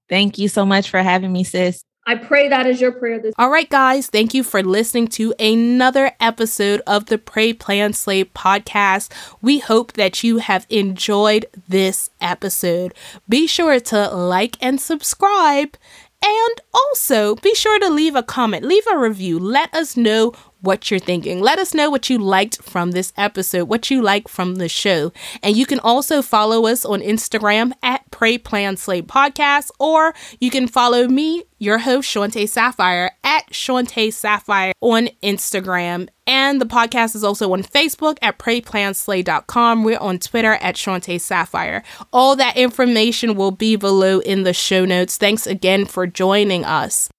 Thank 0.09 0.39
you 0.39 0.49
so 0.49 0.67
much 0.67 0.91
for 0.91 1.03
having 1.03 1.33
me, 1.33 1.45
sis. 1.45 1.85
I 2.05 2.17
pray 2.17 2.49
that 2.49 2.67
is 2.67 2.81
your 2.81 2.91
prayer 2.91 3.21
this 3.21 3.33
All 3.39 3.49
right, 3.49 3.71
guys, 3.71 4.09
thank 4.09 4.35
you 4.35 4.43
for 4.43 4.61
listening 4.63 5.07
to 5.09 5.35
another 5.39 6.13
episode 6.19 6.83
of 6.85 7.07
the 7.07 7.17
Pray 7.17 7.53
Plan 7.53 7.93
Slay 7.93 8.25
podcast. 8.25 9.13
We 9.41 9.61
hope 9.61 9.93
that 9.93 10.25
you 10.25 10.39
have 10.39 10.67
enjoyed 10.69 11.47
this 11.69 12.11
episode. 12.21 12.93
Be 13.29 13.47
sure 13.47 13.79
to 13.79 14.09
like 14.09 14.57
and 14.61 14.81
subscribe. 14.81 15.77
And 16.25 16.61
also 16.73 17.37
be 17.37 17.55
sure 17.55 17.79
to 17.81 17.89
leave 17.89 18.15
a 18.15 18.23
comment, 18.23 18.65
leave 18.65 18.87
a 18.93 18.99
review. 18.99 19.39
Let 19.39 19.75
us 19.75 19.97
know 19.97 20.33
what 20.63 20.91
you're 20.91 21.01
thinking. 21.01 21.41
Let 21.41 21.59
us 21.59 21.75
know 21.75 21.91
what 21.91 22.09
you 22.09 22.19
liked 22.19 22.63
from 22.63 22.93
this 22.93 23.13
episode, 23.17 23.69
what 23.69 23.91
you 23.91 24.01
like 24.01 24.29
from 24.29 24.55
the 24.57 24.69
show. 24.69 25.13
And 25.43 25.57
you 25.57 25.67
can 25.67 25.81
also 25.81 26.23
follow 26.23 26.67
us 26.67 26.85
on 26.85 27.01
Instagram 27.01 27.73
at 27.83 28.11
Pray 28.11 28.39
Plan 28.39 28.77
Slay 28.77 29.03
Podcast, 29.03 29.71
or 29.79 30.15
you 30.41 30.51
can 30.51 30.67
follow 30.67 31.09
me, 31.09 31.45
your 31.59 31.79
host, 31.79 32.13
Shante 32.13 32.49
Sapphire, 32.49 33.13
at 33.23 33.51
Shante 33.51 34.13
Sapphire 34.13 34.73
on 34.81 35.09
Instagram. 35.23 36.09
And 36.27 36.61
the 36.61 36.67
podcast 36.67 37.15
is 37.15 37.25
also 37.25 37.53
on 37.53 37.63
Facebook 37.63 38.19
at 38.23 38.39
PrayPlanSlay.com. 38.39 39.85
We're 39.85 39.99
on 39.99 40.19
Twitter 40.19 40.55
at 40.55 40.77
Shante 40.77 41.21
Sapphire. 41.21 41.83
All 42.13 42.37
that 42.37 42.57
information 42.57 43.35
will 43.35 43.51
be 43.51 43.77
below 43.77 44.21
in 44.21 44.45
the 44.45 44.53
show 44.53 44.85
notes. 44.85 45.17
Thanks 45.17 45.47
again 45.47 45.85
for 45.85 46.07
joining 46.07 46.65
us. 46.65 47.12